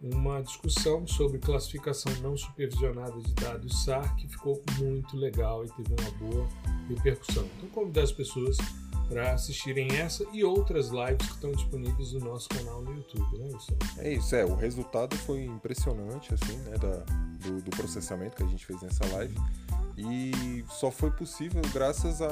uma 0.00 0.42
discussão 0.42 1.06
sobre 1.06 1.38
classificação 1.38 2.12
não 2.20 2.36
supervisionada 2.36 3.18
de 3.20 3.32
dados 3.34 3.84
SAR, 3.84 4.14
que 4.16 4.28
ficou 4.28 4.62
muito 4.78 5.16
legal 5.16 5.64
e 5.64 5.68
teve 5.68 5.94
uma 6.00 6.10
boa 6.12 6.48
repercussão. 6.88 7.48
Então, 7.56 7.68
convidar 7.70 8.02
as 8.02 8.12
pessoas 8.12 8.56
para 9.08 9.32
assistirem 9.32 9.88
essa 9.96 10.24
e 10.32 10.42
outras 10.44 10.88
lives 10.88 11.26
que 11.26 11.34
estão 11.34 11.52
disponíveis 11.52 12.12
no 12.12 12.20
nosso 12.20 12.48
canal 12.48 12.82
no 12.82 12.92
YouTube, 12.94 13.38
né, 13.38 13.48
Gustavo? 13.52 13.78
É 13.98 14.12
isso, 14.12 14.34
é. 14.34 14.44
O 14.44 14.54
resultado 14.54 15.16
foi 15.18 15.44
impressionante, 15.44 16.34
assim, 16.34 16.56
né, 16.58 16.76
da, 16.76 17.04
do, 17.46 17.62
do 17.62 17.70
processamento 17.70 18.36
que 18.36 18.42
a 18.42 18.46
gente 18.46 18.66
fez 18.66 18.82
nessa 18.82 19.06
live. 19.12 19.34
E 19.96 20.64
só 20.68 20.90
foi 20.90 21.10
possível 21.10 21.62
graças 21.72 22.20
a, 22.20 22.28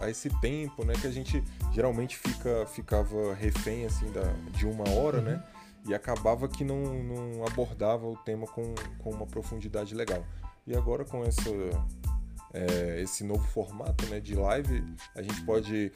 a 0.00 0.10
esse 0.10 0.28
tempo, 0.40 0.84
né? 0.84 0.94
Que 1.00 1.06
a 1.06 1.10
gente 1.10 1.42
geralmente 1.72 2.16
fica, 2.16 2.66
ficava 2.66 3.34
refém, 3.34 3.86
assim, 3.86 4.10
da, 4.10 4.22
de 4.56 4.66
uma 4.66 4.88
hora, 4.90 5.20
né? 5.20 5.32
uhum. 5.32 5.36
né? 5.36 5.44
E 5.88 5.94
acabava 5.94 6.48
que 6.48 6.64
não, 6.64 6.82
não 6.82 7.46
abordava 7.46 8.06
o 8.06 8.16
tema 8.16 8.46
com, 8.48 8.74
com 8.98 9.10
uma 9.10 9.26
profundidade 9.26 9.94
legal. 9.94 10.24
E 10.66 10.76
agora 10.76 11.04
com 11.04 11.24
essa, 11.24 11.48
é, 12.52 13.00
esse 13.00 13.22
novo 13.22 13.46
formato 13.46 14.04
né, 14.06 14.18
de 14.18 14.34
live, 14.34 14.84
a 15.14 15.22
gente 15.22 15.40
pode 15.42 15.92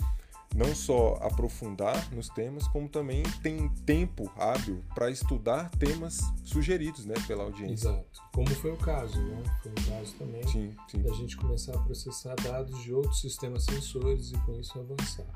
não 0.55 0.75
só 0.75 1.15
aprofundar 1.23 2.13
nos 2.13 2.29
temas, 2.29 2.67
como 2.69 2.89
também 2.89 3.23
tem 3.43 3.69
tempo 3.87 4.31
hábil 4.37 4.83
para 4.95 5.11
estudar 5.11 5.71
temas 5.71 6.21
sugeridos 6.45 7.07
né, 7.07 7.15
pela 7.27 7.45
audiência. 7.45 7.89
Exato. 7.89 8.21
Como 8.35 8.51
foi 8.51 8.73
o 8.73 8.77
caso, 8.77 9.21
né? 9.21 9.43
Foi 9.63 9.73
o 9.73 9.91
caso 9.91 10.15
também 10.19 10.47
sim, 10.49 10.75
sim. 10.89 11.03
da 11.03 11.13
gente 11.13 11.37
começar 11.37 11.75
a 11.75 11.81
processar 11.81 12.35
dados 12.37 12.83
de 12.83 12.93
outros 12.93 13.21
sistemas 13.21 13.65
sensores 13.65 14.33
e 14.33 14.39
com 14.39 14.59
isso 14.59 14.79
avançar. 14.79 15.27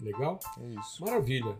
Legal? 0.00 0.38
É 0.60 0.68
isso. 0.80 1.04
Maravilha. 1.04 1.56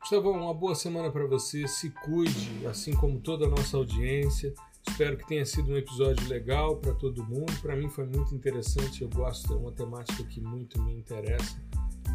Gustavo, 0.00 0.30
uma 0.30 0.54
boa 0.54 0.74
semana 0.74 1.10
para 1.10 1.26
você. 1.26 1.66
Se 1.66 1.90
cuide, 1.90 2.66
assim 2.66 2.94
como 2.94 3.20
toda 3.20 3.46
a 3.46 3.48
nossa 3.48 3.76
audiência. 3.76 4.54
Espero 4.88 5.16
que 5.16 5.26
tenha 5.26 5.44
sido 5.44 5.72
um 5.72 5.76
episódio 5.76 6.26
legal 6.28 6.76
para 6.76 6.94
todo 6.94 7.24
mundo. 7.24 7.52
Para 7.60 7.74
mim 7.74 7.88
foi 7.88 8.06
muito 8.06 8.34
interessante. 8.34 9.02
Eu 9.02 9.08
gosto, 9.08 9.52
é 9.52 9.56
uma 9.56 9.72
temática 9.72 10.22
que 10.24 10.40
muito 10.40 10.80
me 10.80 10.94
interessa 10.94 11.56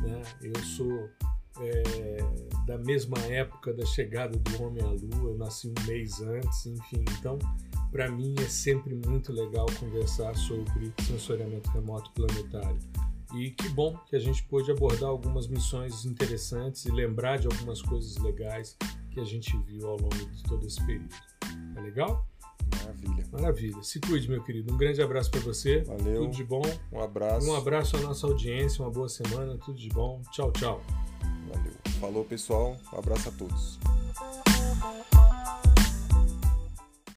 né? 0.01 0.21
Eu 0.41 0.55
sou 0.63 1.09
é, 1.59 2.17
da 2.65 2.77
mesma 2.77 3.19
época 3.19 3.73
da 3.73 3.85
chegada 3.85 4.37
do 4.37 4.63
homem 4.63 4.81
à 4.83 4.87
Lua, 4.87 5.31
eu 5.31 5.37
nasci 5.37 5.67
um 5.67 5.85
mês 5.85 6.21
antes, 6.21 6.65
enfim. 6.65 7.03
Então, 7.19 7.37
para 7.91 8.09
mim 8.09 8.35
é 8.39 8.47
sempre 8.47 8.95
muito 8.95 9.33
legal 9.33 9.65
conversar 9.79 10.35
sobre 10.35 10.93
sensoriamento 11.01 11.69
remoto 11.71 12.11
planetário. 12.11 12.79
E 13.35 13.51
que 13.51 13.69
bom 13.69 13.97
que 14.07 14.15
a 14.15 14.19
gente 14.19 14.43
pôde 14.43 14.71
abordar 14.71 15.09
algumas 15.09 15.47
missões 15.47 16.05
interessantes 16.05 16.85
e 16.85 16.91
lembrar 16.91 17.37
de 17.37 17.47
algumas 17.47 17.81
coisas 17.81 18.17
legais 18.17 18.77
que 19.11 19.19
a 19.19 19.23
gente 19.23 19.55
viu 19.67 19.87
ao 19.87 19.97
longo 19.97 20.15
de 20.15 20.43
todo 20.43 20.65
esse 20.65 20.85
período. 20.85 21.15
É 21.75 21.81
legal? 21.81 22.25
Maravilha. 22.79 23.25
Maravilha. 23.31 23.83
Se 23.83 23.99
cuide, 23.99 24.29
meu 24.29 24.43
querido. 24.43 24.73
Um 24.73 24.77
grande 24.77 25.01
abraço 25.01 25.29
para 25.31 25.39
você. 25.39 25.81
Valeu. 25.83 26.21
Tudo 26.23 26.35
de 26.35 26.43
bom. 26.43 26.61
Um 26.91 27.01
abraço. 27.01 27.49
Um 27.49 27.55
abraço 27.55 27.97
à 27.97 27.99
nossa 28.01 28.27
audiência. 28.27 28.83
Uma 28.83 28.91
boa 28.91 29.09
semana. 29.09 29.57
Tudo 29.57 29.77
de 29.77 29.89
bom. 29.89 30.21
Tchau, 30.31 30.51
tchau. 30.51 30.81
Valeu. 31.53 31.73
Falou, 31.99 32.25
pessoal. 32.25 32.77
Um 32.93 32.97
abraço 32.97 33.29
a 33.29 33.31
todos. 33.31 33.79